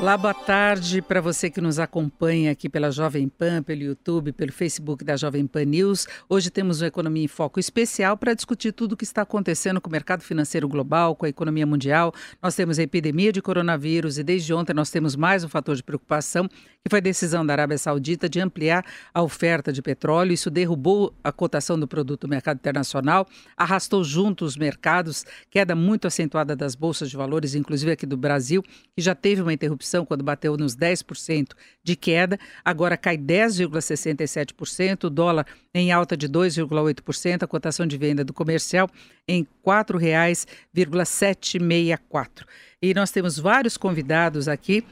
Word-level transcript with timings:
Olá, 0.00 0.16
boa 0.16 0.32
tarde 0.32 1.02
para 1.02 1.20
você 1.20 1.50
que 1.50 1.60
nos 1.60 1.78
acompanha 1.78 2.52
aqui 2.52 2.70
pela 2.70 2.90
Jovem 2.90 3.28
Pan, 3.28 3.62
pelo 3.62 3.82
YouTube, 3.82 4.32
pelo 4.32 4.50
Facebook 4.50 5.04
da 5.04 5.14
Jovem 5.14 5.46
Pan 5.46 5.66
News. 5.66 6.06
Hoje 6.26 6.48
temos 6.48 6.80
um 6.80 6.86
Economia 6.86 7.24
em 7.24 7.28
Foco 7.28 7.60
especial 7.60 8.16
para 8.16 8.32
discutir 8.32 8.72
tudo 8.72 8.92
o 8.92 8.96
que 8.96 9.04
está 9.04 9.20
acontecendo 9.20 9.78
com 9.78 9.90
o 9.90 9.92
mercado 9.92 10.22
financeiro 10.22 10.66
global, 10.66 11.14
com 11.14 11.26
a 11.26 11.28
economia 11.28 11.66
mundial. 11.66 12.14
Nós 12.42 12.54
temos 12.54 12.78
a 12.78 12.82
epidemia 12.82 13.30
de 13.30 13.42
coronavírus 13.42 14.16
e 14.16 14.22
desde 14.22 14.54
ontem 14.54 14.72
nós 14.72 14.90
temos 14.90 15.14
mais 15.14 15.44
um 15.44 15.50
fator 15.50 15.76
de 15.76 15.82
preocupação, 15.82 16.48
que 16.48 16.88
foi 16.88 17.00
a 17.00 17.02
decisão 17.02 17.44
da 17.44 17.52
Arábia 17.52 17.76
Saudita 17.76 18.26
de 18.26 18.40
ampliar 18.40 18.86
a 19.12 19.22
oferta 19.22 19.70
de 19.70 19.82
petróleo. 19.82 20.32
Isso 20.32 20.48
derrubou 20.48 21.14
a 21.22 21.30
cotação 21.30 21.78
do 21.78 21.86
produto 21.86 22.24
no 22.24 22.30
mercado 22.30 22.56
internacional, 22.56 23.28
arrastou 23.54 24.02
junto 24.02 24.46
os 24.46 24.56
mercados, 24.56 25.26
queda 25.50 25.74
muito 25.74 26.06
acentuada 26.06 26.56
das 26.56 26.74
bolsas 26.74 27.10
de 27.10 27.18
valores, 27.18 27.54
inclusive 27.54 27.92
aqui 27.92 28.06
do 28.06 28.16
Brasil, 28.16 28.62
que 28.96 29.02
já 29.02 29.14
teve 29.14 29.42
uma 29.42 29.52
interrupção 29.52 29.89
quando 30.04 30.24
bateu 30.24 30.56
nos 30.56 30.76
10% 30.76 31.52
de 31.82 31.96
queda, 31.96 32.38
agora 32.64 32.96
cai 32.96 33.18
10,67%, 33.18 35.04
o 35.04 35.10
dólar 35.10 35.46
em 35.74 35.90
alta 35.92 36.16
de 36.16 36.28
2,8%, 36.28 37.42
a 37.42 37.46
cotação 37.46 37.86
de 37.86 37.96
venda 37.96 38.24
do 38.24 38.32
comercial 38.32 38.88
em 39.26 39.42
R$ 39.42 39.48
4,764. 39.62 42.46
E 42.82 42.94
nós 42.94 43.10
temos 43.10 43.38
vários 43.38 43.76
convidados 43.76 44.48
aqui 44.48 44.82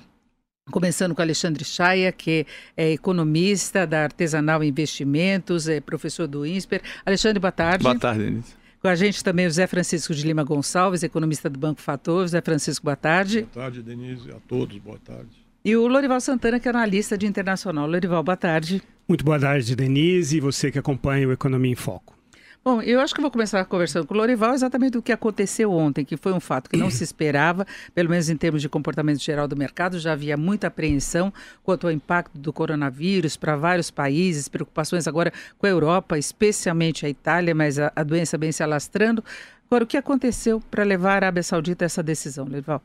Começando 0.70 1.14
com 1.14 1.22
Alexandre 1.22 1.64
Chaia, 1.64 2.12
que 2.12 2.46
é 2.76 2.92
economista 2.92 3.86
da 3.86 4.04
Artesanal 4.04 4.62
Investimentos, 4.62 5.66
é 5.66 5.80
professor 5.80 6.26
do 6.26 6.44
INSPER. 6.44 6.82
Alexandre, 7.06 7.40
boa 7.40 7.52
tarde. 7.52 7.82
Boa 7.82 7.98
tarde, 7.98 8.24
Denise. 8.24 8.54
Com 8.80 8.86
a 8.88 8.94
gente 8.94 9.24
também 9.24 9.46
o 9.46 9.50
Zé 9.50 9.66
Francisco 9.66 10.14
de 10.14 10.24
Lima 10.24 10.44
Gonçalves, 10.44 11.02
economista 11.02 11.50
do 11.50 11.58
Banco 11.58 11.80
Fator. 11.80 12.26
Zé 12.28 12.40
Francisco, 12.40 12.84
boa 12.84 12.96
tarde. 12.96 13.42
Boa 13.52 13.64
tarde, 13.64 13.82
Denise, 13.82 14.30
a 14.30 14.36
todos, 14.46 14.76
boa 14.78 14.98
tarde. 14.98 15.30
E 15.64 15.76
o 15.76 15.86
Lorival 15.88 16.20
Santana, 16.20 16.60
que 16.60 16.68
é 16.68 16.70
analista 16.70 17.18
de 17.18 17.26
internacional. 17.26 17.88
Lorival, 17.88 18.22
boa 18.22 18.36
tarde. 18.36 18.80
Muito 19.08 19.24
boa 19.24 19.38
tarde, 19.38 19.74
Denise, 19.74 20.36
e 20.36 20.40
você 20.40 20.70
que 20.70 20.78
acompanha 20.78 21.26
o 21.26 21.32
Economia 21.32 21.72
em 21.72 21.74
Foco. 21.74 22.17
Bom, 22.64 22.82
eu 22.82 23.00
acho 23.00 23.14
que 23.14 23.20
vou 23.20 23.30
começar 23.30 23.64
conversando 23.64 24.06
com 24.06 24.14
o 24.14 24.16
Lorival 24.16 24.52
exatamente 24.52 24.92
do 24.92 25.02
que 25.02 25.12
aconteceu 25.12 25.72
ontem, 25.72 26.04
que 26.04 26.16
foi 26.16 26.32
um 26.32 26.40
fato 26.40 26.68
que 26.68 26.76
não 26.76 26.90
se 26.90 27.02
esperava, 27.02 27.66
pelo 27.94 28.10
menos 28.10 28.28
em 28.28 28.36
termos 28.36 28.60
de 28.60 28.68
comportamento 28.68 29.20
geral 29.20 29.48
do 29.48 29.56
mercado, 29.56 29.98
já 29.98 30.12
havia 30.12 30.36
muita 30.36 30.66
apreensão 30.66 31.32
quanto 31.62 31.86
ao 31.86 31.92
impacto 31.92 32.36
do 32.36 32.52
coronavírus 32.52 33.36
para 33.36 33.56
vários 33.56 33.90
países, 33.90 34.48
preocupações 34.48 35.06
agora 35.08 35.32
com 35.56 35.66
a 35.66 35.70
Europa, 35.70 36.18
especialmente 36.18 37.06
a 37.06 37.08
Itália, 37.08 37.54
mas 37.54 37.78
a, 37.78 37.90
a 37.96 38.02
doença 38.02 38.36
bem 38.36 38.52
se 38.52 38.62
alastrando. 38.62 39.24
Agora, 39.66 39.84
o 39.84 39.86
que 39.86 39.96
aconteceu 39.96 40.60
para 40.70 40.84
levar 40.84 41.12
a 41.12 41.16
Arábia 41.16 41.42
Saudita 41.42 41.84
a 41.84 41.86
essa 41.86 42.02
decisão, 42.02 42.44
Lorival? 42.44 42.82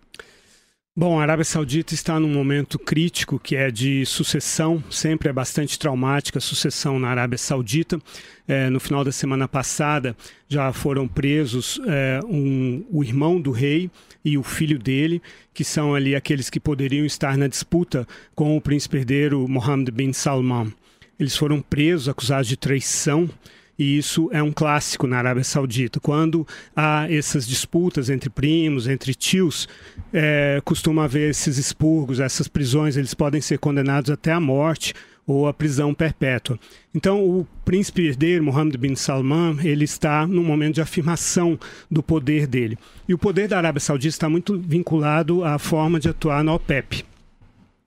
Bom, 0.96 1.20
a 1.20 1.24
Arábia 1.24 1.44
Saudita 1.44 1.96
está 1.96 2.20
num 2.20 2.30
momento 2.30 2.78
crítico 2.78 3.40
que 3.40 3.56
é 3.56 3.72
de 3.72 4.06
sucessão, 4.06 4.84
sempre 4.92 5.28
é 5.28 5.34
bastante 5.34 5.80
traumática 5.80 6.38
a 6.38 6.42
sucessão 6.42 7.00
na 7.00 7.08
Arábia 7.08 7.40
Saudita. 7.40 8.00
É, 8.48 8.70
no 8.70 8.80
final 8.80 9.04
da 9.06 9.12
semana 9.12 9.48
passada 9.48 10.16
já 10.50 10.74
foram 10.74 11.08
presos 11.08 11.80
é, 11.88 12.20
um, 12.26 12.84
o 12.92 13.02
irmão 13.04 13.40
do 13.40 13.52
rei 13.52 13.90
e 14.24 14.38
o 14.38 14.44
filho 14.44 14.78
dele, 14.78 15.22
que 15.54 15.64
são 15.64 15.96
ali 15.96 16.14
aqueles 16.14 16.50
que 16.50 16.60
poderiam 16.60 17.06
estar 17.06 17.38
na 17.38 17.48
disputa 17.48 18.06
com 18.36 18.58
o 18.58 18.62
príncipe 18.62 18.98
herdeiro 18.98 19.48
Mohammed 19.48 19.92
bin 19.92 20.12
Salman. 20.12 20.74
Eles 21.18 21.38
foram 21.38 21.62
presos, 21.62 22.10
acusados 22.10 22.48
de 22.48 22.58
traição 22.58 23.30
e 23.78 23.98
isso 23.98 24.30
é 24.32 24.42
um 24.42 24.52
clássico 24.52 25.08
na 25.08 25.18
Arábia 25.18 25.44
Saudita. 25.44 26.00
Quando 26.00 26.48
há 26.76 27.12
essas 27.12 27.48
disputas 27.48 28.10
entre 28.10 28.30
primos, 28.30 28.88
entre 28.88 29.16
tios, 29.16 29.68
é, 30.12 30.62
costuma 30.64 31.06
haver 31.06 31.32
esses 31.32 31.58
expurgos, 31.58 32.20
essas 32.20 32.48
prisões, 32.48 32.98
eles 32.98 33.14
podem 33.14 33.42
ser 33.42 33.58
condenados 33.58 34.12
até 34.12 34.32
à 34.32 34.40
morte 34.40 34.94
ou 35.26 35.48
à 35.48 35.54
prisão 35.54 35.94
perpétua. 35.94 36.60
Então, 36.94 37.24
o 37.24 37.48
príncipe 37.64 38.06
herdeiro, 38.06 38.44
Mohammed 38.44 38.78
bin 38.78 38.96
Salman, 38.96 39.58
ele 39.64 39.86
está 39.86 40.28
num 40.28 40.44
momento 40.44 40.76
de 40.76 40.82
afirmação 40.82 41.58
do 41.90 42.04
poder 42.04 42.46
dele. 42.46 42.78
E 43.08 43.14
o 43.14 43.18
poder 43.18 43.48
da 43.48 43.58
Arábia 43.58 43.80
Saudita 43.80 44.10
está 44.10 44.30
muito 44.30 44.60
vinculado 44.60 45.44
à 45.44 45.58
forma 45.58 46.00
de 46.00 46.10
atuar 46.10 46.44
na 46.44 46.54
OPEP. 46.54 47.06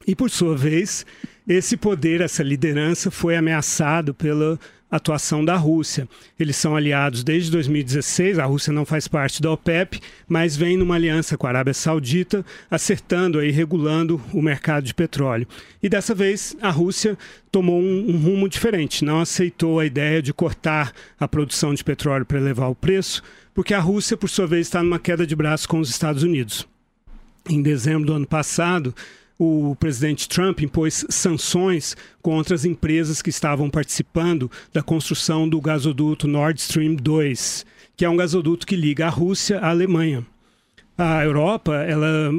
E, 0.07 0.15
por 0.15 0.31
sua 0.31 0.57
vez, 0.57 1.05
esse 1.47 1.77
poder, 1.77 2.21
essa 2.21 2.43
liderança, 2.43 3.11
foi 3.11 3.37
ameaçado 3.37 4.15
pela 4.15 4.59
atuação 4.91 5.45
da 5.45 5.57
Rússia. 5.57 6.09
Eles 6.39 6.57
são 6.57 6.77
aliados 6.77 7.25
desde 7.25 7.51
2016, 7.51 8.39
a 8.39 8.45
Rússia 8.45 8.73
não 8.73 8.85
faz 8.85 9.09
parte 9.09 9.43
da 9.43 9.51
OPEP, 9.51 10.01
mas 10.29 10.57
vem 10.57 10.77
numa 10.77 10.95
aliança 10.95 11.37
com 11.37 11.47
a 11.47 11.51
Arábia 11.51 11.75
Saudita, 11.75 12.45
acertando 12.71 13.43
e 13.45 13.51
regulando 13.51 14.21
o 14.33 14.41
mercado 14.41 14.85
de 14.85 14.95
petróleo. 14.95 15.47
E 15.83 15.89
dessa 15.89 16.15
vez 16.15 16.57
a 16.61 16.71
Rússia 16.71 17.19
tomou 17.51 17.81
um, 17.81 18.11
um 18.11 18.19
rumo 18.19 18.49
diferente, 18.49 19.05
não 19.05 19.21
aceitou 19.21 19.81
a 19.81 19.87
ideia 19.87 20.23
de 20.23 20.33
cortar 20.33 20.93
a 21.19 21.27
produção 21.27 21.75
de 21.75 21.83
petróleo 21.83 22.25
para 22.25 22.39
elevar 22.39 22.71
o 22.71 22.75
preço, 22.75 23.23
porque 23.55 23.75
a 23.75 23.81
Rússia, 23.81 24.17
por 24.17 24.29
sua 24.29 24.47
vez, 24.47 24.67
está 24.67 24.83
numa 24.83 24.99
queda 24.99 25.27
de 25.27 25.35
braço 25.35 25.69
com 25.69 25.81
os 25.81 25.89
Estados 25.89 26.23
Unidos. 26.23 26.69
Em 27.49 27.63
dezembro 27.63 28.07
do 28.07 28.13
ano 28.13 28.27
passado, 28.27 28.95
o 29.39 29.77
presidente 29.77 30.29
Trump 30.29 30.61
impôs 30.61 31.05
sanções 31.09 31.97
contra 32.23 32.55
as 32.55 32.65
empresas 32.65 33.21
que 33.21 33.31
estavam 33.31 33.69
participando 33.69 34.51
da 34.73 34.83
construção 34.83 35.49
do 35.49 35.61
gasoduto 35.61 36.27
Nord 36.27 36.61
Stream 36.61 36.95
2, 36.95 37.67
que 37.97 38.05
é 38.05 38.09
um 38.09 38.17
gasoduto 38.17 38.67
que 38.67 38.77
liga 38.77 39.07
a 39.07 39.11
Rússia 39.11 39.59
à 39.59 39.71
Alemanha. 39.71 40.25
A 40.99 41.23
Europa, 41.23 41.75
ela 41.75 42.31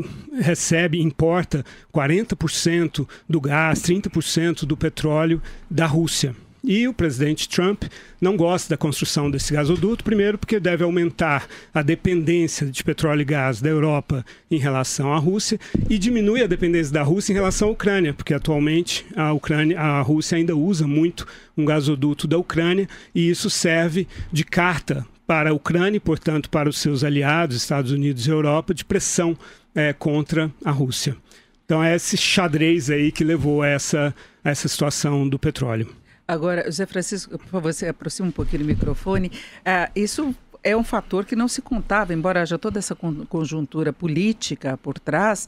recebe, 0.42 1.00
importa 1.00 1.64
40% 1.94 3.08
do 3.30 3.40
gás, 3.40 3.84
30% 3.84 4.66
do 4.66 4.76
petróleo 4.76 5.40
da 5.70 5.86
Rússia. 5.86 6.36
E 6.70 6.86
o 6.86 6.94
presidente 6.94 7.48
Trump 7.48 7.84
não 8.20 8.36
gosta 8.36 8.72
da 8.72 8.78
construção 8.78 9.32
desse 9.32 9.54
gasoduto, 9.54 10.04
primeiro 10.04 10.38
porque 10.38 10.60
deve 10.60 10.84
aumentar 10.84 11.48
a 11.74 11.82
dependência 11.82 12.68
de 12.68 12.84
petróleo 12.84 13.22
e 13.22 13.24
gás 13.24 13.62
da 13.62 13.70
Europa 13.70 14.26
em 14.52 14.58
relação 14.58 15.14
à 15.14 15.18
Rússia 15.18 15.58
e 15.90 15.98
diminui 15.98 16.44
a 16.44 16.48
dependência 16.48 16.92
da 16.92 17.04
Rússia 17.04 17.32
em 17.32 17.36
relação 17.36 17.70
à 17.70 17.72
Ucrânia, 17.72 18.14
porque 18.14 18.34
atualmente 18.34 19.06
a 19.16 19.32
Ucrânia, 19.32 19.80
a 19.80 20.02
Rússia 20.02 20.38
ainda 20.38 20.58
usa 20.58 20.86
muito 20.86 21.26
um 21.58 21.64
gasoduto 21.64 22.28
da 22.28 22.38
Ucrânia 22.38 22.90
e 23.16 23.30
isso 23.30 23.50
serve 23.50 24.06
de 24.30 24.44
carta 24.44 25.08
para 25.26 25.52
a 25.52 25.54
Ucrânia 25.54 25.96
e, 25.96 26.02
portanto, 26.02 26.50
para 26.50 26.68
os 26.68 26.80
seus 26.80 27.02
aliados, 27.02 27.56
Estados 27.56 27.94
Unidos 27.94 28.28
e 28.28 28.30
Europa, 28.30 28.74
de 28.74 28.84
pressão 28.84 29.38
é, 29.74 29.94
contra 29.94 30.52
a 30.66 30.72
Rússia. 30.72 31.16
Então 31.64 31.82
é 31.82 31.96
esse 31.96 32.18
xadrez 32.18 32.90
aí 32.90 33.10
que 33.10 33.24
levou 33.24 33.62
a 33.62 33.68
essa, 33.70 34.14
a 34.44 34.50
essa 34.50 34.68
situação 34.68 35.30
do 35.30 35.40
petróleo. 35.40 35.88
Agora, 36.28 36.66
José 36.66 36.86
Francisco, 36.86 37.38
por 37.38 37.48
favor, 37.48 37.74
você 37.74 37.88
aproxima 37.88 38.28
um 38.28 38.32
pouquinho 38.32 38.64
do 38.64 38.68
microfone. 38.68 39.32
Ah, 39.66 39.90
isso 39.96 40.36
é 40.64 40.76
um 40.76 40.84
fator 40.84 41.26
que 41.26 41.36
não 41.36 41.48
se 41.48 41.62
contava, 41.62 42.14
embora 42.14 42.42
haja 42.42 42.58
toda 42.58 42.78
essa 42.78 42.96
conjuntura 42.96 43.94
política 43.94 44.78
por 44.78 45.00
trás, 45.00 45.48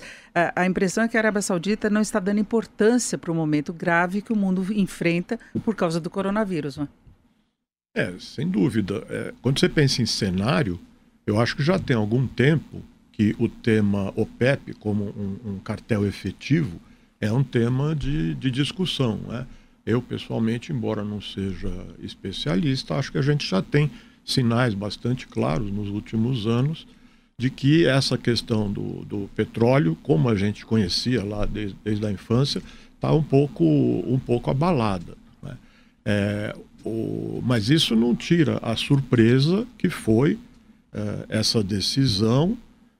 a 0.55 0.65
impressão 0.65 1.03
é 1.03 1.07
que 1.09 1.17
a 1.17 1.19
Arábia 1.19 1.41
Saudita 1.41 1.89
não 1.89 1.99
está 1.99 2.19
dando 2.19 2.39
importância 2.39 3.17
para 3.17 3.31
o 3.31 3.35
momento 3.35 3.73
grave 3.73 4.21
que 4.21 4.31
o 4.31 4.35
mundo 4.35 4.65
enfrenta 4.71 5.37
por 5.65 5.75
causa 5.75 5.99
do 5.99 6.09
coronavírus. 6.09 6.77
Não 6.77 6.85
é? 6.85 6.87
é, 7.99 8.13
sem 8.19 8.47
dúvida. 8.47 9.03
É, 9.09 9.33
quando 9.41 9.59
você 9.59 9.67
pensa 9.67 10.01
em 10.01 10.05
cenário, 10.05 10.79
eu 11.27 11.39
acho 11.39 11.55
que 11.55 11.63
já 11.63 11.77
tem 11.77 11.95
algum 11.95 12.25
tempo 12.25 12.81
que 13.11 13.35
o 13.37 13.49
tema 13.49 14.13
OPEP, 14.15 14.73
como 14.75 15.03
um, 15.03 15.53
um 15.53 15.59
cartel 15.59 16.05
efetivo, 16.05 16.79
é 17.19 17.31
um 17.31 17.43
tema 17.43 17.93
de, 17.93 18.33
de 18.35 18.49
discussão. 18.49 19.17
Né? 19.27 19.45
Eu, 19.85 20.01
pessoalmente, 20.01 20.71
embora 20.71 21.03
não 21.03 21.21
seja 21.21 21.71
especialista, 21.99 22.95
acho 22.95 23.11
que 23.11 23.17
a 23.17 23.23
gente 23.23 23.47
já 23.47 23.61
tem 23.61 23.89
sinais 24.23 24.73
bastante 24.73 25.27
claros 25.27 25.71
nos 25.71 25.89
últimos 25.89 26.45
anos 26.45 26.85
de 27.37 27.49
que 27.49 27.85
essa 27.85 28.17
questão 28.17 28.71
do, 28.71 29.05
do 29.05 29.29
petróleo, 29.35 29.97
como 30.03 30.27
a 30.27 30.35
gente 30.35 30.65
conhecia 30.65 31.23
lá 31.23 31.45
desde, 31.45 31.75
desde 31.83 32.05
a 32.05 32.11
infância, 32.11 32.61
está 32.95 33.13
um 33.13 33.23
pouco, 33.23 33.63
um 33.63 34.19
pouco 34.19 34.51
abalada. 34.51 35.15
Né? 35.41 35.57
É, 36.03 36.55
o, 36.83 37.41
mas 37.43 37.69
isso 37.69 37.95
não 37.95 38.13
tira 38.13 38.59
a 38.61 38.75
surpresa 38.75 39.65
que 39.77 39.89
foi 39.89 40.33
uh, 40.33 41.25
essa 41.29 41.63
decisão 41.63 42.57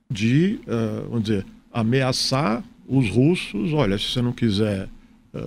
de, 0.09 0.59
uh, 0.63 1.09
vamos 1.09 1.23
dizer, 1.23 1.45
ameaçar 1.71 2.63
os 2.87 3.09
russos. 3.09 3.73
Olha, 3.73 3.97
se 3.97 4.05
você 4.05 4.21
não 4.21 4.31
quiser 4.31 4.87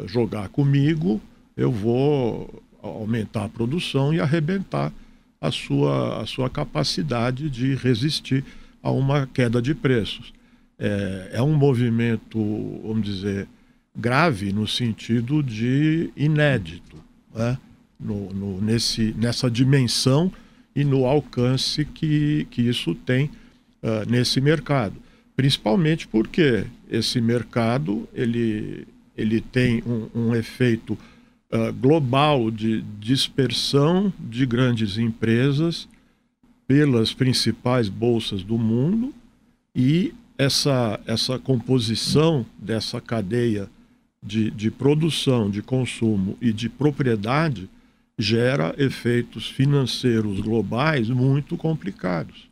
jogar 0.06 0.48
comigo, 0.48 1.20
eu 1.56 1.70
vou 1.70 2.62
aumentar 2.82 3.44
a 3.44 3.48
produção 3.48 4.12
e 4.12 4.20
arrebentar 4.20 4.92
a 5.40 5.50
sua, 5.50 6.22
a 6.22 6.26
sua 6.26 6.48
capacidade 6.48 7.50
de 7.50 7.74
resistir 7.74 8.44
a 8.82 8.90
uma 8.90 9.26
queda 9.26 9.60
de 9.60 9.74
preços. 9.74 10.32
É, 10.78 11.30
é 11.34 11.42
um 11.42 11.54
movimento, 11.54 12.38
vamos 12.84 13.04
dizer, 13.04 13.48
grave 13.94 14.52
no 14.52 14.66
sentido 14.66 15.42
de 15.42 16.10
inédito, 16.16 16.96
né? 17.34 17.58
no, 17.98 18.32
no, 18.32 18.60
nesse, 18.60 19.14
nessa 19.16 19.50
dimensão 19.50 20.32
e 20.74 20.84
no 20.84 21.04
alcance 21.06 21.84
que, 21.84 22.46
que 22.50 22.62
isso 22.62 22.94
tem 22.94 23.26
uh, 23.82 24.08
nesse 24.08 24.40
mercado. 24.40 24.94
Principalmente 25.36 26.08
porque 26.08 26.64
esse 26.90 27.20
mercado 27.20 28.08
ele, 28.12 28.86
ele 29.16 29.40
tem 29.40 29.82
um, 29.86 30.08
um 30.14 30.34
efeito 30.34 30.92
uh, 31.52 31.72
global 31.80 32.50
de 32.50 32.82
dispersão 32.98 34.12
de 34.18 34.46
grandes 34.46 34.98
empresas 34.98 35.88
pelas 36.66 37.12
principais 37.12 37.88
bolsas 37.88 38.42
do 38.42 38.56
mundo 38.56 39.14
e 39.74 40.14
essa, 40.38 41.00
essa 41.06 41.38
composição 41.38 42.46
dessa 42.58 43.00
cadeia 43.00 43.68
de, 44.22 44.50
de 44.50 44.70
produção, 44.70 45.50
de 45.50 45.62
consumo 45.62 46.36
e 46.40 46.52
de 46.52 46.68
propriedade 46.68 47.68
gera 48.18 48.74
efeitos 48.78 49.48
financeiros 49.48 50.40
globais 50.40 51.08
muito 51.08 51.56
complicados. 51.56 52.48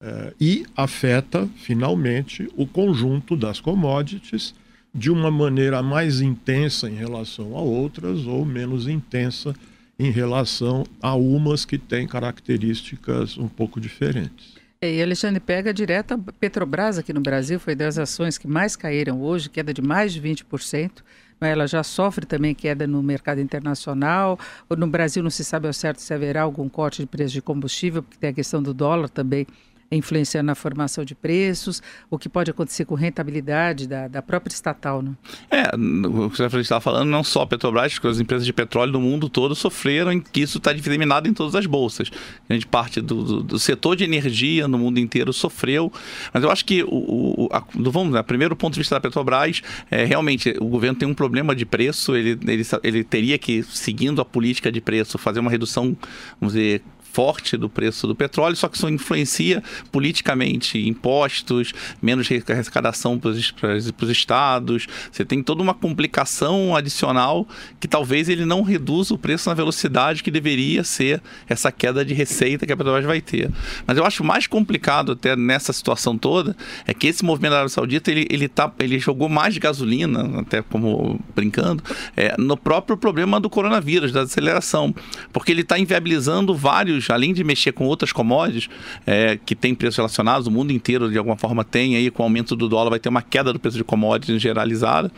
É, 0.00 0.34
e 0.40 0.64
afeta, 0.76 1.48
finalmente, 1.56 2.48
o 2.56 2.66
conjunto 2.66 3.36
das 3.36 3.60
commodities 3.60 4.54
de 4.94 5.10
uma 5.10 5.30
maneira 5.30 5.82
mais 5.82 6.20
intensa 6.20 6.88
em 6.88 6.94
relação 6.94 7.56
a 7.56 7.60
outras 7.60 8.26
ou 8.26 8.44
menos 8.44 8.88
intensa 8.88 9.54
em 9.98 10.10
relação 10.10 10.84
a 11.02 11.14
umas 11.14 11.64
que 11.64 11.76
têm 11.76 12.06
características 12.06 13.36
um 13.36 13.48
pouco 13.48 13.80
diferentes. 13.80 14.56
É, 14.80 14.94
e 14.94 15.02
Alexandre 15.02 15.40
pega 15.40 15.74
direto 15.74 16.14
a 16.14 16.18
Petrobras 16.38 16.98
aqui 16.98 17.12
no 17.12 17.20
Brasil, 17.20 17.58
foi 17.58 17.74
das 17.74 17.98
ações 17.98 18.38
que 18.38 18.46
mais 18.46 18.76
caíram 18.76 19.20
hoje, 19.20 19.50
queda 19.50 19.74
de 19.74 19.82
mais 19.82 20.12
de 20.12 20.22
20%. 20.22 21.02
Mas 21.40 21.50
ela 21.50 21.66
já 21.66 21.82
sofre 21.82 22.26
também 22.26 22.54
queda 22.54 22.86
no 22.86 23.02
mercado 23.02 23.40
internacional. 23.40 24.38
No 24.76 24.86
Brasil 24.86 25.22
não 25.22 25.30
se 25.30 25.44
sabe 25.44 25.66
ao 25.66 25.72
certo 25.72 26.00
se 26.00 26.12
haverá 26.12 26.42
algum 26.42 26.68
corte 26.68 27.02
de 27.02 27.06
preço 27.06 27.32
de 27.32 27.42
combustível, 27.42 28.02
porque 28.02 28.18
tem 28.18 28.30
a 28.30 28.32
questão 28.32 28.62
do 28.62 28.74
dólar 28.74 29.08
também 29.08 29.46
influenciando 29.90 30.46
na 30.46 30.54
formação 30.54 31.04
de 31.04 31.14
preços, 31.14 31.82
o 32.10 32.18
que 32.18 32.28
pode 32.28 32.50
acontecer 32.50 32.84
com 32.84 32.94
rentabilidade 32.94 33.86
da, 33.86 34.06
da 34.08 34.20
própria 34.20 34.52
estatal, 34.52 35.00
né? 35.00 35.12
É, 35.50 35.70
o 36.06 36.30
que 36.30 36.36
você 36.36 36.60
estava 36.60 36.80
falando, 36.80 37.08
não 37.08 37.24
só 37.24 37.42
a 37.42 37.46
Petrobras, 37.46 37.98
as 38.04 38.20
empresas 38.20 38.44
de 38.44 38.52
petróleo 38.52 38.92
do 38.92 39.00
mundo 39.00 39.28
todo 39.28 39.54
sofreram, 39.54 40.12
em 40.12 40.20
que 40.20 40.40
isso 40.40 40.58
está 40.58 40.72
disseminado 40.72 41.28
em 41.28 41.32
todas 41.32 41.54
as 41.54 41.66
bolsas. 41.66 42.10
Gente 42.50 42.66
parte 42.66 43.00
do, 43.00 43.22
do, 43.22 43.42
do, 43.42 43.58
setor 43.58 43.96
de 43.96 44.04
energia 44.04 44.68
no 44.68 44.78
mundo 44.78 44.98
inteiro 44.98 45.32
sofreu, 45.32 45.92
mas 46.32 46.42
eu 46.42 46.50
acho 46.50 46.64
que 46.64 46.82
o, 46.82 46.88
o 46.88 47.48
a, 47.52 47.64
vamos, 47.74 48.12
né, 48.12 48.22
primeiro 48.22 48.54
ponto 48.54 48.74
de 48.74 48.80
vista 48.80 48.94
da 48.94 49.00
Petrobras, 49.00 49.62
é, 49.90 50.04
realmente 50.04 50.54
o 50.60 50.66
governo 50.66 50.98
tem 50.98 51.08
um 51.08 51.14
problema 51.14 51.54
de 51.54 51.64
preço, 51.64 52.14
ele, 52.14 52.38
ele, 52.46 52.62
ele 52.82 53.04
teria 53.04 53.38
que, 53.38 53.62
seguindo 53.62 54.20
a 54.20 54.24
política 54.24 54.70
de 54.70 54.80
preço, 54.80 55.16
fazer 55.16 55.40
uma 55.40 55.50
redução, 55.50 55.96
vamos 56.40 56.54
dizer, 56.54 56.82
forte 57.18 57.56
do 57.56 57.68
preço 57.68 58.06
do 58.06 58.14
petróleo, 58.14 58.54
só 58.54 58.68
que 58.68 58.76
isso 58.76 58.88
influencia 58.88 59.60
politicamente 59.90 60.78
impostos, 60.86 61.74
menos 62.00 62.28
arrecadação 62.30 63.18
para 63.18 63.30
os 63.30 64.08
estados. 64.08 64.86
Você 65.10 65.24
tem 65.24 65.42
toda 65.42 65.60
uma 65.60 65.74
complicação 65.74 66.76
adicional 66.76 67.44
que 67.80 67.88
talvez 67.88 68.28
ele 68.28 68.44
não 68.44 68.62
reduza 68.62 69.14
o 69.14 69.18
preço 69.18 69.48
na 69.48 69.54
velocidade 69.56 70.22
que 70.22 70.30
deveria 70.30 70.84
ser 70.84 71.20
essa 71.48 71.72
queda 71.72 72.04
de 72.04 72.14
receita 72.14 72.64
que 72.64 72.72
a 72.72 72.76
Petrobras 72.76 73.04
vai 73.04 73.20
ter. 73.20 73.50
Mas 73.84 73.98
eu 73.98 74.04
acho 74.04 74.22
mais 74.22 74.46
complicado 74.46 75.10
até 75.10 75.34
nessa 75.34 75.72
situação 75.72 76.16
toda 76.16 76.56
é 76.86 76.94
que 76.94 77.08
esse 77.08 77.24
movimento 77.24 77.50
da 77.50 77.56
Arábia 77.56 77.74
Saudita 77.74 78.12
ele, 78.12 78.28
ele, 78.30 78.46
tá, 78.46 78.72
ele 78.78 78.96
jogou 79.00 79.28
mais 79.28 79.58
gasolina, 79.58 80.40
até 80.40 80.62
como 80.62 81.18
brincando, 81.34 81.82
é, 82.16 82.36
no 82.38 82.56
próprio 82.56 82.96
problema 82.96 83.40
do 83.40 83.50
coronavírus, 83.50 84.12
da 84.12 84.22
aceleração, 84.22 84.94
porque 85.32 85.50
ele 85.50 85.62
está 85.62 85.76
inviabilizando 85.76 86.54
vários 86.54 87.07
além 87.12 87.32
de 87.32 87.42
mexer 87.44 87.72
com 87.72 87.86
outras 87.86 88.12
commodities 88.12 88.68
é, 89.06 89.38
que 89.44 89.54
têm 89.54 89.74
preços 89.74 89.96
relacionados, 89.96 90.46
o 90.46 90.50
mundo 90.50 90.72
inteiro 90.72 91.10
de 91.10 91.18
alguma 91.18 91.36
forma 91.36 91.64
tem 91.64 91.96
aí, 91.96 92.10
com 92.10 92.22
o 92.22 92.26
aumento 92.26 92.54
do 92.54 92.68
dólar 92.68 92.90
vai 92.90 92.98
ter 92.98 93.08
uma 93.08 93.22
queda 93.22 93.52
do 93.52 93.58
preço 93.58 93.76
de 93.76 93.84
commodities 93.84 94.40
generalizada, 94.40 95.10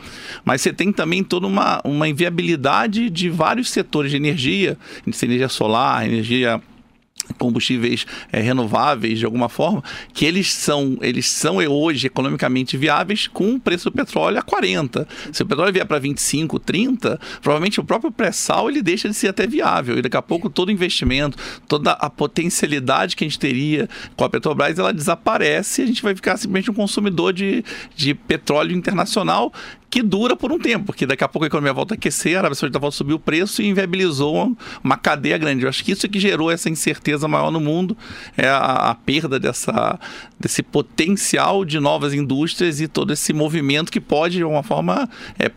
mas 0.43 0.61
você 0.61 0.73
tem 0.73 0.91
também 0.91 1.23
toda 1.23 1.47
uma, 1.47 1.81
uma 1.83 2.07
inviabilidade 2.07 3.09
de 3.09 3.29
vários 3.29 3.69
setores 3.69 4.11
de 4.11 4.17
energia, 4.17 4.77
energia 5.05 5.49
solar, 5.49 6.05
energia 6.05 6.61
combustíveis 7.33 8.05
é, 8.31 8.39
renováveis 8.39 9.19
de 9.19 9.25
alguma 9.25 9.49
forma, 9.49 9.83
que 10.13 10.25
eles 10.25 10.51
são, 10.51 10.97
eles 11.01 11.27
são 11.27 11.57
hoje 11.57 12.07
economicamente 12.07 12.77
viáveis 12.77 13.27
com 13.27 13.55
o 13.55 13.59
preço 13.59 13.89
do 13.89 13.95
petróleo 13.95 14.39
a 14.39 14.41
40. 14.41 15.07
Se 15.31 15.43
o 15.43 15.45
petróleo 15.45 15.73
vier 15.73 15.85
para 15.85 15.99
25, 15.99 16.59
30, 16.59 17.19
provavelmente 17.41 17.79
o 17.79 17.83
próprio 17.83 18.11
pré-sal 18.11 18.69
ele 18.69 18.81
deixa 18.81 19.07
de 19.07 19.15
ser 19.15 19.29
até 19.29 19.47
viável. 19.47 19.97
E 19.97 20.01
daqui 20.01 20.17
a 20.17 20.21
pouco 20.21 20.49
todo 20.49 20.71
investimento, 20.71 21.37
toda 21.67 21.91
a 21.91 22.09
potencialidade 22.09 23.15
que 23.15 23.23
a 23.23 23.27
gente 23.27 23.39
teria 23.39 23.89
com 24.15 24.23
a 24.23 24.29
Petrobras, 24.29 24.77
ela 24.77 24.93
desaparece 24.93 25.81
e 25.81 25.83
a 25.83 25.87
gente 25.87 26.01
vai 26.01 26.15
ficar 26.15 26.37
simplesmente 26.37 26.71
um 26.71 26.73
consumidor 26.73 27.33
de, 27.33 27.63
de 27.95 28.13
petróleo 28.13 28.75
internacional 28.75 29.51
que 29.91 30.01
dura 30.01 30.37
por 30.37 30.53
um 30.53 30.57
tempo, 30.57 30.85
porque 30.85 31.05
daqui 31.05 31.21
a 31.21 31.27
pouco 31.27 31.43
a 31.43 31.47
economia 31.47 31.73
volta 31.73 31.93
a 31.93 31.95
aquecer, 31.95 32.37
a 32.37 32.39
Arábia 32.39 32.55
Saudita 32.55 32.79
volta 32.79 32.95
a 32.95 32.97
subir 32.97 33.13
o 33.13 33.19
preço 33.19 33.61
e 33.61 33.67
inviabilizou 33.67 34.55
uma 34.81 34.95
cadeia 34.95 35.37
grande. 35.37 35.63
Eu 35.63 35.69
acho 35.69 35.83
que 35.83 35.91
isso 35.91 36.05
é 36.05 36.09
que 36.09 36.17
gerou 36.17 36.49
essa 36.49 36.69
incerteza 36.69 37.27
maior 37.27 37.51
no 37.51 37.59
mundo, 37.59 37.95
é 38.37 38.47
a, 38.47 38.91
a 38.91 38.95
perda 38.95 39.37
dessa, 39.37 39.99
desse 40.39 40.63
potencial 40.63 41.65
de 41.65 41.77
novas 41.77 42.13
indústrias 42.13 42.79
e 42.79 42.87
todo 42.87 43.11
esse 43.11 43.33
movimento 43.33 43.91
que 43.91 43.99
pode, 43.99 44.37
de 44.37 44.43
alguma 44.43 44.63
forma, 44.63 45.09
é, 45.37 45.51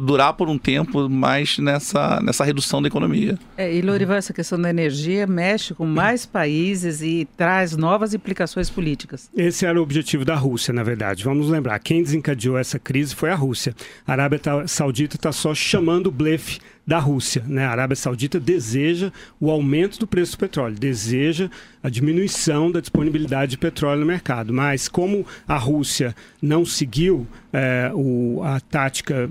durar 0.00 0.32
por 0.32 0.48
um 0.48 0.58
tempo 0.58 1.08
mais 1.08 1.58
nessa, 1.58 2.20
nessa 2.20 2.44
redução 2.44 2.82
da 2.82 2.88
economia. 2.88 3.38
É, 3.56 3.72
e 3.72 3.80
Lorival, 3.80 4.16
essa 4.16 4.32
questão 4.32 4.60
da 4.60 4.70
energia 4.70 5.24
mexe 5.24 5.72
com 5.72 5.86
mais 5.86 6.26
países 6.26 7.00
e 7.00 7.28
traz 7.36 7.76
novas 7.76 8.12
implicações 8.12 8.68
políticas. 8.68 9.30
Esse 9.36 9.64
era 9.64 9.78
o 9.78 9.82
objetivo 9.84 10.24
da 10.24 10.34
Rússia, 10.34 10.74
na 10.74 10.82
verdade. 10.82 11.22
Vamos 11.22 11.48
lembrar, 11.48 11.78
quem 11.78 12.02
desencadeou 12.02 12.58
essa 12.58 12.76
crise 12.76 13.14
foi 13.14 13.30
a 13.30 13.36
Rússia. 13.36 13.51
Rússia. 13.52 13.76
A 14.06 14.12
Arábia 14.12 14.40
Saudita 14.66 15.16
está 15.16 15.30
só 15.30 15.54
chamando 15.54 16.06
o 16.06 16.10
blefe 16.10 16.58
da 16.86 16.98
Rússia. 16.98 17.44
Né? 17.46 17.66
A 17.66 17.70
Arábia 17.70 17.94
Saudita 17.94 18.40
deseja 18.40 19.12
o 19.38 19.50
aumento 19.50 19.98
do 19.98 20.06
preço 20.06 20.32
do 20.32 20.38
petróleo, 20.38 20.74
deseja 20.74 21.50
a 21.82 21.90
diminuição 21.90 22.72
da 22.72 22.80
disponibilidade 22.80 23.52
de 23.52 23.58
petróleo 23.58 24.00
no 24.00 24.06
mercado. 24.06 24.54
Mas 24.54 24.88
como 24.88 25.26
a 25.46 25.58
Rússia 25.58 26.16
não 26.40 26.64
seguiu 26.64 27.26
é, 27.52 27.90
o, 27.94 28.40
a 28.42 28.58
tática 28.58 29.30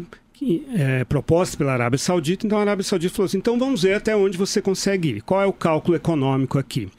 é, 0.75 1.03
proposta 1.03 1.57
pela 1.57 1.73
Arábia 1.73 1.97
Saudita, 1.97 2.45
então 2.45 2.59
a 2.59 2.61
Arábia 2.61 2.83
Saudita 2.83 3.15
falou 3.15 3.25
assim: 3.25 3.37
então 3.39 3.57
vamos 3.57 3.81
ver 3.81 3.95
até 3.95 4.15
onde 4.15 4.37
você 4.37 4.61
consegue 4.61 5.09
ir. 5.15 5.21
Qual 5.23 5.41
é 5.41 5.45
o 5.45 5.53
cálculo 5.53 5.95
econômico 5.97 6.59
aqui? 6.59 6.89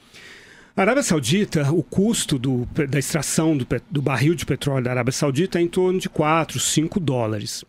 A 0.75 0.81
Arábia 0.81 1.03
Saudita, 1.03 1.71
o 1.71 1.83
custo 1.83 2.39
do, 2.39 2.67
da 2.89 2.99
extração 2.99 3.55
do, 3.55 3.67
do, 3.91 4.01
barril 4.01 4.35
de 4.35 4.47
petróleo 4.47 4.85
da 4.85 4.91
Arábia 4.91 5.13
Saudita 5.13 5.59
é 5.59 5.63
em 5.63 5.69
torno 5.69 6.01
de 6.01 6.09
4, 6.09 6.59
5 6.59 6.99
dólares. 6.99 7.63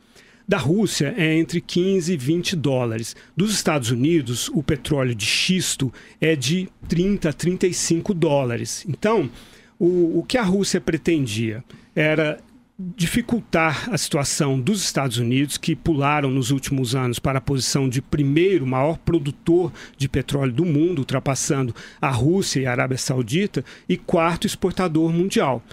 Da 0.48 0.58
Rússia 0.58 1.14
é 1.18 1.36
entre 1.36 1.60
15 1.60 2.14
e 2.14 2.18
20 2.18 2.56
dólares. 2.56 3.14
Dos 3.36 3.54
Estados 3.54 3.92
Unidos, 3.92 4.50
o 4.54 4.64
petróleo 4.64 5.14
de 5.14 5.26
xisto 5.26 5.94
é 6.22 6.34
de 6.34 6.70
30 6.88 7.30
a 7.30 7.34
35 7.34 8.14
dólares. 8.14 8.86
Então, 8.88 9.30
o, 9.78 10.20
o 10.20 10.26
que 10.26 10.38
a 10.38 10.44
Rússia 10.44 10.80
pretendia 10.80 11.62
era 11.94 12.40
dificultar 12.78 13.90
a 13.94 13.98
situação 13.98 14.60
dos 14.60 14.84
Estados 14.84 15.18
Unidos, 15.18 15.58
que 15.58 15.76
pularam 15.76 16.30
nos 16.30 16.50
últimos 16.50 16.96
anos 16.96 17.20
para 17.20 17.38
a 17.38 17.42
posição 17.42 17.88
de 17.88 18.02
primeiro 18.02 18.66
maior 18.66 18.98
produtor 18.98 19.72
de 19.96 20.10
petróleo 20.10 20.54
do 20.54 20.66
mundo, 20.66 21.00
ultrapassando 21.00 21.76
a 22.02 22.10
Rússia 22.10 22.62
e 22.62 22.66
a 22.66 22.72
Arábia 22.72 22.98
Saudita, 22.98 23.64
e 23.88 23.96
quarto 23.96 24.48
exportador 24.48 25.12
mundial. 25.12 25.64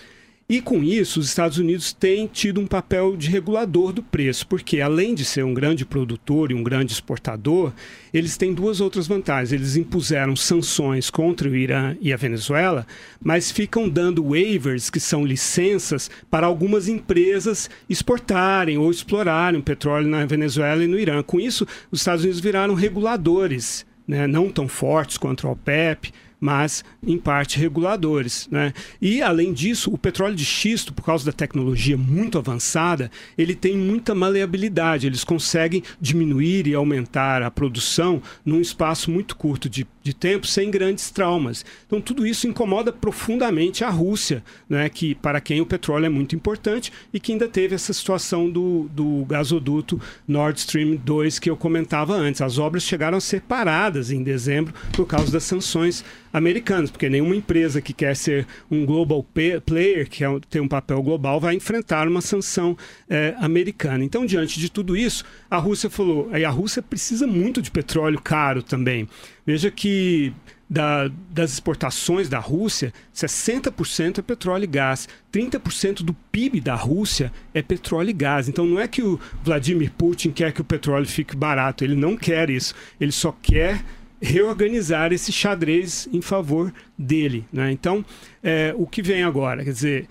E 0.50 0.61
com 0.61 0.83
isso, 0.83 1.21
os 1.21 1.28
Estados 1.28 1.59
Unidos 1.59 1.92
têm 1.92 2.26
tido 2.26 2.61
um 2.61 2.66
papel 2.66 3.16
de 3.16 3.30
regulador 3.30 3.92
do 3.92 4.02
preço, 4.02 4.45
porque 4.49 4.80
além 4.80 5.14
de 5.14 5.25
ser 5.25 5.45
um 5.45 5.54
grande 5.54 5.87
produtor 5.87 6.50
e 6.50 6.54
um 6.54 6.62
grande 6.64 6.92
exportador, 6.92 7.73
eles 8.12 8.37
têm 8.37 8.52
duas 8.52 8.80
outras 8.80 9.07
vantagens. 9.07 9.52
Eles 9.52 9.76
impuseram 9.76 10.35
sanções 10.35 11.09
contra 11.09 11.49
o 11.49 11.54
Irã 11.54 11.97
e 12.00 12.12
a 12.12 12.16
Venezuela, 12.16 12.85
mas 13.23 13.52
ficam 13.52 13.88
dando 13.88 14.28
waivers, 14.28 14.90
que 14.90 14.99
são 14.99 15.25
licenças, 15.25 16.11
para 16.28 16.49
algumas 16.49 16.88
empresas 16.88 17.71
exportarem 17.88 18.76
ou 18.76 18.90
explorarem 18.90 19.61
petróleo 19.61 20.09
na 20.09 20.26
Venezuela 20.26 20.83
e 20.83 20.88
no 20.88 20.99
Irã. 20.99 21.23
Com 21.23 21.38
isso, 21.38 21.64
os 21.92 22.00
Estados 22.00 22.25
Unidos 22.25 22.40
viraram 22.40 22.75
reguladores 22.75 23.87
né, 24.04 24.26
não 24.26 24.50
tão 24.50 24.66
fortes 24.66 25.16
quanto 25.16 25.47
a 25.47 25.52
OPEP, 25.52 26.12
mas 26.40 26.82
em 27.06 27.18
parte 27.18 27.59
reguladores. 27.59 28.49
Né? 28.50 28.73
E, 29.00 29.20
além 29.20 29.52
disso, 29.52 29.92
o 29.92 29.99
petróleo 29.99 30.35
de 30.35 30.44
xisto, 30.44 30.92
por 30.92 31.04
causa 31.04 31.26
da 31.26 31.32
tecnologia 31.32 31.97
muito 31.97 32.38
avançada, 32.38 33.11
ele 33.37 33.54
tem 33.54 33.76
muita 33.76 34.14
maleabilidade, 34.14 35.06
eles 35.06 35.23
conseguem 35.23 35.82
diminuir 36.00 36.66
e 36.66 36.75
aumentar 36.75 37.42
a 37.42 37.50
produção 37.50 38.23
num 38.44 38.61
espaço 38.61 39.11
muito 39.11 39.37
curto 39.37 39.68
de, 39.68 39.87
de 40.02 40.14
tempo, 40.14 40.47
sem 40.47 40.71
grandes 40.71 41.11
traumas. 41.11 41.64
Então, 41.87 42.00
tudo 42.00 42.26
isso 42.26 42.47
incomoda 42.47 42.92
profundamente 42.92 43.85
a 43.85 43.90
Rússia, 43.90 44.42
né? 44.69 44.88
que, 44.88 45.14
para 45.14 45.40
quem 45.40 45.61
o 45.61 45.66
petróleo 45.66 46.07
é 46.07 46.09
muito 46.09 46.35
importante 46.35 46.92
e 47.12 47.21
que 47.21 47.33
ainda 47.33 47.49
teve 47.49 47.75
essa 47.75 47.92
situação 47.92 48.49
do, 48.49 48.88
do 48.92 49.25
gasoduto 49.26 50.00
Nord 50.26 50.59
Stream 50.59 50.97
2 50.97 51.38
que 51.38 51.50
eu 51.50 51.57
comentava 51.57 52.14
antes. 52.14 52.40
As 52.40 52.59
obras 52.59 52.83
chegaram 52.83 53.19
a 53.19 53.21
ser 53.21 53.42
paradas 53.42 54.11
em 54.11 54.23
dezembro 54.23 54.73
por 54.92 55.07
causa 55.07 55.30
das 55.30 55.45
sanções 55.45 56.04
americanos, 56.33 56.90
porque 56.90 57.09
nenhuma 57.09 57.35
empresa 57.35 57.80
que 57.80 57.92
quer 57.92 58.14
ser 58.16 58.47
um 58.71 58.87
global 58.87 59.25
player, 59.64 60.09
que 60.09 60.25
é, 60.25 60.28
tem 60.49 60.62
um 60.62 60.69
papel 60.69 61.02
global, 61.02 61.40
vai 61.40 61.54
enfrentar 61.54 62.07
uma 62.07 62.21
sanção 62.21 62.76
é, 63.09 63.35
americana. 63.38 64.04
Então, 64.04 64.25
diante 64.25 64.59
de 64.59 64.71
tudo 64.71 64.97
isso, 64.97 65.25
a 65.50 65.59
Rússia 65.59 65.90
falou, 65.90 66.30
a 66.33 66.50
Rússia 66.50 66.83
precisa 66.83 67.26
muito 67.26 67.61
de 67.61 67.71
petróleo 67.71 68.21
caro 68.21 68.62
também. 68.62 69.09
Veja 69.47 69.70
que 69.70 70.32
da, 70.70 71.11
das 71.30 71.52
exportações 71.52 72.28
da 72.28 72.38
Rússia, 72.38 72.92
60% 73.12 74.18
é 74.18 74.23
petróleo 74.23 74.64
e 74.64 74.68
gás. 74.68 75.09
30% 75.32 76.04
do 76.04 76.14
PIB 76.30 76.61
da 76.61 76.76
Rússia 76.76 77.32
é 77.52 77.61
petróleo 77.61 78.11
e 78.11 78.12
gás. 78.12 78.49
Então 78.49 78.64
não 78.64 78.78
é 78.78 78.87
que 78.87 79.02
o 79.02 79.18
Vladimir 79.42 79.90
Putin 79.90 80.30
quer 80.30 80.52
que 80.52 80.61
o 80.61 80.64
petróleo 80.64 81.06
fique 81.06 81.35
barato, 81.35 81.82
ele 81.82 81.97
não 81.97 82.16
quer 82.16 82.49
isso. 82.50 82.73
Ele 83.00 83.11
só 83.11 83.37
quer 83.42 83.82
reorganizar 84.23 85.12
esse 85.12 85.32
xadrez 85.32 86.09
em 86.12 86.20
favor 86.20 86.73
dele. 86.97 87.44
Né? 87.52 87.73
Então, 87.73 88.04
é, 88.42 88.73
o 88.76 88.87
que 88.87 89.02
vem 89.02 89.25
agora? 89.25 89.64
Quer 89.64 89.73
dizer, 89.73 90.09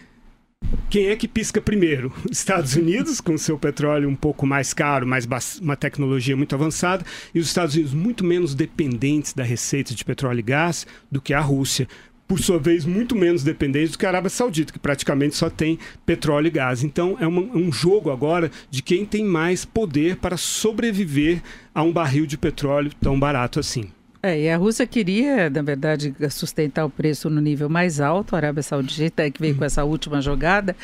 quem 0.89 1.07
é 1.07 1.15
que 1.15 1.27
pisca 1.27 1.61
primeiro? 1.61 2.11
Estados 2.31 2.75
Unidos, 2.75 3.21
com 3.21 3.37
seu 3.37 3.57
petróleo 3.59 4.09
um 4.09 4.15
pouco 4.15 4.45
mais 4.45 4.73
caro, 4.73 5.05
mas 5.05 5.27
uma 5.61 5.75
tecnologia 5.75 6.35
muito 6.35 6.55
avançada, 6.55 7.05
e 7.33 7.39
os 7.39 7.47
Estados 7.47 7.75
Unidos 7.75 7.93
muito 7.93 8.23
menos 8.23 8.55
dependentes 8.55 9.33
da 9.33 9.43
receita 9.43 9.93
de 9.93 10.03
petróleo 10.03 10.39
e 10.39 10.43
gás 10.43 10.87
do 11.11 11.21
que 11.21 11.33
a 11.33 11.39
Rússia. 11.39 11.87
Por 12.27 12.39
sua 12.39 12.59
vez, 12.59 12.85
muito 12.85 13.15
menos 13.15 13.43
dependentes 13.43 13.91
do 13.91 13.97
que 13.97 14.05
a 14.05 14.09
Arábia 14.09 14.29
Saudita, 14.29 14.71
que 14.71 14.77
praticamente 14.77 15.35
só 15.35 15.49
tem 15.49 15.79
petróleo 16.05 16.47
e 16.47 16.51
gás. 16.51 16.83
Então, 16.83 17.17
é 17.19 17.25
uma, 17.25 17.41
um 17.41 17.71
jogo 17.71 18.11
agora 18.11 18.51
de 18.69 18.83
quem 18.83 19.03
tem 19.03 19.23
mais 19.23 19.65
poder 19.65 20.17
para 20.17 20.37
sobreviver 20.37 21.41
a 21.73 21.81
um 21.81 21.91
barril 21.91 22.27
de 22.27 22.37
petróleo 22.37 22.91
tão 23.01 23.19
barato 23.19 23.59
assim. 23.59 23.89
É, 24.21 24.37
e 24.37 24.49
a 24.49 24.57
Rússia 24.57 24.85
queria, 24.85 25.49
na 25.49 25.61
verdade, 25.61 26.13
sustentar 26.29 26.85
o 26.85 26.89
preço 26.89 27.29
no 27.29 27.39
nível 27.39 27.69
mais 27.69 28.01
alto, 28.01 28.35
a 28.35 28.39
Arábia 28.39 28.61
Saudita 28.61 29.23
é 29.23 29.31
que 29.31 29.39
veio 29.39 29.55
com 29.55 29.63
essa 29.63 29.85
última 29.85 30.21
jogada. 30.21 30.75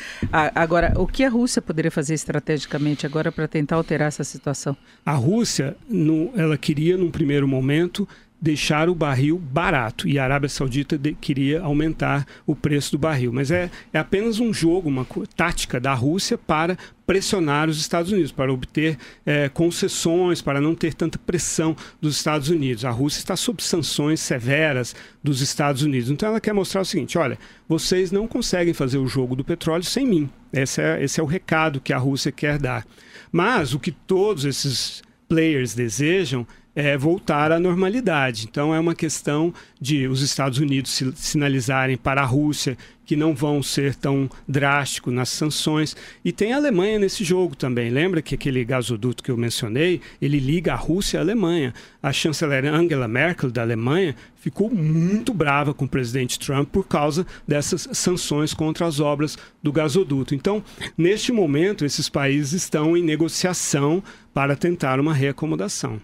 agora, 0.54 0.94
o 0.96 1.06
que 1.06 1.22
a 1.22 1.28
Rússia 1.28 1.60
poderia 1.60 1.90
fazer 1.90 2.14
estrategicamente 2.14 3.04
agora 3.04 3.30
para 3.30 3.46
tentar 3.46 3.76
alterar 3.76 4.08
essa 4.08 4.24
situação? 4.24 4.74
A 5.04 5.12
Rússia, 5.12 5.76
no, 5.86 6.30
ela 6.34 6.56
queria, 6.56 6.96
num 6.96 7.10
primeiro 7.10 7.46
momento, 7.46 8.08
deixar 8.40 8.88
o 8.88 8.94
barril 8.94 9.38
barato 9.38 10.06
e 10.06 10.18
a 10.18 10.24
Arábia 10.24 10.48
Saudita 10.48 10.98
de, 10.98 11.14
queria 11.14 11.62
aumentar 11.62 12.26
o 12.46 12.54
preço 12.54 12.92
do 12.92 12.98
barril. 12.98 13.32
Mas 13.32 13.50
é, 13.50 13.70
é 13.92 13.98
apenas 13.98 14.38
um 14.38 14.52
jogo, 14.52 14.88
uma 14.88 15.06
tática 15.34 15.80
da 15.80 15.94
Rússia 15.94 16.36
para 16.36 16.76
pressionar 17.06 17.68
os 17.68 17.78
Estados 17.78 18.12
Unidos, 18.12 18.32
para 18.32 18.52
obter 18.52 18.98
é, 19.24 19.48
concessões, 19.48 20.42
para 20.42 20.60
não 20.60 20.74
ter 20.74 20.92
tanta 20.92 21.18
pressão 21.18 21.74
dos 22.00 22.16
Estados 22.16 22.48
Unidos. 22.50 22.84
A 22.84 22.90
Rússia 22.90 23.20
está 23.20 23.36
sob 23.36 23.62
sanções 23.62 24.20
severas 24.20 24.94
dos 25.22 25.40
Estados 25.40 25.82
Unidos. 25.82 26.10
Então 26.10 26.28
ela 26.28 26.40
quer 26.40 26.52
mostrar 26.52 26.82
o 26.82 26.84
seguinte: 26.84 27.16
olha, 27.16 27.38
vocês 27.68 28.12
não 28.12 28.28
conseguem 28.28 28.74
fazer 28.74 28.98
o 28.98 29.08
jogo 29.08 29.34
do 29.34 29.44
petróleo 29.44 29.84
sem 29.84 30.06
mim. 30.06 30.28
Esse 30.52 30.82
é, 30.82 31.02
esse 31.02 31.20
é 31.20 31.22
o 31.22 31.26
recado 31.26 31.80
que 31.80 31.92
a 31.92 31.98
Rússia 31.98 32.32
quer 32.32 32.58
dar. 32.58 32.84
Mas 33.32 33.72
o 33.72 33.78
que 33.78 33.92
todos 33.92 34.44
esses 34.44 35.02
players 35.28 35.74
desejam 35.74 36.46
é, 36.76 36.94
voltar 36.96 37.50
à 37.50 37.58
normalidade. 37.58 38.46
Então 38.48 38.74
é 38.74 38.78
uma 38.78 38.94
questão 38.94 39.52
de 39.80 40.06
os 40.06 40.20
Estados 40.20 40.58
Unidos 40.58 41.02
sinalizarem 41.14 41.96
para 41.96 42.20
a 42.20 42.26
Rússia 42.26 42.76
que 43.06 43.16
não 43.16 43.34
vão 43.34 43.62
ser 43.62 43.94
tão 43.94 44.28
drásticos 44.46 45.14
nas 45.14 45.28
sanções. 45.28 45.96
E 46.24 46.32
tem 46.32 46.52
a 46.52 46.56
Alemanha 46.56 46.98
nesse 46.98 47.22
jogo 47.22 47.54
também. 47.54 47.88
Lembra 47.88 48.20
que 48.20 48.34
aquele 48.34 48.64
gasoduto 48.64 49.22
que 49.22 49.30
eu 49.30 49.36
mencionei, 49.36 50.00
ele 50.20 50.40
liga 50.40 50.72
a 50.72 50.76
Rússia 50.76 51.20
à 51.20 51.22
Alemanha. 51.22 51.72
A 52.02 52.12
chanceler 52.12 52.66
Angela 52.66 53.06
Merkel 53.06 53.50
da 53.50 53.62
Alemanha 53.62 54.16
ficou 54.34 54.68
muito 54.68 55.32
brava 55.32 55.72
com 55.72 55.84
o 55.84 55.88
presidente 55.88 56.38
Trump 56.38 56.68
por 56.68 56.86
causa 56.86 57.24
dessas 57.46 57.88
sanções 57.92 58.52
contra 58.52 58.84
as 58.86 58.98
obras 58.98 59.38
do 59.62 59.72
gasoduto. 59.72 60.34
Então, 60.34 60.62
neste 60.98 61.30
momento, 61.30 61.84
esses 61.84 62.08
países 62.08 62.52
estão 62.64 62.96
em 62.96 63.04
negociação 63.04 64.02
para 64.34 64.56
tentar 64.56 64.98
uma 64.98 65.14
reacomodação. 65.14 66.00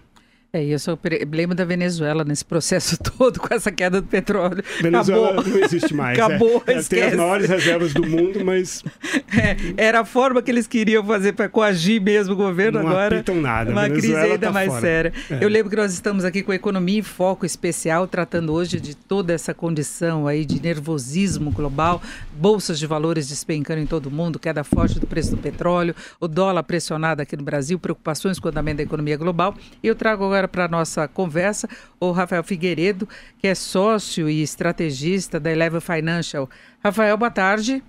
É, 0.55 0.63
e 0.63 0.71
eu 0.71 0.77
sou 0.77 0.99
lembro 1.31 1.55
da 1.55 1.65
Venezuela 1.65 2.23
nesse 2.23 2.45
processo 2.45 2.95
todo 3.17 3.39
com 3.39 3.51
essa 3.51 3.71
queda 3.71 3.99
do 3.99 4.05
petróleo. 4.05 4.63
Venezuela 4.79 5.31
Acabou. 5.31 5.51
não 5.51 5.63
existe 5.63 5.95
mais. 5.95 6.19
Acabou, 6.19 6.63
é, 6.67 6.73
é, 6.73 6.83
Tem 6.83 7.01
as 7.01 7.15
maiores 7.15 7.49
reservas 7.49 7.91
do 7.91 8.05
mundo, 8.05 8.45
mas... 8.45 8.83
É, 9.35 9.87
era 9.87 10.01
a 10.01 10.05
forma 10.05 10.43
que 10.43 10.51
eles 10.51 10.67
queriam 10.67 11.03
fazer 11.03 11.33
para 11.33 11.49
coagir 11.49 11.99
mesmo 11.99 12.33
o 12.35 12.37
governo, 12.37 12.83
não 12.83 12.89
agora... 12.89 13.23
Não 13.27 13.41
nada. 13.41 13.71
Uma 13.71 13.87
Venezuela 13.89 14.19
crise 14.19 14.31
ainda 14.33 14.47
tá 14.47 14.51
mais 14.51 14.69
fora. 14.69 14.81
séria. 14.81 15.13
É. 15.31 15.43
Eu 15.43 15.49
lembro 15.49 15.71
que 15.71 15.75
nós 15.75 15.91
estamos 15.91 16.23
aqui 16.23 16.43
com 16.43 16.51
a 16.51 16.55
Economia 16.55 16.99
em 16.99 17.01
Foco 17.01 17.43
Especial, 17.43 18.05
tratando 18.05 18.53
hoje 18.53 18.79
de 18.79 18.95
toda 18.95 19.33
essa 19.33 19.51
condição 19.51 20.27
aí 20.27 20.45
de 20.45 20.61
nervosismo 20.61 21.49
global, 21.49 21.99
bolsas 22.31 22.77
de 22.77 22.85
valores 22.85 23.27
despencando 23.27 23.81
em 23.81 23.87
todo 23.87 24.11
mundo, 24.11 24.37
queda 24.37 24.63
forte 24.63 24.99
do 24.99 25.07
preço 25.07 25.31
do 25.31 25.37
petróleo, 25.37 25.95
o 26.19 26.27
dólar 26.27 26.61
pressionado 26.61 27.23
aqui 27.23 27.35
no 27.35 27.43
Brasil, 27.43 27.79
preocupações 27.79 28.37
com 28.37 28.47
o 28.47 28.51
andamento 28.51 28.77
da 28.77 28.83
economia 28.83 29.17
global. 29.17 29.55
E 29.81 29.87
eu 29.87 29.95
trago 29.95 30.23
agora 30.23 30.42
para 30.47 30.65
a 30.65 30.67
nossa 30.67 31.07
conversa 31.07 31.67
o 31.99 32.11
Rafael 32.11 32.43
Figueiredo, 32.43 33.07
que 33.37 33.47
é 33.47 33.55
sócio 33.55 34.29
e 34.29 34.41
estrategista 34.41 35.39
da 35.39 35.51
Eleven 35.51 35.81
Financial. 35.81 36.49
Rafael, 36.83 37.17
boa 37.17 37.31
tarde. 37.31 37.83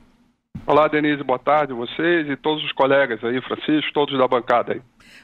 Olá, 0.66 0.88
Denise, 0.88 1.23
boa 1.23 1.38
tarde 1.38 1.75
a 1.75 1.76
vocês 1.76 2.26
e 2.26 2.37
todos 2.37 2.64
os 2.64 2.73
colegas 2.73 3.23
aí, 3.23 3.38
Francisco, 3.42 3.92
todos 3.92 4.18
da 4.18 4.26
bancada 4.26 4.73
aí. 4.73 4.80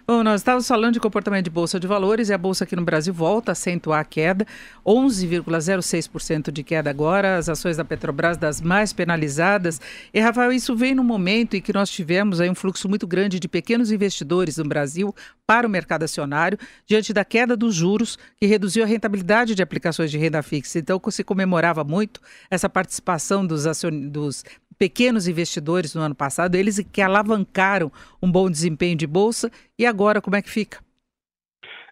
Bom, 0.07 0.23
nós 0.23 0.43
estávamos 0.43 0.69
falando 0.69 0.93
de 0.93 1.01
comportamento 1.01 1.45
de 1.45 1.51
bolsa 1.51 1.81
de 1.81 1.87
valores 1.87 2.29
e 2.29 2.35
a 2.35 2.39
bolsa 2.39 2.65
aqui 2.65 2.77
no 2.77 2.85
Brasil 2.85 3.15
volta 3.15 3.51
a 3.51 3.53
acentuar 3.53 4.01
a 4.01 4.05
queda, 4.05 4.47
11,06% 4.85 6.51
de 6.53 6.63
queda 6.63 6.91
agora, 6.91 7.39
as 7.39 7.49
ações 7.49 7.79
da 7.79 7.85
Petrobras 7.87 8.37
das 8.37 8.61
mais 8.61 8.93
penalizadas. 8.93 9.81
E 10.13 10.21
Rafael, 10.21 10.53
isso 10.53 10.77
vem 10.77 10.95
no 10.95 11.03
momento 11.03 11.57
em 11.57 11.61
que 11.63 11.73
nós 11.73 11.91
tivemos 11.91 12.39
aí 12.39 12.51
um 12.51 12.55
fluxo 12.55 12.87
muito 12.87 13.07
grande 13.07 13.41
de 13.41 13.49
pequenos 13.49 13.91
investidores 13.91 14.59
no 14.59 14.65
Brasil 14.65 15.15
para 15.47 15.67
o 15.67 15.71
mercado 15.71 16.03
acionário, 16.03 16.59
diante 16.87 17.15
da 17.15 17.25
queda 17.25 17.57
dos 17.57 17.75
juros, 17.75 18.19
que 18.37 18.47
reduziu 18.47 18.85
a 18.85 18.87
rentabilidade 18.87 19.55
de 19.55 19.63
aplicações 19.63 20.11
de 20.11 20.19
renda 20.19 20.43
fixa. 20.43 20.79
Então, 20.79 21.01
se 21.09 21.25
comemorava 21.25 21.83
muito 21.83 22.21
essa 22.51 22.69
participação 22.69 23.47
dos, 23.47 23.67
acion... 23.67 23.91
dos 23.91 24.45
pequenos 24.81 25.29
investidores 25.29 25.95
no 25.95 26.01
ano 26.01 26.15
passado, 26.15 26.55
eles 26.55 26.81
que 26.91 27.03
alavancaram 27.03 27.93
um 28.23 28.33
bom 28.33 28.51
desempenho 28.51 28.97
de 28.97 29.07
bolsa. 29.07 29.53
E 29.79 29.85
agora, 29.85 30.23
como 30.23 30.37
é 30.37 30.41
que 30.41 30.49
fica? 30.49 30.79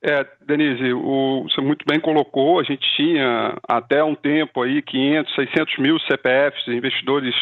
É, 0.02 0.24
Denise, 0.46 0.92
o, 0.94 1.42
você 1.42 1.60
muito 1.60 1.84
bem 1.86 2.00
colocou, 2.00 2.60
a 2.60 2.62
gente 2.62 2.86
tinha 2.96 3.58
até 3.68 4.02
um 4.02 4.14
tempo 4.14 4.62
aí 4.62 4.80
500, 4.80 5.34
600 5.34 5.78
mil 5.78 5.98
CPFs, 6.00 6.68
investidores, 6.68 7.34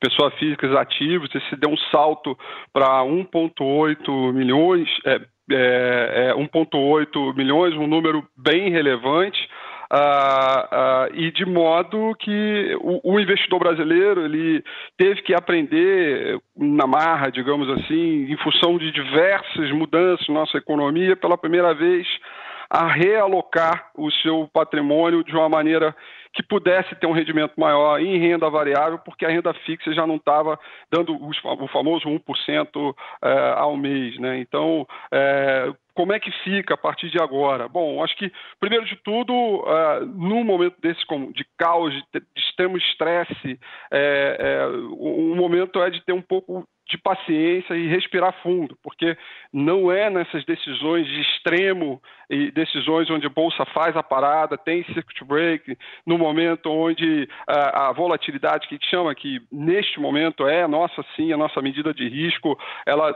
pessoas 0.00 0.32
físicas 0.34 0.74
ativos, 0.74 1.28
esse 1.34 1.56
deu 1.56 1.70
um 1.70 1.76
salto 1.90 2.38
para 2.72 3.02
1,8 3.02 4.32
milhões, 4.32 4.88
é, 5.04 5.20
é, 5.50 6.30
é 6.30 6.34
1,8 6.34 7.36
milhões, 7.36 7.74
um 7.74 7.86
número 7.86 8.26
bem 8.36 8.70
relevante. 8.70 9.38
Uh, 9.92 9.96
uh, 9.96 11.14
e 11.14 11.30
de 11.30 11.44
modo 11.44 12.14
que 12.18 12.76
o, 12.80 13.12
o, 13.12 13.20
investidor 13.20 13.58
brasileiro 13.58 14.24
ele 14.24 14.64
teve 14.96 15.22
que 15.22 15.34
aprender 15.34 16.40
na 16.56 16.86
marra, 16.86 17.30
digamos 17.30 17.68
assim, 17.68 18.24
em 18.30 18.36
função 18.38 18.78
de 18.78 18.90
diversas 18.90 19.70
mudanças 19.72 20.26
na 20.28 20.34
nossa 20.34 20.56
economia, 20.56 21.14
pela 21.16 21.36
primeira 21.36 21.74
vez, 21.74 22.06
a 22.70 22.86
realocar 22.86 23.90
o 23.96 24.10
seu 24.10 24.48
patrimônio 24.52 25.22
de 25.22 25.32
uma 25.32 25.48
maneira 25.48 25.94
que 26.34 26.42
pudesse 26.42 26.94
ter 26.96 27.06
um 27.06 27.12
rendimento 27.12 27.54
maior 27.56 28.00
em 28.00 28.18
renda 28.18 28.50
variável, 28.50 28.98
porque 28.98 29.24
a 29.24 29.28
renda 29.28 29.54
fixa 29.64 29.94
já 29.94 30.06
não 30.06 30.16
estava 30.16 30.58
dando 30.90 31.14
o 31.14 31.68
famoso 31.68 32.08
1% 32.08 32.94
é, 33.22 33.54
ao 33.56 33.76
mês. 33.76 34.18
Né? 34.18 34.38
Então, 34.40 34.86
é, 35.12 35.72
como 35.94 36.12
é 36.12 36.18
que 36.18 36.30
fica 36.42 36.74
a 36.74 36.76
partir 36.76 37.08
de 37.08 37.20
agora? 37.22 37.68
Bom, 37.68 38.02
acho 38.02 38.16
que, 38.16 38.30
primeiro 38.58 38.84
de 38.84 38.96
tudo, 38.96 39.32
uh, 39.32 40.04
num 40.04 40.42
momento 40.42 40.74
desse 40.80 41.00
de 41.32 41.46
caos, 41.56 41.94
de, 41.94 42.22
extremo 42.36 42.76
estresse, 42.76 43.58
é, 43.92 44.36
é, 44.40 44.66
um 44.98 45.36
momento 45.36 45.80
é 45.80 45.90
de 45.90 46.04
ter 46.04 46.12
um 46.12 46.22
pouco 46.22 46.66
de 46.88 46.98
paciência 46.98 47.74
e 47.74 47.88
respirar 47.88 48.34
fundo, 48.42 48.76
porque 48.82 49.16
não 49.52 49.90
é 49.90 50.10
nessas 50.10 50.44
decisões 50.44 51.06
de 51.06 51.20
extremo 51.20 52.00
e 52.28 52.50
decisões 52.50 53.08
onde 53.10 53.26
a 53.26 53.30
bolsa 53.30 53.64
faz 53.66 53.96
a 53.96 54.02
parada, 54.02 54.58
tem 54.58 54.84
circuit 54.84 55.24
break, 55.24 55.76
no 56.06 56.18
momento 56.18 56.70
onde 56.70 57.28
a, 57.46 57.88
a 57.88 57.92
volatilidade 57.92 58.68
que 58.68 58.74
a 58.74 58.76
gente 58.76 58.90
chama, 58.90 59.14
que 59.14 59.40
neste 59.50 59.98
momento 59.98 60.46
é 60.46 60.66
nossa 60.66 61.04
sim, 61.16 61.32
a 61.32 61.36
nossa 61.36 61.62
medida 61.62 61.94
de 61.94 62.08
risco, 62.08 62.58
ela 62.86 63.14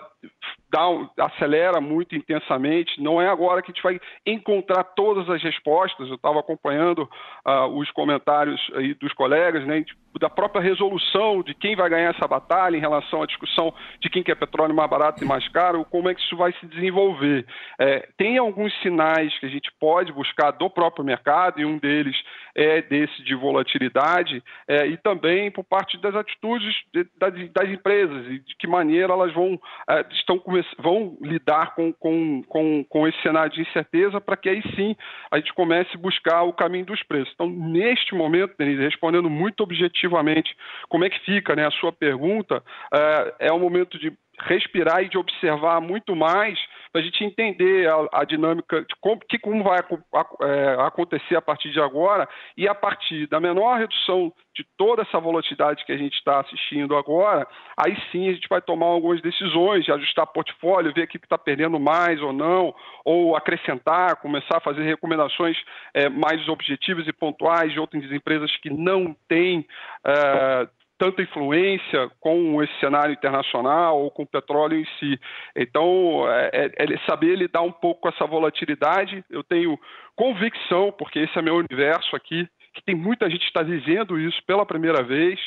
dá, 0.71 1.27
acelera 1.27 1.81
muito 1.81 2.15
intensamente. 2.15 3.01
Não 3.01 3.21
é 3.21 3.29
agora 3.29 3.63
que 3.63 3.71
a 3.71 3.75
gente 3.75 3.83
vai 3.83 4.01
encontrar 4.27 4.85
todas 4.85 5.29
as 5.29 5.43
respostas. 5.43 6.09
Eu 6.09 6.15
estava 6.15 6.41
acompanhando 6.41 7.09
uh, 7.47 7.67
os 7.79 7.91
comentários 7.91 8.61
aí 8.75 8.95
dos 8.95 9.13
colegas, 9.13 9.67
né, 9.67 9.85
da 10.21 10.29
própria 10.29 10.63
resolução 10.63 11.43
de 11.43 11.55
quem 11.55 11.77
vai 11.77 11.89
ganhar 11.89 12.15
essa 12.15 12.27
batalha 12.27 12.77
em 12.77 12.81
relação 12.81 13.23
à 13.23 13.27
discussão 13.27 13.58
de 14.01 14.09
quem 14.09 14.23
quer 14.23 14.37
petróleo 14.37 14.75
mais 14.75 14.89
barato 14.89 15.23
e 15.23 15.27
mais 15.27 15.47
caro, 15.49 15.85
como 15.85 16.09
é 16.09 16.15
que 16.15 16.21
isso 16.21 16.37
vai 16.37 16.53
se 16.55 16.67
desenvolver. 16.67 17.45
É, 17.79 18.09
tem 18.17 18.39
alguns 18.39 18.73
sinais 18.81 19.37
que 19.39 19.47
a 19.47 19.49
gente 19.49 19.71
pode 19.79 20.13
buscar 20.13 20.53
do 20.53 20.71
próprio 20.71 21.05
mercado, 21.05 21.61
e 21.61 21.65
um 21.65 21.79
deles 21.79 22.17
é 22.55 22.83
desse 22.83 23.23
de 23.23 23.35
volatilidade, 23.35 24.43
é, 24.67 24.87
e 24.87 24.97
também 24.97 25.51
por 25.51 25.65
parte 25.65 25.97
das 25.99 26.15
atitudes 26.15 26.75
de, 26.93 27.07
das, 27.19 27.33
das, 27.53 27.69
empresas 27.69 28.27
e 28.27 28.39
de 28.41 28.57
que 28.57 28.67
maneira 28.67 29.13
elas 29.13 29.33
vão, 29.33 29.61
é, 29.89 30.05
estão, 30.11 30.43
vão 30.79 31.17
lidar 31.21 31.75
com, 31.75 31.93
com, 31.93 32.43
com, 32.49 32.85
com 32.85 33.09
esse 33.09 33.21
cenário 33.23 33.53
de 33.53 33.63
incerteza 33.63 34.21
para 34.21 34.37
que 34.37 34.49
aí 34.49 34.63
sim 34.75 34.97
a 35.31 35.37
gente 35.39 35.53
comece 35.55 35.91
a 35.95 35.99
buscar 35.99 36.43
o 36.43 36.53
caminho 36.53 36.87
dos 36.87 37.03
preços. 37.03 37.33
Então, 37.35 37.49
neste 37.49 38.15
momento, 38.15 38.55
Denise, 38.59 38.83
respondendo 38.83 39.31
muito 39.31 39.63
objetivamente 39.63 40.55
como 40.89 41.05
é 41.05 41.11
que 41.11 41.19
fica 41.21 41.55
né, 41.55 41.67
a 41.67 41.71
sua 41.71 41.93
pergunta, 41.93 42.63
é, 42.93 43.48
é 43.49 43.53
um 43.53 43.59
momento 43.59 43.99
de 43.99 44.13
respirar 44.41 45.03
e 45.03 45.09
de 45.09 45.19
observar 45.19 45.81
muito 45.81 46.15
mais 46.15 46.59
para 46.93 47.01
a 47.01 47.05
gente 47.05 47.23
entender 47.23 47.89
a, 47.89 48.21
a, 48.21 48.25
dinâmica 48.25 48.81
de 48.81 48.95
como, 49.01 49.21
que, 49.29 49.39
como 49.39 49.63
vai 49.63 49.79
é, 49.79 50.77
acontecer 50.81 51.37
a 51.37 51.43
partir 51.43 51.71
de 51.71 51.81
agora. 51.81 52.29
E 52.57 52.67
a 52.67 52.75
partir 52.75 53.27
da 53.27 53.39
menor 53.39 53.79
redução 53.79 54.33
de 54.57 54.65
toda 54.77 55.03
essa 55.03 55.21
volatilidade 55.21 55.85
que 55.85 55.93
a 55.93 55.97
gente 55.97 56.15
está 56.15 56.41
assistindo 56.41 56.97
agora, 56.97 57.47
aí 57.77 57.97
sim 58.11 58.29
a 58.29 58.33
gente 58.33 58.49
vai 58.49 58.61
tomar 58.61 58.87
algumas 58.87 59.21
decisões, 59.21 59.89
ajustar 59.89 60.27
portfólio, 60.29 60.95
ver 60.95 61.05
o 61.05 61.09
que 61.09 61.19
está 61.19 61.37
perdendo 61.37 61.79
mais 61.79 62.21
ou 62.23 62.33
não, 62.33 62.75
ou 63.05 63.37
acrescentar, 63.37 64.17
começar 64.17 64.57
a 64.57 64.61
fazer 64.61 64.83
recomendações 64.83 65.57
é, 65.95 66.09
mais 66.09 66.49
objetivas 66.49 67.07
e 67.07 67.13
pontuais 67.13 67.73
de 67.73 67.79
outras 67.79 68.11
empresas 68.11 68.55
que 68.57 68.71
não 68.71 69.15
têm 69.29 69.67
é, 70.05 70.69
tanta 70.99 71.23
influência 71.23 72.11
com 72.21 72.63
esse 72.63 72.73
cenário 72.81 73.13
internacional 73.13 74.03
ou 74.03 74.11
com 74.11 74.25
o 74.25 74.27
petróleo 74.27 74.79
em 74.79 74.85
si. 74.99 75.19
Então, 75.57 76.25
é, 76.29 76.73
é, 76.77 76.85
é 76.85 76.99
saber 77.09 77.37
lidar 77.37 77.63
um 77.63 77.73
pouco 77.73 78.03
com 78.03 78.09
essa 78.09 78.27
volatilidade. 78.27 79.25
Eu 79.31 79.45
tenho 79.45 79.79
convicção, 80.17 80.93
porque 80.93 81.21
esse 81.21 81.39
é 81.39 81.43
meu 81.43 81.57
universo 81.57 82.17
aqui, 82.17 82.49
que 82.75 82.83
tem 82.85 82.95
muita 82.95 83.31
gente 83.31 83.41
que 83.41 83.47
está 83.47 83.63
dizendo 83.63 84.19
isso 84.19 84.43
pela 84.47 84.67
primeira 84.67 85.03
vez. 85.03 85.39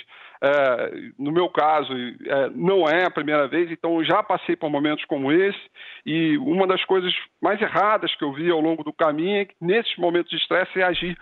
É, 0.43 0.91
no 1.19 1.31
meu 1.31 1.49
caso, 1.49 1.93
é, 1.93 2.49
não 2.55 2.87
é 2.87 3.05
a 3.05 3.11
primeira 3.11 3.47
vez, 3.47 3.69
então 3.69 4.03
já 4.03 4.23
passei 4.23 4.55
por 4.55 4.69
momentos 4.69 5.05
como 5.05 5.31
esse. 5.31 5.59
E 6.05 6.37
uma 6.37 6.65
das 6.65 6.83
coisas 6.85 7.13
mais 7.41 7.61
erradas 7.61 8.15
que 8.15 8.23
eu 8.23 8.33
vi 8.33 8.49
ao 8.49 8.59
longo 8.59 8.83
do 8.83 8.93
caminho 8.93 9.41
é 9.41 9.45
que, 9.45 9.55
nesses 9.61 9.95
momentos 9.97 10.31
de 10.31 10.37
estresse, 10.37 10.79
é 10.79 10.83
agir 10.83 11.17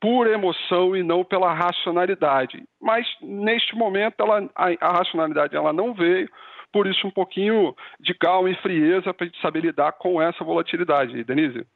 por 0.00 0.26
emoção 0.26 0.96
e 0.96 1.02
não 1.02 1.24
pela 1.24 1.52
racionalidade. 1.52 2.62
Mas 2.80 3.06
neste 3.20 3.74
momento 3.74 4.14
ela, 4.20 4.48
a, 4.54 4.68
a, 4.80 4.92
racionalidade 4.98 5.56
ela 5.56 5.72
não 5.72 5.92
veio, 5.92 6.28
por 6.72 6.86
isso 6.86 7.06
um 7.06 7.10
pouquinho 7.10 7.74
de 7.98 8.14
calma 8.14 8.50
e 8.50 8.54
frieza 8.56 9.12
para 9.12 9.24
a 9.24 9.28
gente 9.28 9.40
saber 9.40 9.60
lidar 9.60 9.92
com 9.92 10.20
essa 10.20 10.44
volatilidade. 10.44 11.24
Denise? 11.24 11.66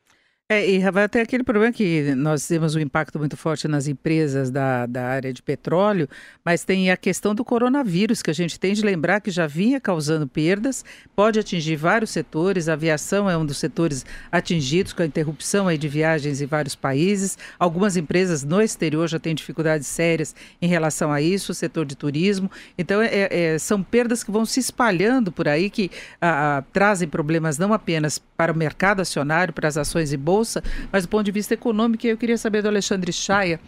É, 0.53 0.69
e 0.69 0.91
vai 0.91 1.09
ter 1.09 1.21
aquele 1.23 1.43
problema 1.43 1.73
que 1.73 2.15
nós 2.15 2.47
temos 2.47 2.75
um 2.75 2.79
impacto 2.79 3.19
muito 3.19 3.39
forte 3.39 3.67
nas 3.67 3.87
empresas 3.87 4.51
da, 4.51 4.85
da 4.85 5.03
área 5.07 5.33
de 5.33 5.43
petróleo, 5.43 6.07
mas 6.45 6.63
tem 6.63 6.91
a 6.91 6.97
questão 6.97 7.35
do 7.35 7.43
coronavírus, 7.43 8.21
que 8.21 8.31
a 8.31 8.35
gente 8.35 8.61
tem 8.61 8.75
de 8.75 8.83
lembrar 8.83 9.23
que 9.23 9.31
já 9.31 9.47
vinha 9.47 9.81
causando 9.81 10.29
perdas, 10.29 10.85
pode 11.17 11.39
atingir 11.39 11.77
vários 11.77 12.11
setores, 12.11 12.69
a 12.69 12.75
aviação 12.75 13.31
é 13.31 13.37
um 13.37 13.47
dos 13.47 13.57
setores 13.57 14.05
atingidos 14.31 14.93
com 14.93 15.01
a 15.01 15.07
interrupção 15.07 15.69
aí 15.69 15.79
de 15.79 15.89
viagens 15.89 16.43
em 16.43 16.47
vários 16.47 16.75
países, 16.75 17.39
algumas 17.59 17.97
empresas 17.97 18.45
no 18.45 18.61
exterior 18.61 19.09
já 19.09 19.19
têm 19.19 19.35
dificuldades 19.35 19.87
sérias 19.87 20.37
em 20.61 20.67
relação 20.67 21.11
a 21.11 21.23
isso, 21.23 21.53
o 21.53 21.55
setor 21.55 21.87
de 21.87 21.97
turismo, 21.97 22.51
então 22.77 23.01
é, 23.01 23.29
é, 23.31 23.59
são 23.59 23.83
perdas 23.83 24.23
que 24.23 24.31
vão 24.31 24.45
se 24.45 24.61
espalhando 24.61 25.33
por 25.33 25.49
aí, 25.49 25.71
que 25.71 25.91
a, 26.21 26.59
a, 26.59 26.63
trazem 26.63 27.09
problemas 27.09 27.57
não 27.57 27.73
apenas 27.73 28.19
para 28.19 28.53
o 28.53 28.57
mercado 28.57 29.01
acionário, 29.01 29.55
para 29.55 29.67
as 29.67 29.79
ações 29.79 30.13
e 30.13 30.17
bolsas, 30.19 30.42
bolsa, 30.43 30.63
mas 30.91 31.05
do 31.05 31.09
ponto 31.09 31.25
de 31.25 31.31
vista 31.31 31.55
econômico, 31.55 32.07
eu 32.07 32.17
queria 32.17 32.37
saber 32.37 32.63
do 32.63 32.69
Alexandre 32.69 33.13
Chaia, 33.13 33.61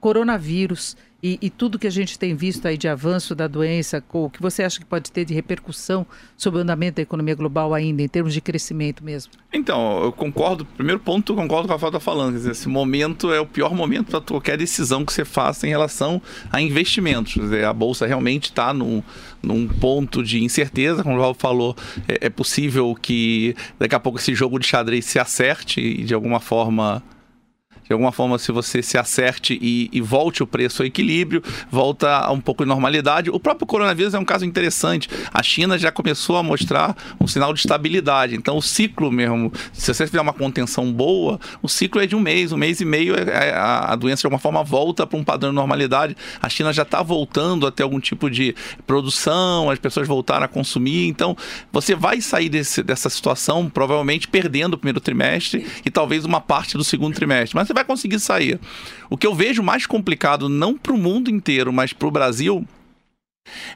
coronavírus 0.00 0.96
e, 1.22 1.38
e, 1.40 1.50
tudo 1.50 1.78
que 1.78 1.86
a 1.86 1.90
gente 1.90 2.18
tem 2.18 2.34
visto 2.34 2.66
aí 2.68 2.76
de 2.76 2.86
avanço 2.86 3.34
da 3.34 3.48
doença, 3.48 4.04
o 4.12 4.28
que 4.28 4.40
você 4.40 4.62
acha 4.62 4.78
que 4.78 4.84
pode 4.84 5.10
ter 5.10 5.24
de 5.24 5.32
repercussão 5.32 6.06
sobre 6.36 6.60
o 6.60 6.62
andamento 6.62 6.96
da 6.96 7.02
economia 7.02 7.34
global 7.34 7.72
ainda, 7.72 8.02
em 8.02 8.08
termos 8.08 8.34
de 8.34 8.40
crescimento 8.40 9.02
mesmo? 9.02 9.32
Então, 9.50 10.04
eu 10.04 10.12
concordo, 10.12 10.64
primeiro 10.64 11.00
ponto, 11.00 11.32
eu 11.32 11.36
concordo 11.36 11.66
com 11.66 11.72
a 11.72 11.76
Rafael 11.76 11.88
está 11.88 12.00
falando, 12.00 12.34
dizer, 12.34 12.50
esse 12.50 12.68
momento 12.68 13.32
é 13.32 13.40
o 13.40 13.46
pior 13.46 13.74
momento 13.74 14.10
para 14.10 14.20
qualquer 14.20 14.58
decisão 14.58 15.06
que 15.06 15.12
você 15.12 15.24
faça 15.24 15.66
em 15.66 15.70
relação 15.70 16.20
a 16.52 16.60
investimentos, 16.60 17.34
quer 17.34 17.40
dizer, 17.40 17.64
a 17.64 17.72
Bolsa 17.72 18.06
realmente 18.06 18.50
está 18.50 18.74
num, 18.74 19.02
num 19.42 19.66
ponto 19.66 20.22
de 20.22 20.44
incerteza, 20.44 21.02
como 21.02 21.16
o 21.16 21.20
Raul 21.20 21.34
falou, 21.34 21.74
é, 22.06 22.26
é 22.26 22.30
possível 22.30 22.94
que 22.94 23.56
daqui 23.78 23.94
a 23.94 24.00
pouco 24.00 24.18
esse 24.18 24.34
jogo 24.34 24.58
de 24.58 24.66
xadrez 24.66 25.06
se 25.06 25.18
acerte 25.18 25.80
e 25.80 26.04
de 26.04 26.12
alguma 26.12 26.40
forma 26.40 27.02
de 27.86 27.92
alguma 27.92 28.10
forma, 28.10 28.38
se 28.38 28.50
você 28.50 28.82
se 28.82 28.98
acerte 28.98 29.58
e, 29.62 29.88
e, 29.92 30.00
volte 30.00 30.42
o 30.42 30.46
preço 30.46 30.82
ao 30.82 30.86
equilíbrio, 30.86 31.42
volta 31.70 32.18
a 32.18 32.32
um 32.32 32.40
pouco 32.40 32.64
de 32.64 32.68
normalidade. 32.68 33.30
O 33.30 33.38
próprio 33.38 33.66
coronavírus 33.66 34.12
é 34.12 34.18
um 34.18 34.24
caso 34.24 34.44
interessante. 34.44 35.08
A 35.32 35.42
China 35.42 35.78
já 35.78 35.92
começou 35.92 36.36
a 36.36 36.42
mostrar 36.42 36.96
um 37.20 37.28
sinal 37.28 37.52
de 37.52 37.60
estabilidade. 37.60 38.34
Então, 38.34 38.56
o 38.56 38.62
ciclo 38.62 39.12
mesmo, 39.12 39.52
se 39.72 39.94
você 39.94 40.04
fizer 40.04 40.20
uma 40.20 40.32
contenção 40.32 40.92
boa, 40.92 41.38
o 41.62 41.68
ciclo 41.68 42.00
é 42.00 42.06
de 42.06 42.16
um 42.16 42.20
mês, 42.20 42.50
um 42.50 42.56
mês 42.56 42.80
e 42.80 42.84
meio, 42.84 43.14
é, 43.14 43.50
é, 43.50 43.54
a, 43.54 43.92
a 43.92 43.96
doença 43.96 44.22
de 44.22 44.26
alguma 44.26 44.40
forma 44.40 44.64
volta 44.64 45.06
para 45.06 45.18
um 45.18 45.22
padrão 45.22 45.50
de 45.50 45.56
normalidade. 45.56 46.16
A 46.42 46.48
China 46.48 46.72
já 46.72 46.82
está 46.82 47.02
voltando 47.02 47.68
a 47.68 47.70
ter 47.70 47.84
algum 47.84 48.00
tipo 48.00 48.28
de 48.28 48.52
produção, 48.84 49.70
as 49.70 49.78
pessoas 49.78 50.08
voltaram 50.08 50.44
a 50.44 50.48
consumir. 50.48 51.06
Então, 51.06 51.36
você 51.70 51.94
vai 51.94 52.20
sair 52.20 52.48
desse, 52.48 52.82
dessa 52.82 53.08
situação 53.08 53.68
provavelmente 53.68 54.26
perdendo 54.26 54.74
o 54.74 54.78
primeiro 54.78 55.00
trimestre 55.00 55.64
e 55.84 55.90
talvez 55.90 56.24
uma 56.24 56.40
parte 56.40 56.76
do 56.76 56.82
segundo 56.82 57.14
trimestre. 57.14 57.54
Mas 57.54 57.68
você 57.68 57.75
vai 57.76 57.84
conseguir 57.84 58.18
sair. 58.18 58.58
O 59.10 59.16
que 59.16 59.26
eu 59.26 59.34
vejo 59.34 59.62
mais 59.62 59.86
complicado, 59.86 60.48
não 60.48 60.76
para 60.76 60.92
o 60.92 60.98
mundo 60.98 61.30
inteiro, 61.30 61.72
mas 61.72 61.92
para 61.92 62.08
o 62.08 62.10
Brasil, 62.10 62.66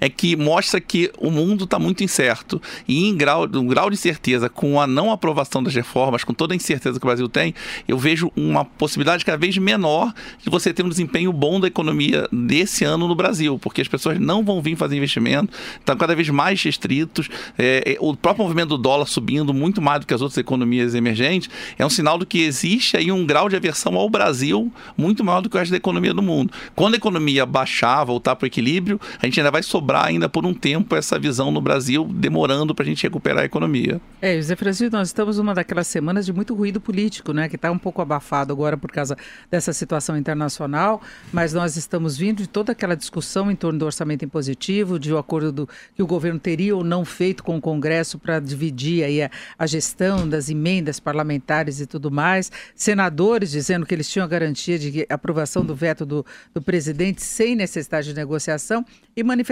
é 0.01 0.09
que 0.09 0.37
mostra 0.37 0.81
que 0.81 1.11
o 1.19 1.31
mundo 1.31 1.65
está 1.65 1.79
muito 1.79 2.03
incerto. 2.03 2.61
E 2.87 3.07
em 3.07 3.17
grau, 3.17 3.49
um 3.55 3.67
grau 3.67 3.91
de 3.91 3.97
certeza, 3.97 4.49
com 4.49 4.81
a 4.81 4.87
não 4.87 5.11
aprovação 5.11 5.63
das 5.63 5.75
reformas, 5.75 6.25
com 6.25 6.35
toda 6.35 6.55
a 6.55 6.57
incerteza 6.57 6.99
que 6.99 7.05
o 7.05 7.09
Brasil 7.09 7.29
tem, 7.29 7.55
eu 7.87 7.99
vejo 7.99 8.31
uma 8.37 8.65
possibilidade 8.65 9.25
cada 9.25 9.39
vez 9.39 9.57
menor 9.59 10.13
de 10.43 10.51
você 10.51 10.73
ter 10.73 10.85
um 10.85 10.89
desempenho 10.89 11.33
bom 11.33 11.61
da 11.61 11.67
economia 11.67 12.29
desse 12.33 12.85
ano 12.85 13.09
no 13.09 13.15
Brasil, 13.15 13.59
porque 13.59 13.81
as 13.81 13.89
pessoas 13.89 14.19
não 14.19 14.45
vão 14.45 14.61
vir 14.61 14.77
fazer 14.77 14.97
investimento, 14.97 15.53
estão 15.79 15.97
cada 15.97 16.15
vez 16.15 16.29
mais 16.29 16.63
restritos. 16.63 17.29
É, 17.59 17.95
é, 17.95 17.97
o 18.01 18.17
próprio 18.17 18.45
movimento 18.45 18.71
do 18.71 18.79
dólar 18.79 19.07
subindo 19.07 19.53
muito 19.53 19.81
mais 19.81 20.01
do 20.01 20.07
que 20.07 20.15
as 20.15 20.21
outras 20.21 20.39
economias 20.39 20.95
emergentes 20.95 21.51
é 21.79 21.85
um 21.85 21.91
sinal 21.91 22.19
do 22.19 22.27
que 22.27 22.41
existe 22.41 22.97
aí 22.97 23.11
um 23.11 23.25
grau 23.25 23.49
de 23.49 23.57
aversão 23.57 23.97
ao 23.97 24.09
Brasil 24.09 24.73
muito 24.97 25.25
maior 25.25 25.41
do 25.41 25.49
que 25.49 25.57
o 25.57 25.59
resto 25.59 25.71
da 25.71 25.77
economia 25.77 26.15
do 26.15 26.23
mundo. 26.23 26.53
Quando 26.75 26.95
a 26.95 26.97
economia 26.97 27.47
baixar, 27.47 28.05
voltar 28.05 28.37
para 28.37 28.45
o 28.45 28.47
equilíbrio, 28.47 29.01
a 29.21 29.27
gente 29.27 29.41
ainda 29.41 29.51
vai 29.51 29.60
vai 29.61 29.63
sobrar 29.63 30.07
ainda 30.07 30.29
por 30.29 30.47
um 30.47 30.55
tempo 30.55 30.97
essa 30.97 31.19
visão 31.19 31.51
no 31.51 31.61
Brasil, 31.61 32.05
demorando 32.05 32.75
para 32.75 32.83
a 32.83 32.87
gente 32.87 33.03
recuperar 33.03 33.43
a 33.43 33.45
economia. 33.45 34.01
É, 34.21 34.37
José 34.37 34.57
Francisco, 34.57 34.95
nós 34.97 35.09
estamos 35.09 35.37
numa 35.37 35.55
daquelas 35.55 35.87
semanas 35.87 36.27
de 36.27 36.33
muito 36.33 36.55
ruído 36.55 36.81
político, 36.81 37.33
né? 37.33 37.49
Que 37.49 37.57
está 37.57 37.71
um 37.71 37.79
pouco 37.79 38.01
abafado 38.01 38.53
agora 38.53 38.77
por 38.77 38.91
causa 38.91 39.17
dessa 39.51 39.73
situação 39.73 40.17
internacional, 40.17 41.03
mas 41.33 41.53
nós 41.53 41.77
estamos 41.77 42.17
vindo 42.17 42.39
de 42.39 42.49
toda 42.49 42.73
aquela 42.73 42.97
discussão 42.97 43.51
em 43.51 43.57
torno 43.57 43.79
do 43.79 43.85
orçamento 43.85 44.25
impositivo, 44.25 44.99
de 44.99 45.13
o 45.13 45.17
um 45.17 45.19
acordo 45.19 45.53
do, 45.53 45.69
que 45.95 46.03
o 46.03 46.07
governo 46.07 46.41
teria 46.41 46.75
ou 46.75 46.83
não 46.83 47.05
feito 47.05 47.45
com 47.45 47.57
o 47.57 47.61
Congresso 47.61 48.19
para 48.19 48.41
dividir 48.41 49.05
aí 49.05 49.23
a, 49.23 49.31
a 49.59 49.67
gestão 49.67 50.29
das 50.29 50.49
emendas 50.49 50.99
parlamentares 50.99 51.81
e 51.81 51.87
tudo 51.87 52.11
mais, 52.11 52.51
senadores 52.75 53.51
dizendo 53.51 53.85
que 53.85 53.95
eles 53.95 54.09
tinham 54.09 54.25
a 54.25 54.29
garantia 54.29 54.79
de 54.79 55.07
aprovação 55.09 55.65
do 55.65 55.75
veto 55.75 56.07
do, 56.07 56.25
do 56.55 56.63
presidente 56.63 57.23
sem 57.23 57.55
necessidade 57.55 58.09
de 58.09 58.15
negociação 58.15 58.85
e 59.15 59.23
manifestações 59.23 59.50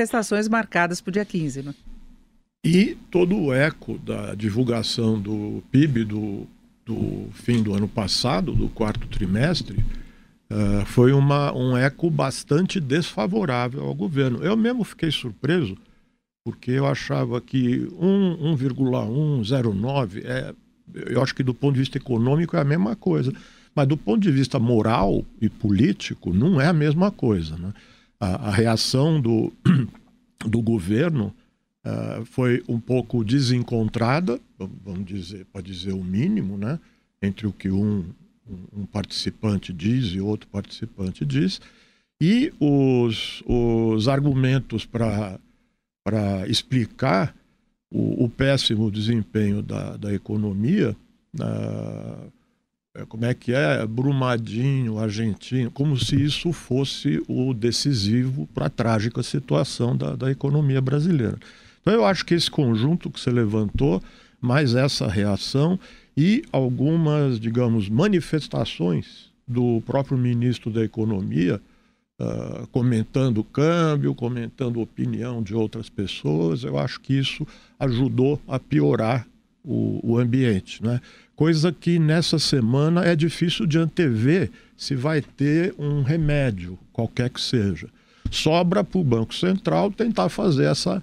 marcadas 0.49 1.01
para 1.01 1.11
o 1.11 1.13
dia 1.13 1.25
15. 1.25 1.63
Né? 1.63 1.75
E 2.65 2.97
todo 3.11 3.37
o 3.37 3.53
eco 3.53 3.99
da 3.99 4.35
divulgação 4.35 5.21
do 5.21 5.63
PIB 5.71 6.05
do, 6.05 6.47
do 6.85 7.29
fim 7.33 7.63
do 7.63 7.75
ano 7.75 7.89
passado, 7.89 8.53
do 8.53 8.69
quarto 8.69 9.07
trimestre, 9.09 9.79
uh, 10.51 10.85
foi 10.87 11.13
uma, 11.13 11.57
um 11.57 11.77
eco 11.77 12.11
bastante 12.11 12.81
desfavorável 12.81 13.85
ao 13.85 13.95
governo. 13.95 14.43
Eu 14.43 14.57
mesmo 14.57 14.83
fiquei 14.85 15.11
surpreso, 15.11 15.77
porque 16.45 16.73
eu 16.73 16.87
achava 16.87 17.41
que 17.41 17.89
1,109 17.99 20.23
é, 20.25 20.55
eu 20.95 21.23
acho 21.23 21.35
que 21.35 21.43
do 21.43 21.55
ponto 21.55 21.75
de 21.75 21.81
vista 21.81 21.99
econômico 21.99 22.57
é 22.57 22.61
a 22.61 22.65
mesma 22.65 22.97
coisa, 22.97 23.33
mas 23.75 23.87
do 23.87 23.97
ponto 23.97 24.21
de 24.21 24.31
vista 24.31 24.59
moral 24.59 25.25
e 25.41 25.49
político 25.49 26.33
não 26.33 26.61
é 26.61 26.67
a 26.67 26.73
mesma 26.73 27.11
coisa. 27.11 27.57
Né? 27.57 27.73
A, 28.21 28.49
a 28.49 28.51
reação 28.51 29.21
do, 29.21 29.53
do 30.47 30.61
governo 30.61 31.35
uh, 31.85 32.25
foi 32.25 32.63
um 32.69 32.81
pouco 32.81 33.25
desencontrada, 33.25 34.41
vamos 34.59 35.05
dizer, 35.05 35.47
pode 35.53 35.73
dizer 35.73 35.93
o 35.93 36.03
mínimo, 36.03 36.57
né? 36.57 36.79
entre 37.23 37.47
o 37.47 37.53
que 37.53 37.71
um, 37.71 38.05
um 38.77 38.87
participante 38.87 39.73
diz 39.73 40.07
e 40.07 40.21
outro 40.21 40.49
participante 40.49 41.25
diz, 41.25 41.61
e 42.21 42.53
os, 42.59 43.43
os 43.47 44.09
argumentos 44.09 44.85
para 44.85 45.39
explicar 46.49 47.35
o, 47.91 48.25
o, 48.25 48.29
péssimo 48.29 48.91
desempenho 48.91 49.63
da, 49.63 49.97
da 49.97 50.13
economia, 50.13 50.97
uh, 51.41 52.33
como 53.07 53.25
é 53.25 53.35
que 53.35 53.53
é? 53.53 53.87
Brumadinho, 53.87 54.99
argentino, 54.99 55.71
como 55.71 55.97
se 55.97 56.23
isso 56.23 56.53
fosse 56.53 57.23
o 57.29 57.53
decisivo 57.55 58.49
para 58.55 58.67
a 58.67 58.71
trágica 58.71 59.23
situação 59.23 59.97
da, 59.97 60.17
da 60.17 60.31
economia 60.31 60.81
brasileira. 60.81 61.39
Então, 61.81 61.93
eu 61.93 62.05
acho 62.05 62.25
que 62.25 62.35
esse 62.35 62.51
conjunto 62.51 63.11
que 63.11 63.21
você 63.21 63.31
levantou, 63.31 64.03
mais 64.41 64.75
essa 64.75 65.09
reação 65.09 65.79
e 66.17 66.43
algumas, 66.53 67.39
digamos, 67.41 67.89
manifestações 67.89 69.33
do 69.47 69.83
próprio 69.87 70.19
ministro 70.19 70.71
da 70.71 70.85
Economia, 70.85 71.61
uh, 72.21 72.67
comentando 72.69 73.39
o 73.39 73.45
câmbio, 73.45 74.15
comentando 74.15 74.81
opinião 74.81 75.43
de 75.43 75.55
outras 75.55 75.89
pessoas, 75.89 76.65
eu 76.65 76.79
acho 76.79 77.01
que 77.01 77.15
isso 77.15 77.47
ajudou 77.79 78.41
a 78.47 78.59
piorar 78.59 79.27
o, 79.65 80.01
o 80.03 80.19
ambiente. 80.19 80.83
Né? 80.83 81.01
Coisa 81.39 81.71
que 81.71 82.01
nessa 82.01 82.37
semana 82.37 83.05
é 83.05 83.15
difícil 83.15 83.65
de 83.65 83.79
antever 83.79 84.51
se 84.77 84.97
vai 84.97 85.23
ter 85.23 85.73
um 85.79 86.03
remédio, 86.03 86.77
qualquer 86.93 87.31
que 87.31 87.41
seja. 87.41 87.89
Sobra 88.29 88.83
para 88.83 88.99
o 88.99 89.05
Banco 89.05 89.33
Central 89.33 89.93
tentar 89.93 90.31
fazer 90.31 90.65
essa, 90.65 91.01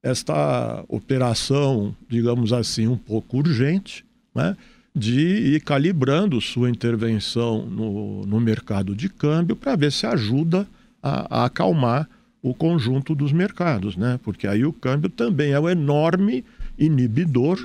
esta 0.00 0.84
operação, 0.86 1.96
digamos 2.08 2.52
assim, 2.52 2.86
um 2.86 2.96
pouco 2.96 3.38
urgente, 3.38 4.04
né? 4.32 4.56
de 4.94 5.56
ir 5.56 5.60
calibrando 5.62 6.40
sua 6.40 6.70
intervenção 6.70 7.66
no, 7.66 8.24
no 8.24 8.38
mercado 8.38 8.94
de 8.94 9.08
câmbio 9.08 9.56
para 9.56 9.74
ver 9.74 9.90
se 9.90 10.06
ajuda 10.06 10.64
a, 11.02 11.40
a, 11.40 11.44
acalmar 11.46 12.08
o 12.40 12.54
conjunto 12.54 13.16
dos 13.16 13.32
mercados, 13.32 13.96
né? 13.96 14.20
Porque 14.22 14.46
aí 14.46 14.64
o 14.64 14.72
câmbio 14.72 15.10
também 15.10 15.50
é 15.50 15.58
um 15.58 15.68
enorme 15.68 16.44
inibidor 16.78 17.58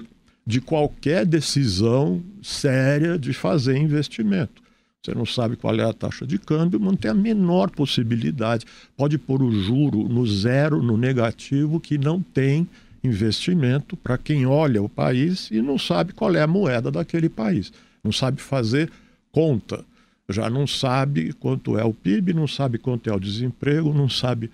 de 0.47 0.62
qualquer 0.62 1.25
decisão 1.25 2.23
séria 2.41 3.19
de 3.19 3.33
fazer 3.33 3.75
investimento. 3.75 4.63
Você 5.03 5.13
não 5.13 5.25
sabe 5.25 5.57
qual 5.57 5.75
é 5.75 5.83
a 5.83 5.91
taxa 5.91 6.25
de 6.25 6.39
câmbio, 6.39 6.79
não 6.79 6.95
tem 6.95 7.12
a 7.12 7.13
menor 7.13 7.69
possibilidade. 7.69 8.65
Pode 8.95 9.17
pôr 9.17 9.43
o 9.43 9.51
juro 9.51 10.07
no 10.07 10.25
zero, 10.25 10.81
no 10.81 10.95
negativo, 10.95 11.81
que 11.81 11.97
não 11.97 12.21
tem 12.21 12.65
investimento 13.03 13.97
para 13.97 14.17
quem 14.17 14.45
olha 14.45 14.81
o 14.81 14.88
país 14.88 15.51
e 15.51 15.62
não 15.62 15.77
sabe 15.77 16.13
qual 16.13 16.33
é 16.33 16.41
a 16.41 16.47
moeda 16.47 16.89
daquele 16.89 17.27
país. 17.27 17.73
Não 18.01 18.13
sabe 18.13 18.41
fazer 18.41 18.89
conta. 19.33 19.83
Já 20.29 20.49
não 20.49 20.65
sabe 20.65 21.33
quanto 21.33 21.77
é 21.77 21.83
o 21.83 21.93
PIB, 21.93 22.33
não 22.33 22.47
sabe 22.47 22.77
quanto 22.77 23.10
é 23.10 23.13
o 23.13 23.19
desemprego, 23.19 23.93
não 23.93 24.07
sabe. 24.07 24.49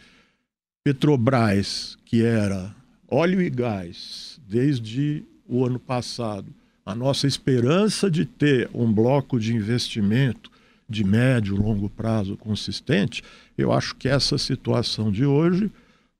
Petrobras, 0.83 1.99
que 2.03 2.23
era 2.23 2.75
óleo 3.07 3.39
e 3.41 3.49
gás 3.49 4.39
desde 4.49 5.23
o 5.57 5.65
ano 5.65 5.79
passado, 5.79 6.47
a 6.85 6.95
nossa 6.95 7.27
esperança 7.27 8.09
de 8.09 8.25
ter 8.25 8.69
um 8.73 8.91
bloco 8.91 9.39
de 9.39 9.55
investimento 9.55 10.51
de 10.89 11.03
médio, 11.03 11.55
longo 11.55 11.89
prazo 11.89 12.35
consistente, 12.35 13.23
eu 13.57 13.71
acho 13.71 13.95
que 13.95 14.09
essa 14.09 14.37
situação 14.37 15.11
de 15.11 15.25
hoje 15.25 15.71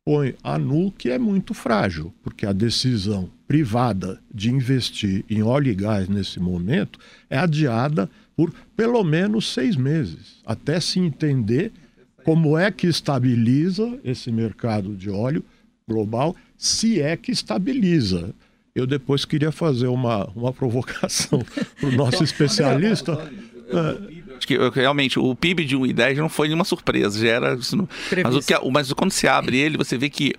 põe 0.06 0.36
a 0.43 0.58
nu 0.58 0.91
que 0.91 1.10
é 1.10 1.17
muito 1.17 1.54
frágil, 1.54 2.13
porque 2.22 2.46
a 2.46 2.54
decisão 2.54 3.30
privada 3.48 4.22
de 4.34 4.50
investir 4.50 5.24
em 5.30 5.41
óleo 5.41 5.72
e 5.72 5.76
gás 5.76 6.08
nesse 6.08 6.39
momento 6.39 7.00
é 7.30 7.38
adiada 7.38 8.10
por 8.36 8.54
pelo 8.76 9.04
menos 9.04 9.52
seis 9.52 9.76
meses, 9.76 10.41
até 10.46 10.80
se 10.80 11.00
entender 11.00 11.72
como 12.24 12.58
é 12.58 12.72
que 12.72 12.88
estabiliza 12.88 14.00
esse 14.04 14.32
mercado 14.32 14.96
de 14.96 15.10
óleo 15.10 15.43
global, 15.88 16.36
se 16.58 17.02
é 17.02 17.15
que 17.17 17.32
estabiliza. 17.32 18.34
Eu 18.75 18.88
depois 18.88 19.23
queria 19.23 19.51
fazer 19.51 19.88
uma, 19.88 20.25
uma 20.36 20.51
provocação 20.51 21.45
para 21.79 21.89
o 21.89 21.91
nosso 21.91 22.23
especialista. 22.23 23.13
Acho 24.36 24.47
que 24.47 24.57
realmente 24.73 25.19
o 25.19 25.36
PIB 25.36 25.63
de 25.63 25.77
1,10 25.77 26.17
não 26.17 26.27
foi 26.27 26.47
nenhuma 26.47 26.65
surpresa, 26.65 27.19
já 27.19 27.33
era. 27.33 27.55
Mas, 27.55 28.36
o 28.36 28.41
que, 28.41 28.69
mas 28.71 28.91
quando 28.93 29.12
você 29.12 29.27
abre 29.27 29.57
ele, 29.57 29.77
você 29.77 29.95
vê 29.95 30.09
que 30.09 30.33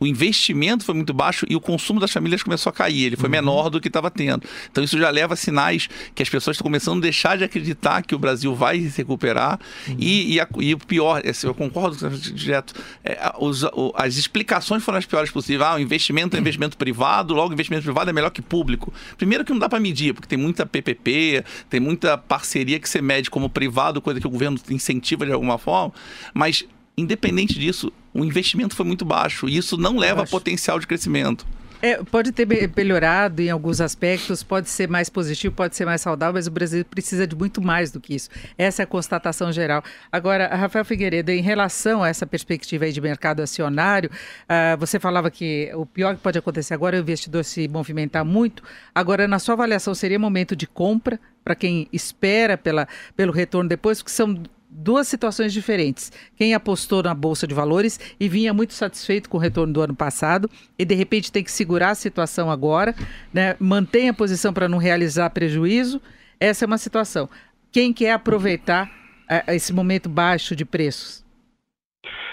o 0.00 0.06
investimento 0.06 0.84
foi 0.84 0.94
muito 0.94 1.12
baixo 1.12 1.46
e 1.48 1.54
o 1.54 1.60
consumo 1.60 2.00
das 2.00 2.10
famílias 2.10 2.42
começou 2.42 2.70
a 2.70 2.72
cair. 2.72 3.04
Ele 3.04 3.16
foi 3.16 3.26
uhum. 3.26 3.32
menor 3.32 3.70
do 3.70 3.80
que 3.80 3.88
estava 3.88 4.10
tendo. 4.10 4.46
Então 4.70 4.82
isso 4.82 4.98
já 4.98 5.10
leva 5.10 5.36
sinais 5.36 5.88
que 6.14 6.22
as 6.22 6.28
pessoas 6.28 6.56
estão 6.56 6.64
começando 6.64 6.98
a 6.98 7.00
deixar 7.02 7.38
de 7.38 7.44
acreditar 7.44 8.02
que 8.02 8.14
o 8.14 8.18
Brasil 8.18 8.54
vai 8.54 8.80
se 8.80 8.98
recuperar. 8.98 9.60
Uhum. 9.86 9.96
E, 9.98 10.34
e, 10.34 10.40
a, 10.40 10.48
e, 10.58 10.74
o 10.74 10.78
pior, 10.78 11.22
eu 11.24 11.54
concordo 11.54 11.96
com 11.96 12.06
o 12.06 12.18
direto, 12.18 12.74
é, 13.04 13.32
os, 13.38 13.64
as 13.94 14.16
explicações 14.16 14.82
foram 14.82 14.98
as 14.98 15.06
piores 15.06 15.30
possíveis. 15.30 15.68
Ah, 15.68 15.76
o 15.76 15.78
investimento 15.78 16.36
é 16.36 16.40
investimento 16.40 16.76
privado, 16.76 17.34
logo 17.34 17.52
investimento 17.52 17.84
privado 17.84 18.10
é 18.10 18.12
melhor 18.12 18.30
que 18.30 18.42
público. 18.42 18.92
Primeiro 19.16 19.44
que 19.44 19.52
não 19.52 19.58
dá 19.58 19.68
para 19.68 19.78
medir, 19.78 20.14
porque 20.14 20.28
tem 20.28 20.38
muita 20.38 20.66
PPP, 20.66 21.44
tem 21.70 21.78
muita 21.78 22.18
parceria 22.18 22.80
que 22.80 22.88
você 22.88 23.00
mede 23.00 23.30
como 23.30 23.48
privado, 23.48 24.00
coisa 24.00 24.20
que 24.20 24.26
o 24.26 24.30
governo 24.30 24.58
incentiva 24.70 25.24
de 25.24 25.32
alguma 25.32 25.58
forma, 25.58 25.92
mas 26.34 26.64
independente 27.02 27.58
disso, 27.58 27.92
o 28.14 28.24
investimento 28.24 28.74
foi 28.74 28.86
muito 28.86 29.04
baixo 29.04 29.48
e 29.48 29.56
isso 29.56 29.76
não 29.76 29.96
leva 29.96 30.22
a 30.22 30.26
potencial 30.26 30.78
de 30.78 30.86
crescimento. 30.86 31.46
É, 31.82 31.96
pode 31.96 32.30
ter 32.30 32.46
melhorado 32.76 33.42
em 33.42 33.50
alguns 33.50 33.80
aspectos, 33.80 34.44
pode 34.44 34.70
ser 34.70 34.88
mais 34.88 35.10
positivo, 35.10 35.52
pode 35.52 35.74
ser 35.74 35.84
mais 35.84 36.00
saudável, 36.00 36.34
mas 36.34 36.46
o 36.46 36.50
Brasil 36.50 36.84
precisa 36.84 37.26
de 37.26 37.34
muito 37.34 37.60
mais 37.60 37.90
do 37.90 38.00
que 38.00 38.14
isso. 38.14 38.30
Essa 38.56 38.82
é 38.82 38.84
a 38.84 38.86
constatação 38.86 39.50
geral. 39.50 39.82
Agora, 40.10 40.46
Rafael 40.54 40.84
Figueiredo, 40.84 41.32
em 41.32 41.42
relação 41.42 42.04
a 42.04 42.08
essa 42.08 42.24
perspectiva 42.24 42.88
de 42.88 43.00
mercado 43.00 43.42
acionário, 43.42 44.08
uh, 44.44 44.76
você 44.78 45.00
falava 45.00 45.28
que 45.28 45.72
o 45.74 45.84
pior 45.84 46.14
que 46.14 46.22
pode 46.22 46.38
acontecer 46.38 46.72
agora 46.72 46.96
é 46.96 47.00
o 47.00 47.02
investidor 47.02 47.44
se 47.44 47.66
movimentar 47.66 48.24
muito. 48.24 48.62
Agora, 48.94 49.26
na 49.26 49.40
sua 49.40 49.54
avaliação, 49.54 49.92
seria 49.92 50.20
momento 50.20 50.54
de 50.54 50.68
compra 50.68 51.18
para 51.42 51.56
quem 51.56 51.88
espera 51.92 52.56
pela, 52.56 52.86
pelo 53.16 53.32
retorno 53.32 53.68
depois, 53.68 53.98
porque 54.00 54.12
são 54.12 54.40
duas 54.72 55.06
situações 55.06 55.52
diferentes. 55.52 56.10
Quem 56.34 56.54
apostou 56.54 57.02
na 57.02 57.14
bolsa 57.14 57.46
de 57.46 57.54
valores 57.54 58.00
e 58.18 58.28
vinha 58.28 58.54
muito 58.54 58.72
satisfeito 58.72 59.28
com 59.28 59.36
o 59.36 59.40
retorno 59.40 59.72
do 59.72 59.82
ano 59.82 59.94
passado 59.94 60.50
e 60.78 60.84
de 60.84 60.94
repente 60.94 61.30
tem 61.30 61.44
que 61.44 61.52
segurar 61.52 61.90
a 61.90 61.94
situação 61.94 62.50
agora, 62.50 62.94
né? 63.32 63.54
mantém 63.60 64.08
a 64.08 64.14
posição 64.14 64.52
para 64.52 64.68
não 64.68 64.78
realizar 64.78 65.28
prejuízo. 65.30 66.00
Essa 66.40 66.64
é 66.64 66.66
uma 66.66 66.78
situação. 66.78 67.28
Quem 67.70 67.92
quer 67.92 68.12
aproveitar 68.12 68.86
uh, 68.86 69.52
esse 69.52 69.72
momento 69.72 70.08
baixo 70.08 70.56
de 70.56 70.64
preços? 70.64 71.22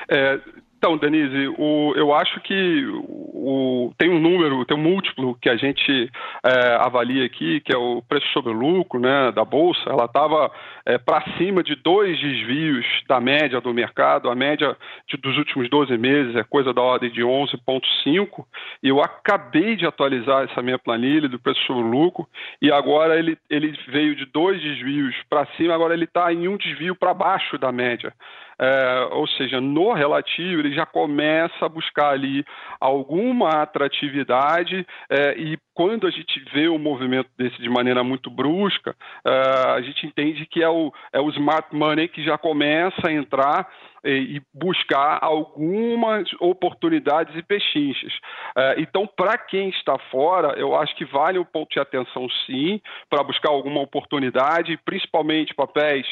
É, 0.09 0.39
então, 0.79 0.97
Denise, 0.97 1.53
o, 1.57 1.93
eu 1.97 2.13
acho 2.13 2.39
que 2.39 2.85
o, 2.87 3.91
tem 3.97 4.09
um 4.09 4.17
número, 4.17 4.63
tem 4.63 4.77
um 4.77 4.81
múltiplo 4.81 5.35
que 5.35 5.49
a 5.49 5.57
gente 5.57 6.09
é, 6.41 6.75
avalia 6.79 7.25
aqui, 7.25 7.59
que 7.59 7.73
é 7.73 7.77
o 7.77 8.01
preço 8.01 8.25
sobre 8.31 8.53
lucro 8.53 8.97
né, 8.97 9.29
da 9.33 9.43
Bolsa. 9.43 9.81
Ela 9.89 10.05
estava 10.05 10.49
é, 10.85 10.97
para 10.97 11.21
cima 11.37 11.61
de 11.61 11.75
dois 11.75 12.17
desvios 12.17 12.85
da 13.09 13.19
média 13.19 13.59
do 13.59 13.73
mercado. 13.73 14.29
A 14.29 14.35
média 14.35 14.73
de, 15.05 15.17
dos 15.17 15.37
últimos 15.37 15.69
12 15.69 15.97
meses 15.97 16.33
é 16.37 16.45
coisa 16.45 16.73
da 16.73 16.81
ordem 16.81 17.11
de 17.11 17.23
11,5. 17.23 18.45
E 18.81 18.87
eu 18.87 19.01
acabei 19.01 19.75
de 19.75 19.85
atualizar 19.85 20.45
essa 20.45 20.61
minha 20.61 20.79
planilha 20.79 21.27
do 21.27 21.37
preço 21.37 21.59
sobre 21.65 21.83
lucro 21.83 22.25
e 22.61 22.71
agora 22.71 23.19
ele, 23.19 23.37
ele 23.49 23.77
veio 23.89 24.15
de 24.15 24.25
dois 24.27 24.61
desvios 24.61 25.13
para 25.29 25.45
cima, 25.57 25.75
agora 25.75 25.93
ele 25.93 26.05
está 26.05 26.31
em 26.31 26.47
um 26.47 26.55
desvio 26.55 26.95
para 26.95 27.13
baixo 27.13 27.57
da 27.57 27.69
média. 27.69 28.13
É, 28.61 29.07
ou 29.11 29.25
seja, 29.25 29.61
no 29.61 29.93
relativo, 29.93 30.59
ele 30.59 30.73
já 30.73 30.85
começa 30.85 31.65
a 31.65 31.69
buscar 31.69 32.09
ali 32.09 32.43
alguma 32.79 33.61
atratividade 33.61 34.85
é, 35.09 35.37
e 35.37 35.57
quando 35.79 36.05
a 36.05 36.11
gente 36.11 36.43
vê 36.53 36.67
um 36.67 36.77
movimento 36.77 37.29
desse 37.37 37.57
de 37.61 37.69
maneira 37.69 38.03
muito 38.03 38.29
brusca, 38.29 38.93
é, 39.23 39.31
a 39.77 39.81
gente 39.81 40.05
entende 40.05 40.45
que 40.45 40.61
é 40.61 40.67
o, 40.67 40.91
é 41.13 41.21
o 41.21 41.29
smart 41.29 41.73
money 41.73 42.09
que 42.09 42.21
já 42.21 42.37
começa 42.37 43.07
a 43.07 43.13
entrar 43.13 43.65
e 44.03 44.41
buscar 44.53 45.19
algumas 45.21 46.29
oportunidades 46.41 47.33
e 47.33 47.41
pechinchas. 47.41 48.11
É, 48.57 48.75
então, 48.77 49.07
para 49.07 49.37
quem 49.37 49.69
está 49.69 49.97
fora, 50.11 50.59
eu 50.59 50.75
acho 50.75 50.93
que 50.97 51.05
vale 51.05 51.39
um 51.39 51.45
ponto 51.45 51.69
de 51.69 51.79
atenção 51.79 52.27
sim, 52.45 52.81
para 53.09 53.23
buscar 53.23 53.49
alguma 53.49 53.79
oportunidade, 53.79 54.77
principalmente 54.83 55.55
papéis 55.55 56.05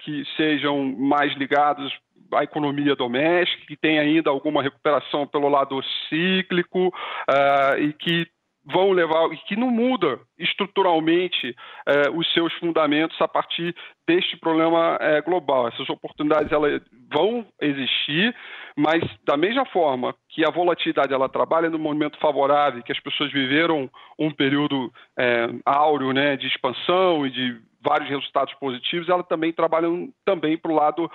que 0.00 0.24
sejam 0.36 0.84
mais 0.84 1.34
ligados 1.36 1.90
a 2.34 2.42
economia 2.42 2.96
doméstica, 2.96 3.66
que 3.66 3.76
tem 3.76 3.98
ainda 3.98 4.30
alguma 4.30 4.62
recuperação 4.62 5.26
pelo 5.26 5.48
lado 5.48 5.80
cíclico 6.08 6.88
uh, 6.88 7.78
e 7.78 7.92
que 7.92 8.26
vão 8.66 8.92
levar 8.92 9.32
e 9.32 9.36
que 9.38 9.56
não 9.56 9.70
muda 9.70 10.18
estruturalmente 10.38 11.54
eh, 11.86 12.10
os 12.10 12.32
seus 12.32 12.52
fundamentos 12.54 13.20
a 13.20 13.28
partir 13.28 13.74
deste 14.06 14.36
problema 14.38 14.96
eh, 15.00 15.20
global. 15.20 15.68
Essas 15.68 15.88
oportunidades 15.90 16.50
elas 16.50 16.80
vão 17.12 17.46
existir, 17.60 18.34
mas 18.76 19.02
da 19.24 19.36
mesma 19.36 19.66
forma 19.66 20.14
que 20.30 20.44
a 20.46 20.50
volatilidade 20.50 21.12
ela 21.12 21.28
trabalha 21.28 21.68
no 21.68 21.78
momento 21.78 22.18
favorável, 22.18 22.82
que 22.82 22.92
as 22.92 23.00
pessoas 23.00 23.30
viveram 23.30 23.90
um 24.18 24.30
período 24.30 24.90
eh, 25.18 25.48
áureo, 25.66 26.12
né, 26.12 26.36
de 26.36 26.46
expansão 26.46 27.26
e 27.26 27.30
de 27.30 27.60
vários 27.82 28.08
resultados 28.08 28.54
positivos, 28.54 29.10
ela 29.10 29.22
também 29.22 29.52
trabalha 29.52 29.88
também 30.24 30.56
para 30.56 30.72
o 30.72 30.74
lado 30.74 31.10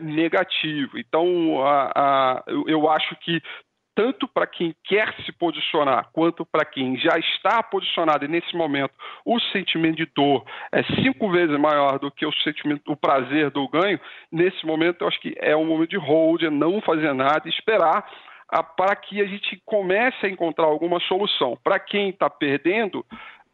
negativo. 0.00 0.98
Então, 0.98 1.64
a, 1.64 1.92
a, 1.94 2.44
eu 2.66 2.90
acho 2.90 3.14
que 3.20 3.40
tanto 3.98 4.28
para 4.28 4.46
quem 4.46 4.72
quer 4.84 5.12
se 5.24 5.32
posicionar 5.32 6.08
quanto 6.12 6.46
para 6.46 6.64
quem 6.64 6.96
já 6.96 7.18
está 7.18 7.60
posicionado 7.64 8.24
e 8.24 8.28
nesse 8.28 8.56
momento 8.56 8.92
o 9.24 9.40
sentimento 9.40 9.96
de 9.96 10.06
dor 10.06 10.44
é 10.70 10.84
cinco 11.02 11.28
vezes 11.32 11.58
maior 11.58 11.98
do 11.98 12.08
que 12.08 12.24
o 12.24 12.32
sentimento, 12.44 12.92
o 12.92 12.96
prazer 12.96 13.50
do 13.50 13.66
ganho, 13.68 13.98
nesse 14.30 14.64
momento 14.64 15.02
eu 15.02 15.08
acho 15.08 15.20
que 15.20 15.34
é 15.38 15.56
um 15.56 15.64
momento 15.64 15.90
de 15.90 15.96
hold, 15.96 16.44
é 16.44 16.48
não 16.50 16.80
fazer 16.80 17.12
nada 17.12 17.48
esperar 17.48 18.08
para 18.76 18.94
que 18.94 19.20
a 19.20 19.26
gente 19.26 19.60
comece 19.66 20.24
a 20.24 20.28
encontrar 20.28 20.66
alguma 20.66 21.00
solução. 21.00 21.58
Para 21.62 21.78
quem 21.80 22.10
está 22.10 22.30
perdendo, 22.30 23.04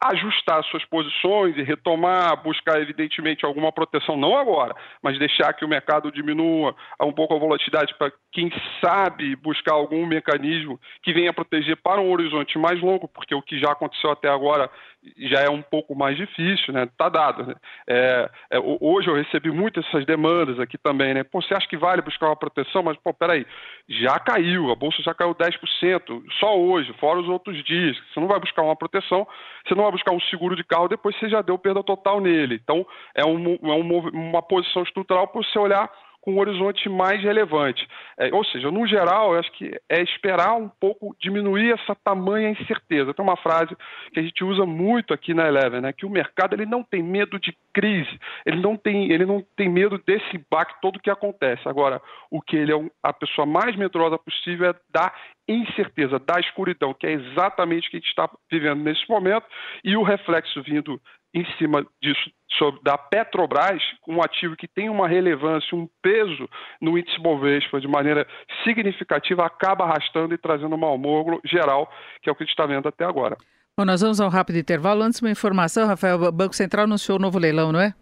ajustar 0.09 0.63
suas 0.65 0.83
posições 0.85 1.57
e 1.57 1.63
retomar, 1.63 2.41
buscar 2.43 2.81
evidentemente 2.81 3.45
alguma 3.45 3.71
proteção, 3.71 4.17
não 4.17 4.37
agora, 4.37 4.75
mas 5.01 5.17
deixar 5.17 5.53
que 5.53 5.65
o 5.65 5.67
mercado 5.67 6.11
diminua 6.11 6.75
um 7.01 7.13
pouco 7.13 7.35
a 7.35 7.39
volatilidade 7.39 7.93
para 7.97 8.11
quem 8.31 8.51
sabe 8.83 9.35
buscar 9.37 9.73
algum 9.73 10.05
mecanismo 10.05 10.79
que 11.01 11.13
venha 11.13 11.33
proteger 11.33 11.77
para 11.77 12.01
um 12.01 12.11
horizonte 12.11 12.57
mais 12.57 12.81
longo, 12.81 13.07
porque 13.07 13.33
o 13.33 13.41
que 13.41 13.57
já 13.59 13.71
aconteceu 13.71 14.11
até 14.11 14.29
agora 14.29 14.69
já 15.17 15.41
é 15.41 15.49
um 15.49 15.61
pouco 15.61 15.95
mais 15.95 16.17
difícil, 16.17 16.73
né? 16.73 16.87
Tá 16.97 17.09
dado. 17.09 17.45
Né? 17.45 17.55
É, 17.87 18.29
é, 18.51 18.59
hoje 18.59 19.07
eu 19.07 19.15
recebi 19.15 19.51
muitas 19.51 19.85
essas 19.87 20.05
demandas 20.05 20.59
aqui 20.59 20.77
também, 20.77 21.13
né? 21.13 21.23
Pô, 21.23 21.41
você 21.41 21.53
acha 21.53 21.67
que 21.67 21.77
vale 21.77 22.01
buscar 22.01 22.27
uma 22.27 22.35
proteção? 22.35 22.81
Mas, 22.83 22.97
pô, 22.97 23.13
peraí, 23.13 23.45
já 23.87 24.19
caiu, 24.19 24.71
a 24.71 24.75
bolsa 24.75 25.01
já 25.03 25.13
caiu 25.13 25.35
10%, 25.35 26.23
só 26.39 26.57
hoje, 26.57 26.93
fora 26.99 27.19
os 27.19 27.29
outros 27.29 27.63
dias. 27.63 27.97
Você 28.11 28.19
não 28.19 28.27
vai 28.27 28.39
buscar 28.39 28.63
uma 28.63 28.75
proteção, 28.75 29.27
você 29.65 29.75
não 29.75 29.83
vai 29.83 29.91
buscar 29.95 30.11
um 30.11 30.19
seguro 30.21 30.55
de 30.55 30.63
carro, 30.63 30.87
depois 30.87 31.17
você 31.17 31.29
já 31.29 31.41
deu 31.41 31.57
perda 31.57 31.83
total 31.83 32.19
nele. 32.19 32.59
Então, 32.61 32.85
é, 33.13 33.25
um, 33.25 33.55
é 33.55 33.73
um, 33.73 34.09
uma 34.09 34.41
posição 34.41 34.83
estrutural 34.83 35.27
para 35.27 35.41
você 35.41 35.57
olhar 35.57 35.89
com 36.25 36.33
um 36.33 36.39
horizonte 36.39 36.89
mais 36.89 37.21
relevante. 37.21 37.87
É, 38.17 38.33
ou 38.33 38.43
seja, 38.43 38.71
no 38.71 38.87
geral, 38.87 39.33
eu 39.33 39.39
acho 39.39 39.51
que 39.51 39.79
é 39.87 40.01
esperar 40.01 40.55
um 40.55 40.67
pouco, 40.67 41.15
diminuir 41.21 41.71
essa 41.71 41.93
tamanha 41.93 42.49
incerteza. 42.49 43.13
Tem 43.13 43.23
uma 43.23 43.37
frase 43.37 43.77
que 44.11 44.19
a 44.19 44.23
gente 44.23 44.43
usa 44.43 44.65
muito 44.65 45.13
aqui 45.13 45.35
na 45.35 45.47
Eleven, 45.47 45.81
né, 45.81 45.93
que 45.93 46.05
o 46.05 46.09
mercado 46.09 46.55
ele 46.55 46.65
não 46.65 46.83
tem 46.83 47.03
medo 47.03 47.39
de 47.39 47.55
crise, 47.71 48.19
ele 48.43 48.59
não 48.59 48.75
tem, 48.75 49.11
ele 49.11 49.25
não 49.25 49.45
tem 49.55 49.69
medo 49.69 50.01
desse 50.03 50.35
impacto 50.35 50.81
todo 50.81 50.99
que 50.99 51.11
acontece. 51.11 51.69
Agora, 51.69 52.01
o 52.31 52.41
que 52.41 52.57
ele 52.57 52.73
é 52.73 52.89
a 53.03 53.13
pessoa 53.13 53.45
mais 53.45 53.75
medrosa 53.75 54.17
possível 54.17 54.71
é 54.71 54.75
da 54.89 55.13
incerteza, 55.47 56.17
da 56.17 56.39
escuridão, 56.39 56.91
que 56.91 57.05
é 57.05 57.11
exatamente 57.11 57.87
o 57.87 57.91
que 57.91 57.97
a 57.97 57.99
gente 57.99 58.09
está 58.09 58.27
vivendo 58.51 58.81
nesse 58.81 59.07
momento, 59.07 59.45
e 59.83 59.95
o 59.95 60.01
reflexo 60.01 60.63
vindo 60.63 60.99
em 61.35 61.45
cima 61.57 61.85
disso 62.01 62.31
sobre, 62.57 62.81
da 62.81 62.97
Petrobras, 62.97 63.81
um 64.07 64.21
ativo 64.21 64.55
que 64.55 64.67
tem 64.67 64.89
uma 64.89 65.05
relevância, 65.05 65.77
um 65.77 65.87
peso 66.01 66.49
no 66.81 66.97
índice 66.97 67.19
Bovespa 67.19 67.81
de 67.81 67.87
maneira 67.87 68.25
significativa, 68.63 69.45
acaba 69.45 69.83
arrastando 69.83 70.33
e 70.33 70.37
trazendo 70.37 70.73
um 70.73 70.79
mau 70.79 70.95
humor 70.95 71.41
geral, 71.43 71.91
que 72.21 72.29
é 72.29 72.31
o 72.31 72.35
que 72.35 72.43
a 72.43 72.45
gente 72.45 72.53
está 72.53 72.65
vendo 72.65 72.87
até 72.87 73.03
agora. 73.03 73.35
Bom, 73.77 73.83
nós 73.83 73.99
vamos 73.99 74.21
a 74.21 74.25
um 74.25 74.29
rápido 74.29 74.57
intervalo. 74.57 75.03
Antes, 75.03 75.21
uma 75.21 75.29
informação, 75.29 75.85
Rafael, 75.85 76.15
o 76.15 76.31
Banco 76.31 76.55
Central 76.55 76.85
anunciou 76.85 77.17
o 77.17 77.19
um 77.19 77.23
novo 77.23 77.37
leilão, 77.37 77.73
não 77.73 77.81
é? 77.81 77.93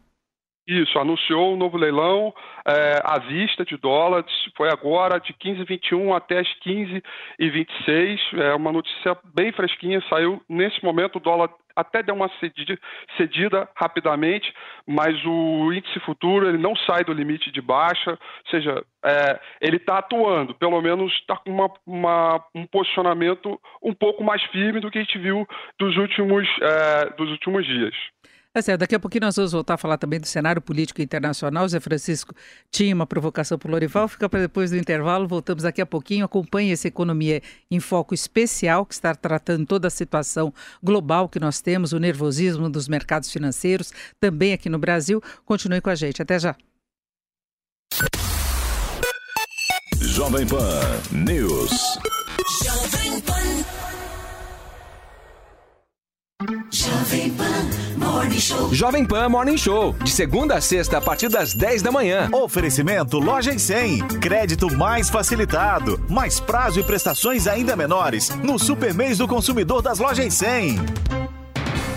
Isso, 0.66 0.98
anunciou 0.98 1.54
um 1.54 1.58
novo 1.58 1.78
leilão 1.78 2.34
é, 2.66 3.02
à 3.04 3.20
vista 3.20 3.66
de 3.66 3.76
dólares, 3.76 4.32
foi 4.56 4.70
agora 4.70 5.20
de 5.20 5.34
15,21 5.34 6.16
até 6.16 6.40
as 6.40 6.48
15,26, 6.66 8.20
é 8.42 8.56
uma 8.56 8.72
notícia 8.72 9.18
bem 9.36 9.52
fresquinha, 9.52 10.02
saiu 10.10 10.42
nesse 10.48 10.82
momento 10.82 11.18
o 11.18 11.20
dólar 11.20 11.50
até 11.76 12.04
deu 12.04 12.16
uma 12.16 12.30
cedida, 12.40 12.80
cedida, 13.18 13.70
rapidamente, 13.76 14.54
mas 14.88 15.16
o 15.26 15.74
índice 15.74 16.00
futuro 16.02 16.48
ele 16.48 16.58
não 16.58 16.76
sai 16.76 17.04
do 17.04 17.12
limite 17.12 17.52
de 17.52 17.62
baixa, 17.62 18.12
ou 18.12 18.52
seja, 18.52 18.84
é, 19.04 19.40
ele 19.60 19.78
está 19.78 19.98
atuando, 19.98 20.54
pelo 20.56 20.80
menos 20.82 21.12
está 21.14 21.36
com 21.36 21.52
uma, 21.52 21.70
uma, 21.86 22.46
um 22.56 22.66
posicionamento 22.66 23.60
um 23.82 23.94
pouco 23.94 24.24
mais 24.24 24.42
firme 24.44 24.80
do 24.80 24.90
que 24.90 25.00
a 25.00 25.02
gente 25.02 25.18
viu 25.18 25.48
dos 25.80 25.98
últimos, 25.98 26.48
é, 26.62 27.10
dos 27.16 27.30
últimos 27.32 27.66
dias. 27.66 27.96
É 28.56 28.62
certo, 28.62 28.82
daqui 28.82 28.94
a 28.94 29.00
pouquinho 29.00 29.26
nós 29.26 29.36
vamos 29.36 29.52
voltar 29.52 29.74
a 29.74 29.78
falar 29.78 29.98
também 29.98 30.20
do 30.20 30.28
cenário 30.28 30.62
político 30.62 31.02
internacional. 31.02 31.68
Zé 31.68 31.80
Francisco 31.80 32.36
tinha 32.70 32.94
uma 32.94 33.08
provocação 33.08 33.58
para 33.58 33.68
o 33.68 33.72
Lorival, 33.72 34.08
fica 34.08 34.30
para 34.30 34.42
depois 34.42 34.70
do 34.70 34.78
intervalo. 34.78 35.28
Voltamos 35.28 35.64
daqui 35.64 35.82
a 35.82 35.88
pouquinho. 35.88 36.24
Acompanhe 36.24 36.72
essa 36.72 36.88
economia 36.88 37.42
em 37.72 37.80
foco 37.80 38.14
especial, 38.14 38.86
que 38.86 38.94
está 38.94 39.16
tratando 39.16 39.66
toda 39.66 39.88
a 39.88 39.92
situação 39.92 40.54
global 40.84 41.28
que 41.28 41.40
nós 41.40 41.62
temos, 41.62 41.94
o 41.94 42.00
nervosismo 42.00 42.70
dos 42.70 42.88
mercados 42.88 43.32
financeiros, 43.32 43.92
também 44.20 44.54
aqui 44.54 44.70
no 44.70 44.78
Brasil. 44.78 45.20
Continue 45.46 45.82
com 45.82 45.90
a 45.90 45.96
gente. 45.96 46.22
Até 46.22 46.38
já. 46.38 46.56
Jovem 50.00 50.46
Pan 50.46 51.02
News. 51.12 51.98
Jovem 56.72 57.32
Pan 57.32 57.70
Morning 57.98 58.40
Show. 58.40 58.74
Jovem 58.74 59.06
Pan 59.06 59.30
Morning 59.30 59.58
Show. 59.58 59.94
De 60.04 60.12
segunda 60.12 60.56
a 60.56 60.62
sexta, 60.62 60.98
a 60.98 61.02
partir 61.02 61.30
das 61.30 61.54
10 61.54 61.82
da 61.82 61.92
manhã. 61.92 62.30
Oferecimento 62.34 63.18
Loja 63.18 63.54
em 63.54 63.60
100. 63.60 64.00
Crédito 64.20 64.76
mais 64.76 65.10
facilitado. 65.10 66.00
Mais 66.10 66.40
prazo 66.40 66.80
e 66.80 66.84
prestações 66.84 67.48
ainda 67.48 67.76
menores. 67.76 68.30
No 68.44 68.60
Super 68.60 68.94
Mês 68.94 69.20
do 69.20 69.28
Consumidor 69.28 69.82
das 69.82 70.00
Lojas 70.00 70.26
em 70.26 70.30
100. 70.30 71.33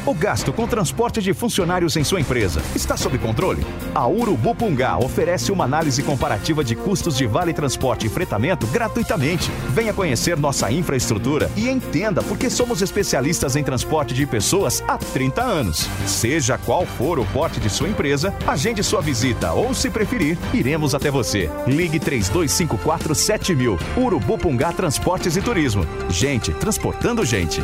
O 0.07 0.15
gasto 0.15 0.53
com 0.53 0.69
transporte 0.69 1.21
de 1.21 1.35
funcionários 1.35 1.97
em 1.97 2.05
sua 2.05 2.21
empresa 2.21 2.63
está 2.77 2.97
sob 2.97 3.19
controle? 3.19 3.67
A 3.93 4.07
Urubupungá 4.07 4.97
oferece 4.97 5.51
uma 5.51 5.65
análise 5.65 6.01
comparativa 6.01 6.63
de 6.63 6.77
custos 6.77 7.17
de 7.17 7.27
vale 7.27 7.53
transporte 7.53 8.07
e 8.07 8.09
fretamento 8.09 8.69
gratuitamente. 8.69 9.51
Venha 9.71 9.93
conhecer 9.93 10.37
nossa 10.37 10.71
infraestrutura 10.71 11.51
e 11.57 11.69
entenda 11.69 12.23
por 12.23 12.39
que 12.39 12.49
somos 12.49 12.83
especialistas 12.83 13.57
em 13.57 13.65
transporte 13.65 14.15
de 14.15 14.25
pessoas 14.25 14.81
há 14.87 14.97
30 14.97 15.43
anos. 15.43 15.89
Seja 16.07 16.57
qual 16.57 16.87
for 16.87 17.19
o 17.19 17.27
porte 17.27 17.59
de 17.59 17.69
sua 17.69 17.89
empresa, 17.89 18.33
agende 18.47 18.85
sua 18.85 19.01
visita 19.01 19.53
ou, 19.55 19.75
se 19.75 19.91
preferir, 19.91 20.39
iremos 20.55 20.95
até 20.95 21.11
você. 21.11 21.51
Ligue 21.67 21.99
3254 21.99 23.13
7000. 23.13 23.77
Urubupungá 23.97 24.73
Transportes 24.73 25.37
e 25.37 25.43
Turismo. 25.43 25.85
Gente 26.09 26.53
transportando 26.53 27.25
gente. 27.25 27.61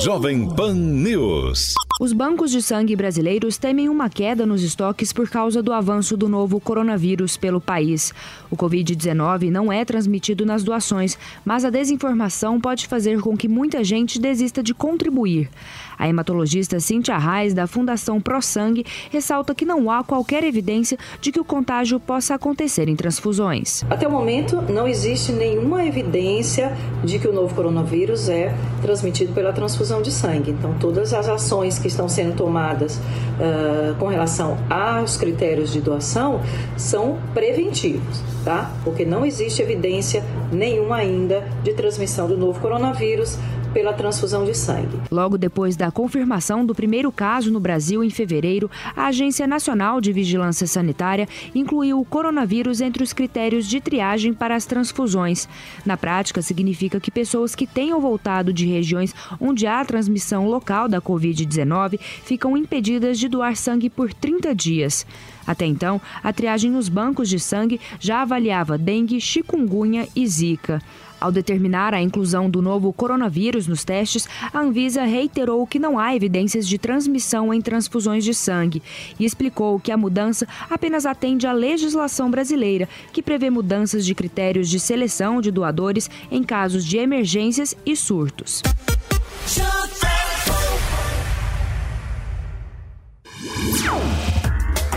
Jovem 0.00 0.48
Pan 0.54 0.74
News. 0.74 1.74
Os 2.00 2.12
bancos 2.12 2.52
de 2.52 2.62
sangue 2.62 2.94
brasileiros 2.94 3.58
temem 3.58 3.88
uma 3.88 4.08
queda 4.08 4.46
nos 4.46 4.62
estoques 4.62 5.12
por 5.12 5.28
causa 5.28 5.60
do 5.60 5.72
avanço 5.72 6.16
do 6.16 6.28
novo 6.28 6.60
coronavírus 6.60 7.36
pelo 7.36 7.60
país. 7.60 8.14
O 8.48 8.56
Covid-19 8.56 9.50
não 9.50 9.72
é 9.72 9.84
transmitido 9.84 10.46
nas 10.46 10.62
doações, 10.62 11.18
mas 11.44 11.64
a 11.64 11.70
desinformação 11.70 12.60
pode 12.60 12.86
fazer 12.86 13.20
com 13.20 13.36
que 13.36 13.48
muita 13.48 13.82
gente 13.82 14.20
desista 14.20 14.62
de 14.62 14.72
contribuir. 14.72 15.50
A 15.98 16.08
hematologista 16.08 16.78
Cintia 16.78 17.18
Reis, 17.18 17.52
da 17.52 17.66
Fundação 17.66 18.20
Pro 18.20 18.40
Sangue, 18.40 18.86
ressalta 19.10 19.54
que 19.54 19.64
não 19.64 19.90
há 19.90 20.04
qualquer 20.04 20.44
evidência 20.44 20.96
de 21.20 21.32
que 21.32 21.40
o 21.40 21.44
contágio 21.44 21.98
possa 21.98 22.34
acontecer 22.34 22.88
em 22.88 22.96
transfusões. 22.96 23.84
Até 23.90 24.06
o 24.06 24.10
momento, 24.10 24.62
não 24.62 24.86
existe 24.86 25.32
nenhuma 25.32 25.84
evidência 25.84 26.76
de 27.02 27.18
que 27.18 27.26
o 27.26 27.32
novo 27.32 27.54
coronavírus 27.54 28.28
é 28.28 28.54
transmitido 28.80 29.32
pela 29.32 29.52
transfusão 29.52 30.00
de 30.00 30.10
sangue. 30.10 30.50
Então, 30.50 30.74
todas 30.78 31.12
as 31.12 31.28
ações 31.28 31.78
que 31.78 31.88
estão 31.88 32.08
sendo 32.08 32.36
tomadas 32.36 32.96
uh, 32.96 33.94
com 33.98 34.06
relação 34.06 34.56
aos 34.70 35.16
critérios 35.16 35.72
de 35.72 35.80
doação 35.80 36.40
são 36.76 37.18
preventivos, 37.34 38.22
tá? 38.44 38.70
Porque 38.84 39.04
não 39.04 39.24
existe 39.24 39.62
evidência 39.62 40.24
nenhuma 40.52 40.96
ainda 40.96 41.46
de 41.62 41.72
transmissão 41.72 42.28
do 42.28 42.36
novo 42.36 42.60
coronavírus 42.60 43.38
pela 43.72 43.92
transfusão 43.92 44.44
de 44.44 44.54
sangue. 44.54 44.98
Logo 45.10 45.38
depois 45.38 45.76
da 45.76 45.90
confirmação 45.90 46.64
do 46.64 46.74
primeiro 46.74 47.10
caso 47.12 47.50
no 47.50 47.60
Brasil 47.60 48.02
em 48.02 48.10
fevereiro, 48.10 48.70
a 48.96 49.06
Agência 49.06 49.46
Nacional 49.46 50.00
de 50.00 50.12
Vigilância 50.12 50.66
Sanitária 50.66 51.28
incluiu 51.54 52.00
o 52.00 52.04
coronavírus 52.04 52.80
entre 52.80 53.02
os 53.02 53.12
critérios 53.12 53.66
de 53.66 53.80
triagem 53.80 54.32
para 54.32 54.54
as 54.54 54.66
transfusões. 54.66 55.48
Na 55.84 55.96
prática, 55.96 56.42
significa 56.42 57.00
que 57.00 57.10
pessoas 57.10 57.54
que 57.54 57.66
tenham 57.66 58.00
voltado 58.00 58.52
de 58.52 58.66
regiões 58.66 59.14
onde 59.40 59.66
há 59.66 59.84
transmissão 59.84 60.46
local 60.46 60.88
da 60.88 61.00
Covid-19 61.00 61.98
ficam 62.00 62.56
impedidas 62.56 63.18
de 63.18 63.28
doar 63.28 63.56
sangue 63.56 63.90
por 63.90 64.12
30 64.12 64.54
dias. 64.54 65.06
Até 65.46 65.64
então, 65.64 66.00
a 66.22 66.30
triagem 66.30 66.70
nos 66.70 66.90
bancos 66.90 67.28
de 67.28 67.40
sangue 67.40 67.80
já 67.98 68.20
avaliava 68.20 68.76
dengue, 68.76 69.18
chikungunya 69.18 70.06
e 70.14 70.26
zika. 70.26 70.82
Ao 71.20 71.32
determinar 71.32 71.94
a 71.94 72.00
inclusão 72.00 72.48
do 72.48 72.62
novo 72.62 72.92
coronavírus 72.92 73.66
nos 73.66 73.84
testes, 73.84 74.28
a 74.52 74.60
Anvisa 74.60 75.04
reiterou 75.04 75.66
que 75.66 75.78
não 75.78 75.98
há 75.98 76.14
evidências 76.14 76.66
de 76.68 76.78
transmissão 76.78 77.52
em 77.52 77.60
transfusões 77.60 78.24
de 78.24 78.32
sangue 78.32 78.82
e 79.18 79.24
explicou 79.24 79.80
que 79.80 79.90
a 79.90 79.96
mudança 79.96 80.46
apenas 80.70 81.06
atende 81.06 81.46
à 81.46 81.52
legislação 81.52 82.30
brasileira, 82.30 82.88
que 83.12 83.22
prevê 83.22 83.50
mudanças 83.50 84.06
de 84.06 84.14
critérios 84.14 84.68
de 84.68 84.78
seleção 84.78 85.40
de 85.40 85.50
doadores 85.50 86.10
em 86.30 86.42
casos 86.42 86.84
de 86.84 86.98
emergências 86.98 87.74
e 87.84 87.96
surtos. 87.96 88.62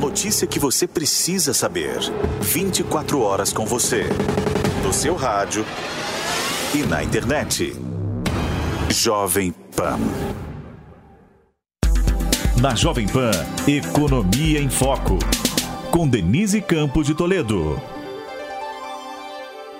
Notícia 0.00 0.46
que 0.46 0.60
você 0.60 0.86
precisa 0.86 1.52
saber. 1.52 1.98
24 2.40 3.20
horas 3.20 3.52
com 3.52 3.66
você. 3.66 4.04
No 4.84 4.92
seu 4.92 5.16
rádio 5.16 5.66
e 6.72 6.78
na 6.84 7.02
internet. 7.02 7.76
Jovem 8.88 9.52
Pan. 9.74 9.98
Na 12.60 12.74
Jovem 12.74 13.06
Pan, 13.08 13.30
Economia 13.66 14.60
em 14.60 14.70
Foco. 14.70 15.18
Com 15.90 16.06
Denise 16.08 16.60
Campos 16.60 17.06
de 17.06 17.14
Toledo. 17.14 17.97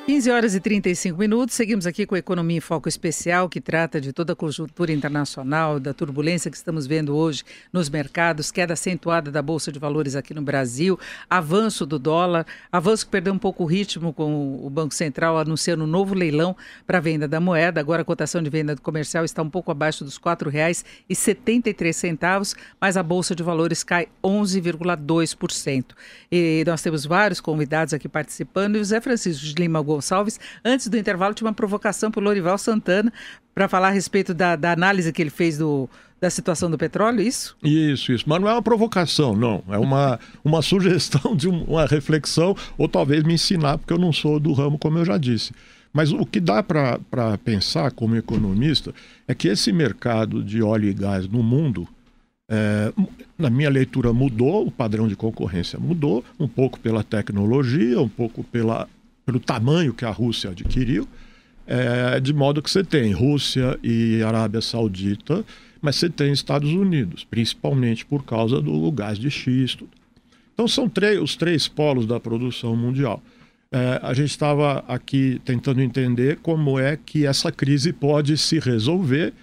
15 0.08 0.30
horas 0.30 0.54
e 0.54 0.60
35 0.60 1.18
minutos, 1.18 1.54
seguimos 1.54 1.86
aqui 1.86 2.06
com 2.06 2.14
a 2.14 2.18
Economia 2.18 2.56
em 2.56 2.60
Foco 2.60 2.88
Especial, 2.88 3.46
que 3.46 3.60
trata 3.60 4.00
de 4.00 4.10
toda 4.10 4.32
a 4.32 4.36
conjuntura 4.36 4.90
internacional, 4.90 5.78
da 5.78 5.92
turbulência 5.92 6.50
que 6.50 6.56
estamos 6.56 6.86
vendo 6.86 7.14
hoje 7.14 7.44
nos 7.70 7.90
mercados, 7.90 8.50
queda 8.50 8.72
acentuada 8.72 9.30
da 9.30 9.42
Bolsa 9.42 9.70
de 9.70 9.78
Valores 9.78 10.16
aqui 10.16 10.32
no 10.32 10.40
Brasil, 10.40 10.98
avanço 11.28 11.84
do 11.84 11.98
dólar, 11.98 12.46
avanço 12.72 13.04
que 13.04 13.12
perdeu 13.12 13.34
um 13.34 13.38
pouco 13.38 13.64
o 13.64 13.66
ritmo 13.66 14.14
com 14.14 14.64
o 14.64 14.70
Banco 14.70 14.94
Central 14.94 15.36
anunciando 15.36 15.84
um 15.84 15.86
novo 15.86 16.14
leilão 16.14 16.56
para 16.86 17.00
venda 17.00 17.28
da 17.28 17.38
moeda. 17.38 17.78
Agora 17.78 18.00
a 18.00 18.04
cotação 18.04 18.42
de 18.42 18.48
venda 18.48 18.74
do 18.74 18.80
comercial 18.80 19.26
está 19.26 19.42
um 19.42 19.50
pouco 19.50 19.70
abaixo 19.70 20.04
dos 20.04 20.16
R$ 20.16 20.22
4,73, 20.22 22.56
mas 22.80 22.96
a 22.96 23.02
Bolsa 23.02 23.34
de 23.34 23.42
Valores 23.42 23.84
cai 23.84 24.08
11,2%. 24.24 25.84
E 26.32 26.64
nós 26.66 26.80
temos 26.80 27.04
vários 27.04 27.42
convidados 27.42 27.92
aqui 27.92 28.08
participando 28.08 28.76
e 28.76 28.78
o 28.78 28.84
Zé 28.86 29.02
Francisco 29.02 29.44
de 29.44 29.52
Lima 29.52 29.82
Gonçalves. 29.98 30.38
Antes 30.64 30.88
do 30.88 30.96
intervalo, 30.96 31.34
tinha 31.34 31.46
uma 31.46 31.54
provocação 31.54 32.10
para 32.10 32.20
o 32.20 32.24
Lorival 32.24 32.56
Santana 32.56 33.12
para 33.54 33.68
falar 33.68 33.88
a 33.88 33.90
respeito 33.90 34.32
da, 34.32 34.56
da, 34.56 34.72
análise 34.72 35.12
que 35.12 35.20
ele 35.20 35.30
fez 35.30 35.58
do, 35.58 35.90
da 36.20 36.30
situação 36.30 36.70
do 36.70 36.78
petróleo, 36.78 37.20
isso? 37.20 37.56
Isso, 37.62 38.12
isso. 38.12 38.24
Mas 38.26 38.40
não 38.40 38.48
é 38.48 38.52
uma 38.52 38.62
provocação, 38.62 39.34
não. 39.34 39.62
É 39.68 39.78
uma, 39.78 40.18
uma 40.44 40.62
sugestão 40.62 41.34
de 41.34 41.48
uma 41.48 41.84
reflexão, 41.84 42.56
ou 42.76 42.88
talvez 42.88 43.24
me 43.24 43.34
ensinar, 43.34 43.78
porque 43.78 43.92
eu 43.92 43.98
não 43.98 44.12
sou 44.12 44.38
do 44.38 44.52
ramo, 44.52 44.78
como 44.78 44.98
eu 44.98 45.04
já 45.04 45.18
disse. 45.18 45.52
Mas 45.92 46.12
o 46.12 46.24
que 46.24 46.38
dá 46.38 46.62
para 46.62 47.38
pensar 47.44 47.90
como 47.90 48.14
economista 48.14 48.94
é 49.26 49.34
que 49.34 49.48
esse 49.48 49.72
mercado 49.72 50.44
de 50.44 50.62
óleo 50.62 50.88
e 50.88 50.94
gás 50.94 51.26
no 51.26 51.42
mundo, 51.42 51.88
é, 52.48 52.92
na 53.36 53.50
minha 53.50 53.70
leitura, 53.70 54.12
mudou, 54.12 54.66
o 54.66 54.70
padrão 54.70 55.08
de 55.08 55.16
concorrência 55.16 55.78
mudou, 55.78 56.24
um 56.38 56.46
pouco 56.46 56.78
pela 56.78 57.02
tecnologia, 57.02 58.00
um 58.00 58.08
pouco 58.08 58.44
pela 58.44 58.86
pelo 59.28 59.38
tamanho 59.38 59.92
que 59.92 60.06
a 60.06 60.10
Rússia 60.10 60.52
adquiriu, 60.52 61.06
é, 61.66 62.18
de 62.18 62.32
modo 62.32 62.62
que 62.62 62.70
você 62.70 62.82
tem 62.82 63.12
Rússia 63.12 63.78
e 63.82 64.22
Arábia 64.22 64.62
Saudita, 64.62 65.44
mas 65.82 65.96
você 65.96 66.08
tem 66.08 66.32
Estados 66.32 66.72
Unidos, 66.72 67.24
principalmente 67.24 68.06
por 68.06 68.24
causa 68.24 68.58
do 68.62 68.90
gás 68.90 69.18
de 69.18 69.30
xisto. 69.30 69.86
Então 70.54 70.66
são 70.66 70.90
os 71.22 71.36
três 71.36 71.68
polos 71.68 72.06
da 72.06 72.18
produção 72.18 72.74
mundial. 72.74 73.22
É, 73.70 74.00
a 74.02 74.14
gente 74.14 74.30
estava 74.30 74.82
aqui 74.88 75.42
tentando 75.44 75.82
entender 75.82 76.38
como 76.38 76.78
é 76.78 76.96
que 76.96 77.26
essa 77.26 77.52
crise 77.52 77.92
pode 77.92 78.34
se 78.38 78.58
resolver 78.58 79.34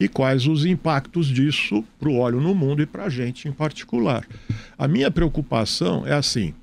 e 0.00 0.08
quais 0.08 0.46
os 0.46 0.64
impactos 0.64 1.26
disso 1.26 1.84
para 2.00 2.08
o 2.08 2.16
óleo 2.16 2.40
no 2.40 2.54
mundo 2.54 2.80
e 2.80 2.86
para 2.86 3.04
a 3.04 3.08
gente 3.10 3.46
em 3.46 3.52
particular. 3.52 4.26
A 4.78 4.88
minha 4.88 5.10
preocupação 5.10 6.06
é 6.06 6.14
assim: 6.14 6.54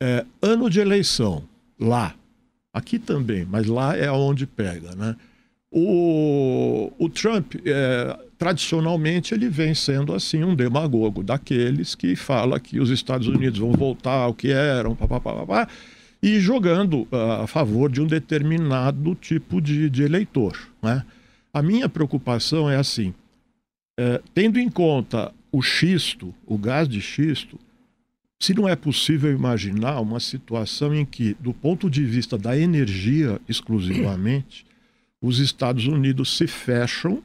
é, 0.00 0.24
ano 0.40 0.70
de 0.70 0.78
eleição, 0.78 1.42
lá. 1.78 2.14
Aqui 2.72 2.98
também, 2.98 3.46
mas 3.48 3.66
lá 3.66 3.96
é 3.96 4.10
onde 4.10 4.46
pega, 4.46 4.94
né? 4.94 5.16
O, 5.70 6.92
o 6.98 7.08
Trump, 7.08 7.54
é, 7.64 8.18
tradicionalmente, 8.38 9.34
ele 9.34 9.48
vem 9.48 9.74
sendo 9.74 10.14
assim 10.14 10.44
um 10.44 10.54
demagogo 10.54 11.22
daqueles 11.22 11.94
que 11.94 12.14
fala 12.14 12.60
que 12.60 12.78
os 12.78 12.90
Estados 12.90 13.26
Unidos 13.26 13.58
vão 13.58 13.72
voltar 13.72 14.22
ao 14.22 14.34
que 14.34 14.50
eram, 14.50 14.94
papapá, 14.94 15.68
e 16.22 16.40
jogando 16.40 17.02
uh, 17.12 17.42
a 17.42 17.46
favor 17.46 17.90
de 17.90 18.00
um 18.00 18.06
determinado 18.06 19.14
tipo 19.14 19.60
de, 19.60 19.90
de 19.90 20.02
eleitor. 20.02 20.56
Né? 20.82 21.04
A 21.52 21.62
minha 21.62 21.88
preocupação 21.88 22.70
é 22.70 22.76
assim: 22.76 23.14
é, 23.98 24.20
tendo 24.34 24.58
em 24.58 24.68
conta 24.68 25.32
o 25.52 25.62
xisto, 25.62 26.34
o 26.46 26.58
gás 26.58 26.88
de 26.88 27.00
xisto, 27.00 27.58
se 28.38 28.54
não 28.54 28.68
é 28.68 28.76
possível 28.76 29.32
imaginar 29.32 30.00
uma 30.00 30.20
situação 30.20 30.94
em 30.94 31.04
que, 31.04 31.34
do 31.40 31.54
ponto 31.54 31.88
de 31.88 32.04
vista 32.04 32.36
da 32.36 32.56
energia 32.56 33.40
exclusivamente, 33.48 34.66
os 35.20 35.38
Estados 35.38 35.86
Unidos 35.86 36.36
se 36.36 36.46
fecham 36.46 37.22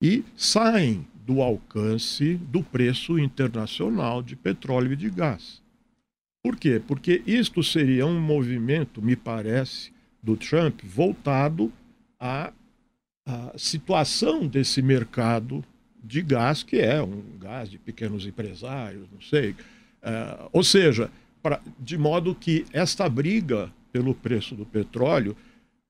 e 0.00 0.24
saem 0.36 1.06
do 1.26 1.42
alcance 1.42 2.34
do 2.34 2.62
preço 2.62 3.18
internacional 3.18 4.22
de 4.22 4.36
petróleo 4.36 4.92
e 4.92 4.96
de 4.96 5.10
gás. 5.10 5.60
Por 6.42 6.56
quê? 6.56 6.80
Porque 6.86 7.22
isto 7.26 7.60
seria 7.64 8.06
um 8.06 8.20
movimento, 8.20 9.02
me 9.02 9.16
parece, 9.16 9.90
do 10.22 10.36
Trump 10.36 10.80
voltado 10.84 11.72
à, 12.20 12.52
à 13.26 13.52
situação 13.58 14.46
desse 14.46 14.80
mercado 14.80 15.64
de 16.02 16.22
gás, 16.22 16.62
que 16.62 16.76
é 16.76 17.02
um 17.02 17.22
gás 17.40 17.68
de 17.68 17.78
pequenos 17.78 18.24
empresários, 18.24 19.08
não 19.12 19.20
sei, 19.20 19.56
Uh, 20.06 20.48
ou 20.52 20.62
seja, 20.62 21.10
pra, 21.42 21.60
de 21.80 21.98
modo 21.98 22.32
que 22.32 22.64
esta 22.72 23.08
briga 23.08 23.72
pelo 23.92 24.14
preço 24.14 24.54
do 24.54 24.64
petróleo 24.64 25.36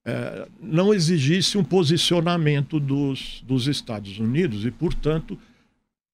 uh, 0.07 0.51
não 0.59 0.95
exigisse 0.95 1.59
um 1.59 1.65
posicionamento 1.65 2.81
dos, 2.81 3.45
dos 3.47 3.67
Estados 3.67 4.19
Unidos 4.19 4.65
e, 4.65 4.71
portanto, 4.71 5.39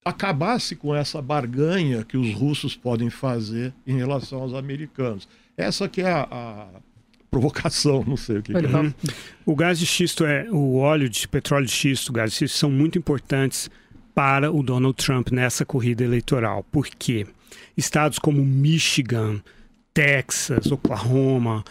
acabasse 0.04 0.74
com 0.74 0.92
essa 0.92 1.22
barganha 1.22 2.04
que 2.04 2.16
os 2.16 2.34
russos 2.34 2.74
podem 2.74 3.08
fazer 3.08 3.72
em 3.86 3.96
relação 3.96 4.40
aos 4.40 4.52
americanos. 4.52 5.28
Essa 5.56 5.88
que 5.88 6.00
é 6.00 6.10
a, 6.10 6.22
a 6.22 6.66
provocação, 7.30 8.04
não 8.04 8.16
sei 8.16 8.38
o 8.38 8.42
que. 8.42 8.52
que 8.52 8.58
é. 8.58 8.94
O 9.46 9.54
gás 9.54 9.78
de 9.78 9.86
xisto 9.86 10.24
é 10.24 10.50
o 10.50 10.76
óleo 10.76 11.08
de 11.08 11.28
petróleo 11.28 11.66
de 11.66 11.72
xisto, 11.72 12.08
o 12.08 12.12
gás 12.12 12.32
de 12.32 12.38
xisto 12.38 12.58
são 12.58 12.70
muito 12.70 12.98
importantes 12.98 13.70
para 14.14 14.50
o 14.50 14.62
Donald 14.62 14.96
Trump 14.96 15.30
nessa 15.30 15.64
corrida 15.64 16.02
eleitoral. 16.02 16.64
Por 16.64 16.86
quê? 16.86 17.26
Estados 17.76 18.18
como 18.18 18.44
Michigan, 18.44 19.40
Texas, 19.94 20.70
Oklahoma, 20.70 21.64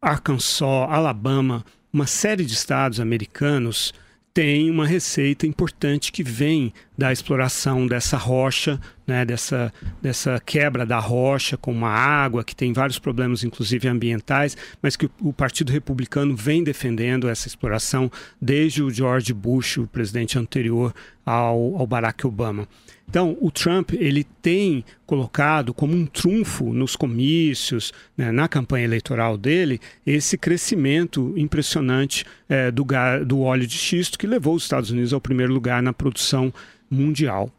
Arkansas, 0.00 0.88
Alabama, 0.90 1.64
uma 1.92 2.06
série 2.06 2.44
de 2.44 2.54
estados 2.54 3.00
americanos 3.00 3.92
têm 4.34 4.68
uma 4.68 4.86
receita 4.86 5.46
importante 5.46 6.10
que 6.10 6.24
vem 6.24 6.72
da 6.98 7.12
exploração 7.12 7.86
dessa 7.86 8.16
rocha 8.16 8.80
né, 9.06 9.24
dessa, 9.24 9.72
dessa 10.00 10.40
quebra 10.44 10.86
da 10.86 10.98
rocha 10.98 11.56
com 11.56 11.84
a 11.84 11.90
água, 11.90 12.44
que 12.44 12.56
tem 12.56 12.72
vários 12.72 12.98
problemas, 12.98 13.44
inclusive 13.44 13.88
ambientais, 13.88 14.56
mas 14.82 14.96
que 14.96 15.06
o, 15.06 15.10
o 15.20 15.32
Partido 15.32 15.72
Republicano 15.72 16.34
vem 16.34 16.64
defendendo 16.64 17.28
essa 17.28 17.48
exploração 17.48 18.10
desde 18.40 18.82
o 18.82 18.90
George 18.90 19.32
Bush, 19.32 19.78
o 19.78 19.86
presidente 19.86 20.38
anterior 20.38 20.94
ao, 21.24 21.76
ao 21.76 21.86
Barack 21.86 22.26
Obama. 22.26 22.68
Então, 23.08 23.36
o 23.40 23.50
Trump 23.50 23.92
ele 23.92 24.24
tem 24.42 24.84
colocado 25.06 25.74
como 25.74 25.94
um 25.94 26.06
trunfo 26.06 26.72
nos 26.72 26.96
comícios, 26.96 27.92
né, 28.16 28.32
na 28.32 28.48
campanha 28.48 28.84
eleitoral 28.84 29.36
dele, 29.36 29.80
esse 30.06 30.38
crescimento 30.38 31.32
impressionante 31.36 32.24
é, 32.48 32.70
do, 32.70 32.84
do 33.26 33.40
óleo 33.40 33.66
de 33.66 33.76
xisto 33.76 34.18
que 34.18 34.26
levou 34.26 34.54
os 34.54 34.62
Estados 34.62 34.90
Unidos 34.90 35.12
ao 35.12 35.20
primeiro 35.20 35.52
lugar 35.52 35.82
na 35.82 35.92
produção 35.92 36.52
mundial. 36.90 37.52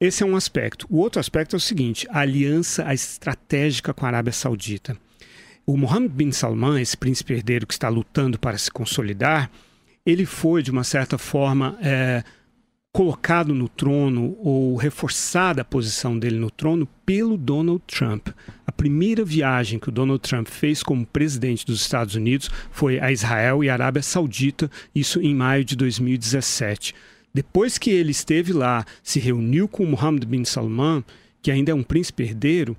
Esse 0.00 0.22
é 0.22 0.26
um 0.26 0.36
aspecto. 0.36 0.86
O 0.88 0.98
outro 0.98 1.18
aspecto 1.18 1.56
é 1.56 1.58
o 1.58 1.60
seguinte: 1.60 2.06
a 2.10 2.20
aliança 2.20 2.92
estratégica 2.94 3.92
com 3.92 4.04
a 4.04 4.08
Arábia 4.08 4.32
Saudita. 4.32 4.96
O 5.66 5.76
Mohammed 5.76 6.14
bin 6.14 6.30
Salman, 6.30 6.80
esse 6.80 6.96
príncipe 6.96 7.34
herdeiro 7.34 7.66
que 7.66 7.74
está 7.74 7.88
lutando 7.88 8.38
para 8.38 8.56
se 8.56 8.70
consolidar, 8.70 9.50
ele 10.06 10.24
foi, 10.24 10.62
de 10.62 10.70
uma 10.70 10.84
certa 10.84 11.18
forma, 11.18 11.76
é, 11.82 12.22
colocado 12.92 13.52
no 13.52 13.68
trono 13.68 14.36
ou 14.38 14.76
reforçada 14.76 15.62
a 15.62 15.64
posição 15.64 16.16
dele 16.16 16.38
no 16.38 16.50
trono 16.50 16.88
pelo 17.04 17.36
Donald 17.36 17.82
Trump. 17.86 18.28
A 18.66 18.72
primeira 18.72 19.24
viagem 19.24 19.80
que 19.80 19.88
o 19.88 19.92
Donald 19.92 20.20
Trump 20.20 20.46
fez 20.46 20.82
como 20.82 21.04
presidente 21.04 21.66
dos 21.66 21.80
Estados 21.80 22.14
Unidos 22.14 22.48
foi 22.70 23.00
a 23.00 23.10
Israel 23.10 23.62
e 23.62 23.68
a 23.68 23.72
Arábia 23.72 24.02
Saudita, 24.02 24.70
isso 24.94 25.20
em 25.20 25.34
maio 25.34 25.64
de 25.64 25.74
2017. 25.76 26.94
Depois 27.32 27.78
que 27.78 27.90
ele 27.90 28.10
esteve 28.10 28.52
lá, 28.52 28.84
se 29.02 29.20
reuniu 29.20 29.68
com 29.68 29.84
Mohammed 29.84 30.26
bin 30.26 30.44
Salman, 30.44 31.04
que 31.42 31.50
ainda 31.50 31.72
é 31.72 31.74
um 31.74 31.82
príncipe 31.82 32.22
herdeiro, 32.22 32.76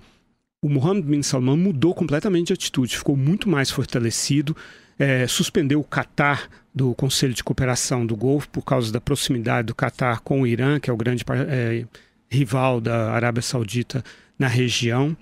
o 0.61 0.67
Mohammed 0.67 1.07
bin 1.07 1.23
Salman 1.23 1.57
mudou 1.57 1.93
completamente 1.93 2.47
de 2.47 2.53
atitude, 2.53 2.97
ficou 2.97 3.15
muito 3.15 3.47
mais 3.47 3.71
fortalecido, 3.71 4.55
é, 4.97 5.25
suspendeu 5.27 5.79
o 5.79 5.83
Catar 5.83 6.49
do 6.75 6.93
Conselho 6.93 7.33
de 7.33 7.43
Cooperação 7.43 8.05
do 8.05 8.15
Golfo 8.15 8.49
por 8.49 8.63
causa 8.63 8.91
da 8.91 8.99
proximidade 8.99 9.67
do 9.67 9.75
Catar 9.75 10.19
com 10.19 10.41
o 10.41 10.47
Irã, 10.47 10.79
que 10.79 10.89
é 10.89 10.93
o 10.93 10.97
grande 10.97 11.23
é, 11.47 11.85
rival 12.29 12.81
da 12.81 13.11
Arábia 13.11 13.41
Saudita 13.41 14.03
na 14.37 14.47
região. 14.47 15.15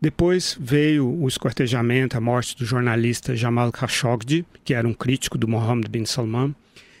Depois 0.00 0.56
veio 0.60 1.08
o 1.08 1.26
escortejamento, 1.26 2.16
a 2.16 2.20
morte 2.20 2.56
do 2.56 2.64
jornalista 2.64 3.34
Jamal 3.34 3.72
Khashoggi, 3.72 4.44
que 4.62 4.74
era 4.74 4.86
um 4.86 4.94
crítico 4.94 5.36
do 5.36 5.48
Mohammed 5.48 5.88
bin 5.88 6.04
Salman. 6.04 6.54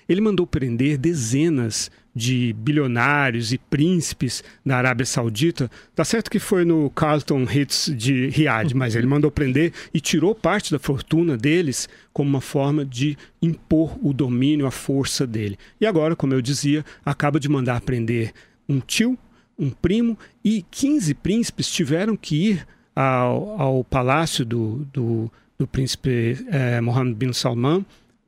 Ele 0.08 0.20
mandou 0.20 0.46
prender 0.46 0.96
dezenas 0.96 1.90
de 2.16 2.54
bilionários 2.54 3.52
e 3.52 3.58
príncipes 3.58 4.42
da 4.64 4.78
Arábia 4.78 5.04
Saudita. 5.04 5.70
Tá 5.94 6.02
certo 6.02 6.30
que 6.30 6.38
foi 6.38 6.64
no 6.64 6.88
Carlton 6.88 7.42
Hits 7.42 7.92
de 7.94 8.28
Riad, 8.28 8.74
mas 8.74 8.96
ele 8.96 9.06
mandou 9.06 9.30
prender 9.30 9.72
e 9.92 10.00
tirou 10.00 10.34
parte 10.34 10.72
da 10.72 10.78
fortuna 10.78 11.36
deles 11.36 11.86
como 12.14 12.30
uma 12.30 12.40
forma 12.40 12.86
de 12.86 13.18
impor 13.42 13.98
o 14.02 14.14
domínio, 14.14 14.66
a 14.66 14.70
força 14.70 15.26
dele. 15.26 15.58
E 15.78 15.86
agora, 15.86 16.16
como 16.16 16.32
eu 16.32 16.40
dizia, 16.40 16.82
acaba 17.04 17.38
de 17.38 17.50
mandar 17.50 17.82
prender 17.82 18.32
um 18.66 18.80
tio, 18.80 19.18
um 19.58 19.68
primo 19.68 20.18
e 20.42 20.64
15 20.70 21.12
príncipes 21.14 21.70
tiveram 21.70 22.16
que 22.16 22.50
ir 22.50 22.66
ao, 22.94 23.60
ao 23.60 23.84
palácio 23.84 24.42
do, 24.42 24.86
do, 24.90 25.30
do 25.58 25.66
príncipe 25.66 26.46
eh, 26.48 26.80
Mohammed 26.80 27.14
bin 27.14 27.32
Salman 27.34 27.84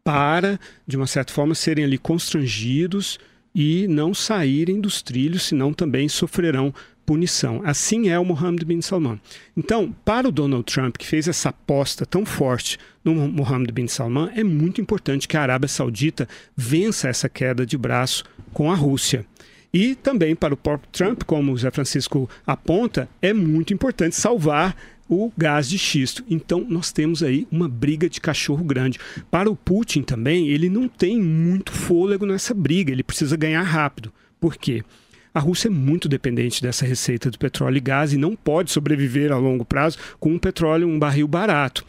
para, 0.08 0.58
de 0.86 0.96
uma 0.96 1.06
certa 1.06 1.34
forma, 1.34 1.54
serem 1.54 1.84
ali 1.84 1.98
constrangidos 1.98 3.18
e 3.54 3.86
não 3.88 4.14
saírem 4.14 4.80
dos 4.80 5.02
trilhos, 5.02 5.42
senão 5.42 5.70
também 5.70 6.08
sofrerão 6.08 6.72
punição. 7.04 7.60
Assim 7.62 8.08
é 8.08 8.18
o 8.18 8.24
Mohammed 8.24 8.64
bin 8.64 8.80
Salman. 8.80 9.20
Então, 9.54 9.94
para 10.06 10.26
o 10.26 10.32
Donald 10.32 10.64
Trump, 10.64 10.96
que 10.96 11.04
fez 11.04 11.28
essa 11.28 11.50
aposta 11.50 12.06
tão 12.06 12.24
forte 12.24 12.78
no 13.04 13.14
Mohammed 13.28 13.70
bin 13.70 13.86
Salman, 13.86 14.30
é 14.34 14.42
muito 14.42 14.80
importante 14.80 15.28
que 15.28 15.36
a 15.36 15.42
Arábia 15.42 15.68
Saudita 15.68 16.26
vença 16.56 17.10
essa 17.10 17.28
queda 17.28 17.66
de 17.66 17.76
braço 17.76 18.24
com 18.54 18.72
a 18.72 18.74
Rússia. 18.74 19.26
E 19.72 19.94
também 19.94 20.34
para 20.34 20.54
o 20.54 20.56
próprio 20.56 20.88
Trump, 20.90 21.22
como 21.24 21.52
o 21.52 21.58
Zé 21.58 21.70
Francisco 21.70 22.28
aponta, 22.46 23.08
é 23.20 23.32
muito 23.32 23.74
importante 23.74 24.16
salvar 24.16 24.74
o 25.08 25.32
gás 25.36 25.68
de 25.68 25.78
xisto. 25.78 26.24
Então, 26.28 26.64
nós 26.68 26.92
temos 26.92 27.22
aí 27.22 27.46
uma 27.50 27.68
briga 27.68 28.08
de 28.08 28.20
cachorro 28.20 28.64
grande. 28.64 28.98
Para 29.30 29.50
o 29.50 29.56
Putin 29.56 30.02
também, 30.02 30.48
ele 30.48 30.68
não 30.68 30.88
tem 30.88 31.20
muito 31.20 31.72
fôlego 31.72 32.26
nessa 32.26 32.52
briga, 32.52 32.92
ele 32.92 33.02
precisa 33.02 33.36
ganhar 33.36 33.62
rápido. 33.62 34.12
Por 34.40 34.56
quê? 34.56 34.84
A 35.32 35.40
Rússia 35.40 35.68
é 35.68 35.70
muito 35.70 36.08
dependente 36.08 36.62
dessa 36.62 36.86
receita 36.86 37.30
do 37.30 37.38
petróleo 37.38 37.76
e 37.76 37.80
gás 37.80 38.12
e 38.12 38.16
não 38.16 38.34
pode 38.34 38.70
sobreviver 38.70 39.30
a 39.30 39.36
longo 39.36 39.64
prazo 39.64 39.98
com 40.18 40.32
um 40.32 40.38
petróleo, 40.38 40.88
um 40.88 40.98
barril 40.98 41.28
barato. 41.28 41.84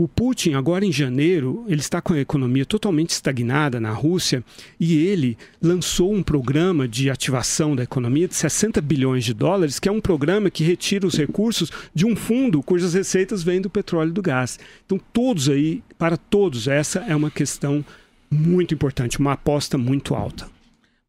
O 0.00 0.08
Putin, 0.08 0.54
agora 0.54 0.82
em 0.82 0.90
janeiro, 0.90 1.62
ele 1.68 1.82
está 1.82 2.00
com 2.00 2.14
a 2.14 2.18
economia 2.18 2.64
totalmente 2.64 3.10
estagnada 3.10 3.78
na 3.78 3.90
Rússia 3.90 4.42
e 4.80 4.96
ele 4.96 5.36
lançou 5.60 6.10
um 6.10 6.22
programa 6.22 6.88
de 6.88 7.10
ativação 7.10 7.76
da 7.76 7.82
economia 7.82 8.26
de 8.26 8.34
60 8.34 8.80
bilhões 8.80 9.26
de 9.26 9.34
dólares, 9.34 9.78
que 9.78 9.90
é 9.90 9.92
um 9.92 10.00
programa 10.00 10.48
que 10.48 10.64
retira 10.64 11.06
os 11.06 11.18
recursos 11.18 11.70
de 11.94 12.06
um 12.06 12.16
fundo 12.16 12.62
cujas 12.62 12.94
receitas 12.94 13.42
vêm 13.42 13.60
do 13.60 13.68
petróleo 13.68 14.08
e 14.08 14.14
do 14.14 14.22
gás. 14.22 14.58
Então, 14.86 14.98
todos 15.12 15.50
aí, 15.50 15.82
para 15.98 16.16
todos, 16.16 16.66
essa 16.66 17.00
é 17.00 17.14
uma 17.14 17.30
questão 17.30 17.84
muito 18.30 18.72
importante, 18.72 19.18
uma 19.18 19.32
aposta 19.32 19.76
muito 19.76 20.14
alta. 20.14 20.48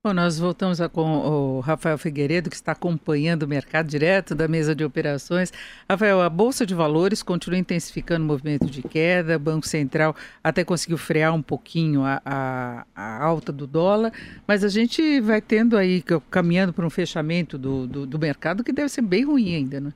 Bom, 0.03 0.15
nós 0.15 0.39
voltamos 0.39 0.79
com 0.87 1.19
o 1.19 1.59
Rafael 1.59 1.95
Figueiredo, 1.95 2.49
que 2.49 2.55
está 2.55 2.71
acompanhando 2.71 3.43
o 3.43 3.47
mercado 3.47 3.87
direto 3.87 4.33
da 4.33 4.47
mesa 4.47 4.73
de 4.73 4.83
operações. 4.83 5.53
Rafael, 5.87 6.19
a 6.21 6.27
Bolsa 6.27 6.65
de 6.65 6.73
Valores 6.73 7.21
continua 7.21 7.59
intensificando 7.59 8.25
o 8.25 8.27
movimento 8.27 8.65
de 8.65 8.81
queda, 8.81 9.35
o 9.35 9.39
Banco 9.39 9.67
Central 9.67 10.15
até 10.43 10.63
conseguiu 10.63 10.97
frear 10.97 11.35
um 11.35 11.41
pouquinho 11.43 12.03
a, 12.03 12.19
a, 12.25 12.85
a 12.95 13.23
alta 13.23 13.51
do 13.51 13.67
dólar, 13.67 14.11
mas 14.47 14.63
a 14.63 14.69
gente 14.69 15.21
vai 15.21 15.39
tendo 15.39 15.77
aí, 15.77 16.03
caminhando 16.31 16.73
para 16.73 16.83
um 16.83 16.89
fechamento 16.89 17.55
do, 17.55 17.85
do, 17.85 18.07
do 18.07 18.17
mercado 18.17 18.63
que 18.63 18.73
deve 18.73 18.89
ser 18.89 19.03
bem 19.03 19.23
ruim 19.23 19.53
ainda, 19.53 19.79
né? 19.79 19.93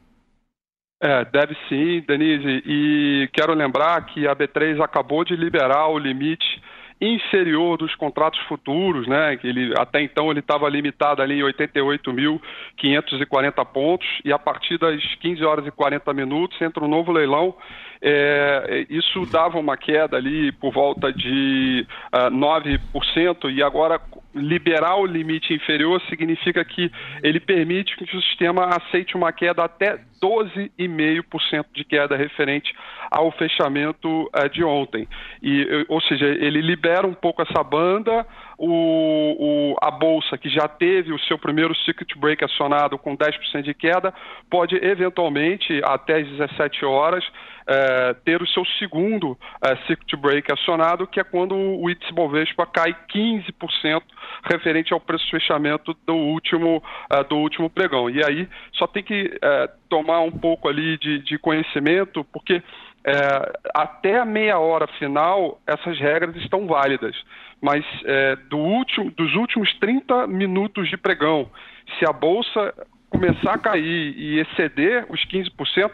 É, 1.02 1.26
deve 1.26 1.58
sim, 1.68 2.04
Denise. 2.08 2.62
E 2.64 3.28
quero 3.34 3.56
lembrar 3.56 4.06
que 4.06 4.28
a 4.28 4.36
B3 4.36 4.80
acabou 4.84 5.26
de 5.26 5.36
liberar 5.36 5.88
o 5.88 5.98
limite 5.98 6.62
inferior 7.00 7.78
dos 7.78 7.96
contratos 7.96 8.40
futuros, 8.42 9.08
né? 9.08 9.40
Ele 9.44 9.74
até 9.78 10.02
então 10.02 10.30
ele 10.32 10.40
estava 10.40 10.68
limitado 10.70 11.22
ali 11.22 11.40
em 11.40 11.44
88.540 11.44 13.66
pontos 13.66 14.08
e 14.24 14.32
a 14.32 14.40
partir 14.40 14.78
das 14.78 15.04
15 15.16 15.44
horas 15.44 15.68
e 15.68 15.72
40 15.72 16.14
minutos 16.14 16.62
entra 16.62 16.82
um 16.84 16.88
novo 16.88 17.12
leilão. 17.12 17.54
É, 18.02 18.86
isso 18.90 19.26
dava 19.26 19.58
uma 19.58 19.78
queda 19.78 20.18
ali 20.18 20.52
por 20.52 20.72
volta 20.74 21.12
de 21.12 21.86
uh, 22.14 22.28
ah, 22.28 22.32
9% 22.32 23.52
e 23.54 23.64
agora 23.64 24.00
liberar 24.34 24.98
o 24.98 25.06
limite 25.06 25.54
inferior 25.54 26.02
significa 26.10 26.64
que 26.66 26.92
ele 27.24 27.40
permite 27.40 27.96
que 27.96 28.04
o 28.04 28.22
sistema 28.22 28.66
aceite 28.66 29.16
uma 29.16 29.32
queda 29.32 29.64
até 29.64 29.98
12,5% 30.22 31.66
de 31.74 31.84
queda 31.86 32.18
referente 32.18 32.74
ao 33.10 33.32
fechamento 33.32 34.24
uh, 34.24 34.50
de 34.50 34.64
ontem. 34.64 35.08
E, 35.42 35.86
ou 35.88 36.02
seja, 36.02 36.26
ele 36.26 36.62
libera 36.62 37.08
um 37.08 37.14
pouco 37.14 37.42
essa 37.42 37.64
banda, 37.64 38.26
o, 38.58 39.74
o, 39.74 39.76
a 39.82 39.92
bolsa 39.92 40.38
que 40.38 40.50
já 40.50 40.68
teve 40.68 41.14
o 41.14 41.20
seu 41.20 41.38
primeiro 41.38 41.76
circuit 41.78 42.18
break 42.18 42.44
acionado 42.44 42.98
com 42.98 43.16
10% 43.16 43.62
de 43.62 43.74
queda, 43.74 44.14
pode 44.50 44.76
eventualmente, 44.76 45.82
até 45.84 46.18
às 46.18 46.28
17 46.28 46.86
horas, 46.86 47.24
é, 47.68 48.14
ter 48.26 48.42
o 48.42 48.48
seu 48.48 48.66
segundo 48.78 49.38
é, 49.62 49.76
circuit 49.88 50.16
break 50.16 50.52
acionado, 50.52 51.08
que 51.08 51.20
é 51.20 51.24
quando 51.24 51.56
o 51.56 51.90
índice 51.90 52.14
Bovespa 52.14 52.66
cai 52.66 52.96
15% 53.14 54.02
referente 54.44 54.94
ao 54.94 55.00
preço 55.00 55.26
de 55.26 55.32
fechamento 55.32 55.96
do 56.06 56.16
último, 56.16 56.84
é, 57.10 57.24
do 57.24 57.38
último 57.38 57.70
pregão. 57.70 58.10
E 58.10 58.24
aí 58.24 58.48
só 58.74 58.88
tem 58.88 59.04
que 59.04 59.38
é, 59.42 59.70
tomar 59.90 60.22
um 60.22 60.32
pouco 60.32 60.68
ali 60.68 60.98
de, 60.98 61.20
de 61.20 61.38
conhecimento, 61.38 62.24
porque 62.26 62.62
é, 63.06 63.54
até 63.74 64.20
a 64.20 64.26
meia 64.26 64.58
hora 64.60 64.88
final 65.00 65.60
essas 65.68 66.00
regras 66.00 66.36
estão 66.38 66.66
válidas, 66.66 67.16
mas 67.62 67.86
é, 68.04 68.36
do 68.36 68.58
último, 68.58 69.12
dos 69.12 69.34
últimos 69.36 69.74
30 69.80 70.28
minutos 70.28 70.90
de 70.90 70.98
pregão, 70.98 71.50
se 71.98 72.06
a 72.08 72.12
bolsa 72.12 72.74
começar 73.10 73.54
a 73.54 73.58
cair 73.60 74.14
e 74.18 74.40
exceder 74.40 75.06
os 75.10 75.24
15%, 75.28 75.92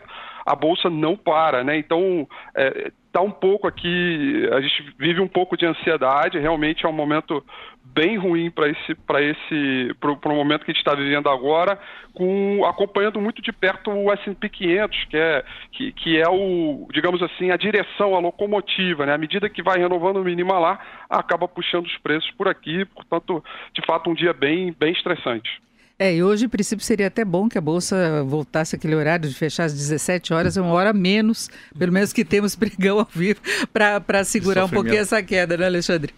a 0.51 0.55
bolsa 0.55 0.89
não 0.89 1.15
para, 1.15 1.63
né? 1.63 1.77
Então 1.77 2.27
é, 2.53 2.91
tá 3.09 3.21
um 3.21 3.31
pouco 3.31 3.67
aqui, 3.67 4.49
a 4.51 4.59
gente 4.59 4.93
vive 4.97 5.21
um 5.21 5.27
pouco 5.27 5.55
de 5.55 5.65
ansiedade. 5.65 6.37
Realmente 6.39 6.85
é 6.85 6.89
um 6.89 6.93
momento 6.93 7.41
bem 7.81 8.17
ruim 8.17 8.51
para 8.51 8.67
esse 8.67 8.95
para 8.95 9.21
esse 9.21 9.95
para 9.99 10.11
o 10.11 10.35
momento 10.35 10.65
que 10.65 10.71
a 10.71 10.73
gente 10.73 10.85
está 10.85 10.93
vivendo 10.93 11.29
agora, 11.29 11.79
com 12.13 12.65
acompanhando 12.65 13.21
muito 13.21 13.41
de 13.41 13.53
perto 13.53 13.91
o 13.91 14.11
S&P 14.11 14.49
500, 14.49 15.05
que 15.05 15.17
é 15.17 15.45
que, 15.71 15.91
que 15.93 16.21
é 16.21 16.29
o 16.29 16.85
digamos 16.91 17.23
assim 17.23 17.49
a 17.49 17.57
direção, 17.57 18.13
a 18.13 18.19
locomotiva, 18.19 19.05
né? 19.05 19.13
À 19.13 19.17
medida 19.17 19.49
que 19.49 19.63
vai 19.63 19.79
renovando 19.79 20.17
o 20.17 20.23
mínimo 20.23 20.53
lá, 20.59 20.79
acaba 21.09 21.47
puxando 21.47 21.85
os 21.85 21.97
preços 21.99 22.29
por 22.31 22.49
aqui. 22.49 22.83
Portanto, 22.85 23.41
de 23.73 23.85
fato, 23.85 24.09
um 24.09 24.13
dia 24.13 24.33
bem 24.33 24.75
bem 24.77 24.91
estressante. 24.91 25.61
É, 26.01 26.15
e 26.15 26.23
hoje, 26.23 26.45
em 26.45 26.49
princípio, 26.49 26.83
seria 26.83 27.05
até 27.05 27.23
bom 27.23 27.47
que 27.47 27.59
a 27.59 27.61
Bolsa 27.61 28.23
voltasse 28.23 28.75
aquele 28.75 28.95
horário 28.95 29.29
de 29.29 29.35
fechar 29.35 29.65
às 29.65 29.73
17 29.73 30.33
horas, 30.33 30.57
é 30.57 30.61
uma 30.61 30.71
hora 30.71 30.91
menos, 30.91 31.47
pelo 31.77 31.93
menos 31.93 32.11
que 32.11 32.25
temos 32.25 32.55
pregão 32.57 32.97
ao 32.97 33.07
vivo, 33.13 33.39
para 33.71 34.23
segurar 34.23 34.65
um 34.65 34.69
pouquinho 34.69 34.97
essa 34.97 35.21
queda, 35.21 35.55
né, 35.55 35.67
Alexandre? 35.67 36.11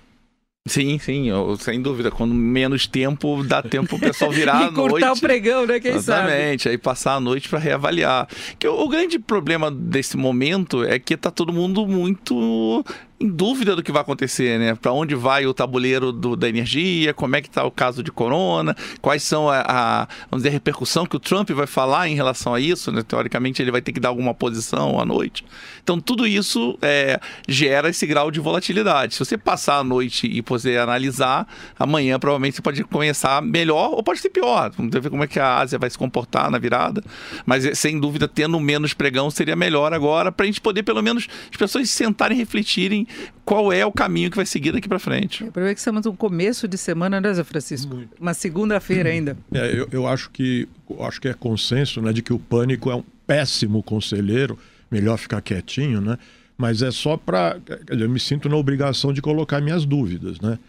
Sim, 0.65 0.97
sim, 0.97 1.27
eu, 1.29 1.57
sem 1.57 1.81
dúvida. 1.81 2.09
Quando 2.09 2.34
menos 2.34 2.88
tempo, 2.88 3.43
dá 3.43 3.61
tempo 3.61 3.97
o 3.97 3.99
pessoal 3.99 4.31
virar 4.31 4.55
a 4.67 4.71
noite. 4.71 4.91
cortar 4.91 5.11
o 5.11 5.19
pregão, 5.19 5.65
né? 5.65 5.77
Quem 5.81 5.91
Exatamente, 5.91 6.63
sabe? 6.63 6.73
Aí 6.75 6.77
passar 6.77 7.15
a 7.15 7.19
noite 7.19 7.49
para 7.49 7.59
reavaliar. 7.59 8.29
Que 8.57 8.65
o, 8.65 8.79
o, 8.79 8.88
grande 8.88 9.19
problema 9.19 9.69
desse 9.69 10.15
momento 10.15 10.81
é 10.86 10.97
que 10.97 11.17
tá 11.17 11.29
todo 11.29 11.51
mundo 11.51 11.86
muito 11.86 12.86
em 13.20 13.30
dúvida 13.30 13.76
do 13.76 13.84
que 13.84 13.91
vai 13.91 14.01
acontecer, 14.01 14.59
né? 14.59 14.76
Para 14.76 14.91
onde 14.91 15.16
vai 15.16 15.45
o 15.45 15.53
tabuleiro 15.53 16.11
do, 16.11 16.36
da 16.36 16.49
energia, 16.49 17.14
como 17.14 17.36
é 17.36 17.41
que 17.41 17.47
está 17.47 17.64
o 17.64 17.72
caso 17.72 18.03
de 18.03 18.11
corona, 18.11 18.76
quais 19.01 19.24
são 19.24 19.49
a, 19.49 19.64
a, 19.66 20.07
vamos 20.30 20.43
dizer, 20.43 20.49
a 20.49 20.51
repercussão 20.51 21.05
que 21.05 21.16
o 21.16 21.20
Trump 21.20 21.49
vai 21.51 21.68
falar 21.68 22.09
em 22.09 22.16
relação 22.16 22.53
a 22.53 22.59
isso, 22.59 22.91
né? 22.91 23.01
Teoricamente 23.01 23.61
ele 23.61 23.72
vai 23.72 23.82
ter 23.82 23.93
que 23.93 23.99
dar 23.99 24.09
alguma 24.09 24.34
posição 24.34 24.99
à 24.99 25.05
noite. 25.05 25.45
Então 25.82 25.99
tudo 25.99 26.28
isso 26.28 26.78
é, 26.82 27.20
gera 27.47 27.89
esse 27.89 28.05
grau 28.05 28.30
de 28.30 28.39
volatilidade. 28.39 29.14
Se 29.14 29.20
você 29.20 29.38
passar 29.38 29.78
a 29.78 29.84
noite 29.84 30.28
e 30.28 30.41
poder 30.41 30.80
analisar, 30.80 31.47
amanhã 31.80 32.20
provavelmente 32.20 32.57
você 32.57 32.61
pode 32.61 32.84
começar 32.84 33.41
melhor 33.41 33.91
ou 33.91 34.03
pode 34.03 34.20
ser 34.20 34.30
pior. 34.30 34.72
Vamos 34.76 34.91
ver 34.91 35.09
como 35.09 35.24
é 35.24 35.28
que 35.28 35.39
a 35.39 35.59
Ásia 35.59 35.80
vai 35.80 35.89
se 35.89 35.97
comportar 35.97 36.51
na 36.51 36.57
virada. 36.57 37.03
Mas 37.45 37.78
sem 37.78 37.99
dúvida, 37.99 38.28
tendo 38.28 38.59
menos 38.59 38.93
pregão 38.93 39.30
seria 39.32 39.55
melhor 39.55 39.93
agora 39.93 40.32
para 40.32 40.43
a 40.43 40.47
gente 40.47 40.59
poder 40.59 40.84
pelo 40.84 41.01
menos 41.01 41.28
as 41.49 41.57
pessoas 41.57 41.89
sentarem 41.89 42.38
e 42.38 42.39
refletirem 42.39 43.03
qual 43.45 43.72
é 43.72 43.86
o 43.86 43.91
caminho 43.91 44.30
que 44.30 44.36
vai 44.36 44.45
seguir 44.45 44.72
daqui 44.72 44.88
para 44.88 44.99
frente. 44.99 45.43
É, 45.43 45.51
para 45.51 45.64
ver 45.64 45.74
que 45.74 45.80
estamos 45.80 46.06
no 46.06 46.14
começo 46.14 46.68
de 46.68 46.78
semana, 46.78 47.20
né, 47.20 47.34
Zé 47.34 47.43
Francisco? 47.43 47.95
Muito. 47.95 48.10
Uma 48.20 48.34
segunda-feira 48.34 49.10
ainda. 49.10 49.38
É, 49.54 49.80
eu, 49.80 49.88
eu, 49.91 50.08
acho 50.08 50.30
que 50.32 50.68
eu 50.89 51.04
acho 51.04 51.20
que 51.20 51.28
é 51.28 51.34
consenso, 51.34 52.01
né, 52.01 52.14
de 52.14 52.22
que 52.22 52.34
o 52.34 52.39
pânico 52.39 52.89
é 52.91 52.95
um 52.95 53.04
péssimo 53.26 53.82
conselheiro, 53.82 54.58
melhor 54.91 55.18
ficar 55.18 55.41
quietinho, 55.41 56.01
né? 56.01 56.18
Mas 56.58 56.82
é 56.82 56.91
só 56.91 57.18
para 57.18 57.58
eu 57.89 58.10
me 58.10 58.20
sinto 58.20 58.47
na 58.47 58.56
obrigação 58.56 59.12
de 59.12 59.22
colocar 59.22 59.60
minhas 59.60 59.86
dúvidas, 59.86 60.39
né? 60.39 60.60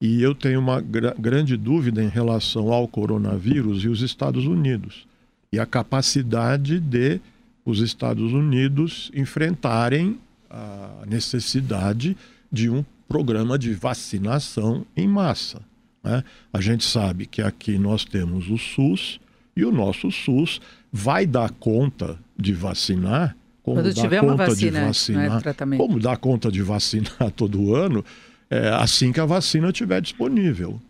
E 0.00 0.22
eu 0.22 0.34
tenho 0.34 0.58
uma 0.60 0.80
gra 0.80 1.14
grande 1.18 1.56
dúvida 1.56 2.02
em 2.02 2.08
relação 2.08 2.72
ao 2.72 2.88
coronavírus 2.88 3.84
e 3.84 3.88
os 3.88 4.02
Estados 4.02 4.46
Unidos 4.46 5.06
e 5.52 5.58
a 5.58 5.66
capacidade 5.66 6.78
de 6.78 7.20
os 7.64 7.80
Estados 7.80 8.32
Unidos 8.32 9.10
enfrentarem 9.14 10.18
a 10.50 11.04
necessidade 11.06 12.16
de 12.50 12.68
um 12.68 12.84
programa 13.08 13.58
de 13.58 13.72
vacinação 13.72 14.84
em 14.96 15.06
massa. 15.06 15.62
Né? 16.02 16.24
A 16.52 16.60
gente 16.60 16.84
sabe 16.84 17.26
que 17.26 17.40
aqui 17.40 17.78
nós 17.78 18.04
temos 18.04 18.50
o 18.50 18.58
SUS 18.58 19.20
e 19.56 19.64
o 19.64 19.70
nosso 19.70 20.10
SUS 20.10 20.60
vai 20.92 21.26
dar 21.26 21.50
conta 21.50 22.18
de 22.36 22.52
vacinar. 22.52 23.36
Como 23.62 23.76
Quando 23.76 23.94
tiver 23.94 24.22
uma 24.22 24.36
vacina, 24.36 24.80
de 24.80 24.86
vacinar, 24.86 25.42
é 25.46 25.76
como 25.76 26.00
dar 26.00 26.16
conta 26.16 26.50
de 26.50 26.62
vacinar 26.62 27.30
todo 27.36 27.74
ano, 27.74 28.04
é, 28.48 28.70
assim 28.70 29.12
que 29.12 29.20
a 29.20 29.26
vacina 29.26 29.68
estiver 29.68 30.00
disponível. 30.00 30.80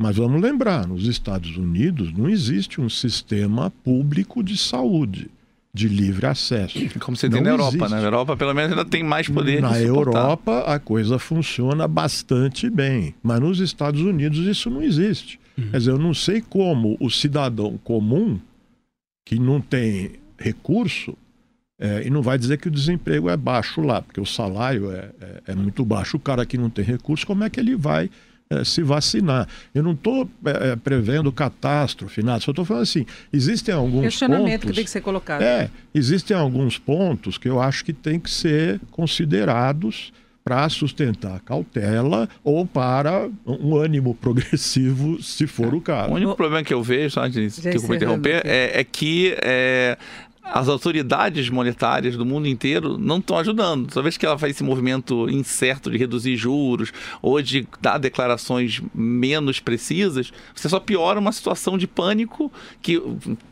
Mas 0.00 0.16
vamos 0.16 0.40
lembrar, 0.40 0.86
nos 0.86 1.06
Estados 1.06 1.56
Unidos 1.56 2.12
não 2.12 2.28
existe 2.28 2.80
um 2.80 2.88
sistema 2.88 3.70
público 3.82 4.44
de 4.44 4.56
saúde 4.56 5.28
de 5.72 5.88
livre 5.88 6.26
acesso. 6.26 6.78
Como 7.00 7.16
você 7.16 7.28
tem 7.28 7.40
na 7.40 7.50
Europa, 7.50 7.76
existe. 7.76 7.90
né? 7.90 8.00
Na 8.00 8.06
Europa, 8.06 8.36
pelo 8.36 8.54
menos, 8.54 8.70
ainda 8.72 8.84
tem 8.84 9.02
mais 9.02 9.28
poder 9.28 9.60
Na 9.60 9.80
Europa, 9.80 10.60
a 10.60 10.78
coisa 10.78 11.18
funciona 11.18 11.86
bastante 11.86 12.68
bem, 12.70 13.14
mas 13.22 13.40
nos 13.40 13.60
Estados 13.60 14.00
Unidos 14.00 14.38
isso 14.46 14.70
não 14.70 14.82
existe. 14.82 15.38
Uhum. 15.56 15.70
Quer 15.70 15.78
dizer, 15.78 15.90
eu 15.90 15.98
não 15.98 16.14
sei 16.14 16.40
como 16.40 16.96
o 17.00 17.10
cidadão 17.10 17.78
comum, 17.84 18.38
que 19.24 19.38
não 19.38 19.60
tem 19.60 20.12
recurso, 20.38 21.16
é, 21.80 22.04
e 22.04 22.10
não 22.10 22.22
vai 22.22 22.36
dizer 22.36 22.58
que 22.58 22.66
o 22.66 22.70
desemprego 22.70 23.28
é 23.28 23.36
baixo 23.36 23.80
lá, 23.80 24.02
porque 24.02 24.20
o 24.20 24.26
salário 24.26 24.90
é, 24.90 25.10
é, 25.20 25.42
é 25.48 25.54
muito 25.54 25.84
baixo. 25.84 26.16
O 26.16 26.20
cara 26.20 26.44
que 26.44 26.58
não 26.58 26.68
tem 26.68 26.84
recurso, 26.84 27.26
como 27.26 27.44
é 27.44 27.50
que 27.50 27.60
ele 27.60 27.76
vai 27.76 28.10
é, 28.50 28.64
se 28.64 28.82
vacinar. 28.82 29.46
Eu 29.74 29.82
não 29.82 29.92
estou 29.92 30.28
é, 30.44 30.70
é, 30.70 30.76
prevendo 30.76 31.30
catástrofe, 31.30 32.22
nada, 32.22 32.40
só 32.40 32.50
estou 32.50 32.64
falando 32.64 32.82
assim, 32.82 33.04
existem 33.32 33.74
alguns 33.74 34.02
Questionamento 34.02 34.60
pontos... 34.62 34.70
que 34.70 34.76
tem 34.76 34.84
que 34.84 34.90
ser 34.90 35.00
colocado. 35.00 35.42
É, 35.42 35.70
existem 35.94 36.36
alguns 36.36 36.78
pontos 36.78 37.38
que 37.38 37.48
eu 37.48 37.60
acho 37.60 37.84
que 37.84 37.92
tem 37.92 38.18
que 38.18 38.30
ser 38.30 38.80
considerados 38.90 40.12
para 40.48 40.66
sustentar 40.70 41.36
a 41.36 41.40
cautela 41.40 42.26
ou 42.42 42.64
para 42.64 43.28
um 43.44 43.76
ânimo 43.76 44.14
progressivo, 44.14 45.22
se 45.22 45.46
for 45.46 45.74
o 45.74 45.80
caso. 45.80 46.10
O 46.10 46.14
único 46.14 46.34
problema 46.34 46.64
que 46.64 46.72
eu 46.72 46.82
vejo, 46.82 47.10
só 47.10 47.24
antes 47.24 47.60
de 47.60 47.68
interromper, 47.68 48.40
é, 48.46 48.80
é 48.80 48.82
que 48.82 49.36
é, 49.42 49.98
as 50.52 50.68
autoridades 50.68 51.48
monetárias 51.50 52.16
do 52.16 52.24
mundo 52.24 52.48
inteiro 52.48 52.96
não 52.98 53.18
estão 53.18 53.38
ajudando. 53.38 53.88
Toda 53.88 54.02
vez 54.02 54.16
que 54.16 54.24
ela 54.24 54.38
faz 54.38 54.54
esse 54.54 54.64
movimento 54.64 55.28
incerto 55.28 55.90
de 55.90 55.98
reduzir 55.98 56.36
juros 56.36 56.92
ou 57.20 57.40
de 57.42 57.66
dar 57.80 57.98
declarações 57.98 58.80
menos 58.94 59.60
precisas, 59.60 60.32
você 60.54 60.68
só 60.68 60.80
piora 60.80 61.20
uma 61.20 61.32
situação 61.32 61.76
de 61.76 61.86
pânico 61.86 62.50
que 62.80 63.00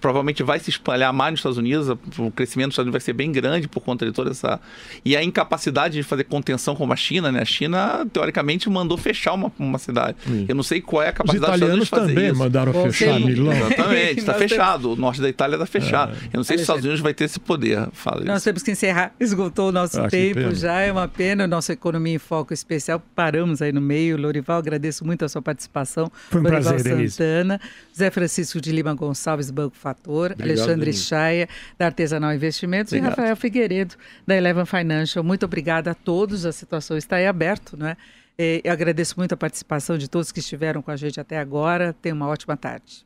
provavelmente 0.01 0.43
vai 0.43 0.59
se 0.59 0.71
espalhar 0.71 1.13
mais 1.13 1.33
nos 1.33 1.41
Estados 1.41 1.59
Unidos. 1.59 1.89
O 2.19 2.31
crescimento 2.31 2.69
dos 2.69 2.75
Estados 2.75 2.87
Unidos 2.87 2.93
vai 2.93 3.01
ser 3.01 3.13
bem 3.13 3.31
grande 3.31 3.69
por 3.69 3.81
conta 3.81 4.07
de 4.07 4.13
toda 4.13 4.31
essa. 4.31 4.61
E 5.05 5.17
a 5.17 5.23
incapacidade 5.23 5.95
de 5.95 6.03
fazer 6.03 6.25
contenção 6.25 6.75
como 6.75 6.93
a 6.93 6.97
China, 6.97 7.31
né? 7.31 7.41
A 7.43 7.45
China, 7.45 8.07
teoricamente, 8.13 8.69
mandou 8.71 8.97
fechar 8.97 9.35
uma, 9.35 9.53
uma 9.59 9.79
cidade. 9.79 10.17
Sim. 10.27 10.47
Eu 10.49 10.55
não 10.55 10.63
sei 10.63 10.81
qual 10.81 11.03
é 11.03 11.09
a 11.09 11.13
capacidade 11.13 11.53
Os 11.53 11.59
italianos 11.59 11.89
fazer 11.89 12.15
também 12.15 12.31
isso. 12.31 12.39
mandaram 12.39 12.73
Bom, 12.73 12.91
fechar 12.91 13.19
sim. 13.19 13.27
Milão. 13.27 13.53
Exatamente, 13.53 14.19
está 14.19 14.35
fechado. 14.35 14.93
O 14.93 14.97
norte 14.97 15.21
da 15.21 15.29
Itália 15.29 15.57
está 15.57 15.67
fechado. 15.67 16.13
É. 16.13 16.27
Eu 16.33 16.39
não 16.39 16.45
sei 16.45 16.57
se 16.57 16.63
os 16.63 16.69
Estados 16.69 16.86
Unidos 16.87 17.01
vai 17.01 17.13
ter 17.13 17.25
esse 17.25 17.39
poder. 17.39 17.89
Fala 17.93 18.25
Nós 18.25 18.43
temos 18.43 18.63
que 18.63 18.71
encerrar. 18.71 19.13
Esgotou 19.21 19.69
o 19.69 19.73
nosso 19.73 20.01
ah, 20.01 20.09
tempo 20.09 20.55
já. 20.55 20.81
É 20.81 20.91
uma 20.91 21.09
pena. 21.09 21.47
Nossa 21.47 21.73
Economia 21.73 22.15
em 22.15 22.19
Foco 22.19 22.55
Especial. 22.55 23.03
Paramos 23.15 23.61
aí 23.61 23.73
no 23.73 23.81
meio. 23.81 24.17
Lorival, 24.17 24.59
agradeço 24.59 25.05
muito 25.05 25.25
a 25.25 25.29
sua 25.29 25.43
participação. 25.43 26.11
Foi 26.31 26.41
um 26.41 26.45
Lorival 26.45 26.75
prazer, 26.75 27.11
Santana, 27.11 27.59
Denise. 27.59 27.97
Zé 27.97 28.11
Francisco 28.11 28.61
de 28.61 28.73
Lima 28.73 28.95
Gonçalves, 28.95 29.51
Banco 29.51 29.77
Fator, 29.77 30.33
Obrigado, 30.33 30.43
Alexandre 30.43 30.87
Denise. 30.87 31.05
Chaia, 31.05 31.49
da 31.79 31.87
Artesanal 31.87 32.33
Investimentos 32.35 32.93
Obrigado. 32.93 33.13
e 33.13 33.17
Rafael 33.17 33.37
Figueiredo, 33.37 33.95
da 34.27 34.37
Eleven 34.37 34.65
Financial. 34.65 35.25
Muito 35.25 35.45
obrigada 35.45 35.91
a 35.91 35.95
todos. 35.95 36.47
A 36.47 36.53
situação 36.53 36.97
está 36.97 37.17
aí 37.17 37.27
aberta, 37.27 37.77
não 37.77 37.87
é? 37.87 37.97
Eu 38.39 38.71
agradeço 38.71 39.15
muito 39.17 39.33
a 39.33 39.37
participação 39.37 39.97
de 39.97 40.09
todos 40.09 40.31
que 40.31 40.41
estiveram 40.41 40.83
com 40.83 40.91
a 40.91 40.97
gente 40.97 41.19
até 41.19 41.39
agora. 41.39 41.95
Tenha 41.95 42.15
uma 42.15 42.27
ótima 42.27 42.57
tarde. 42.57 43.06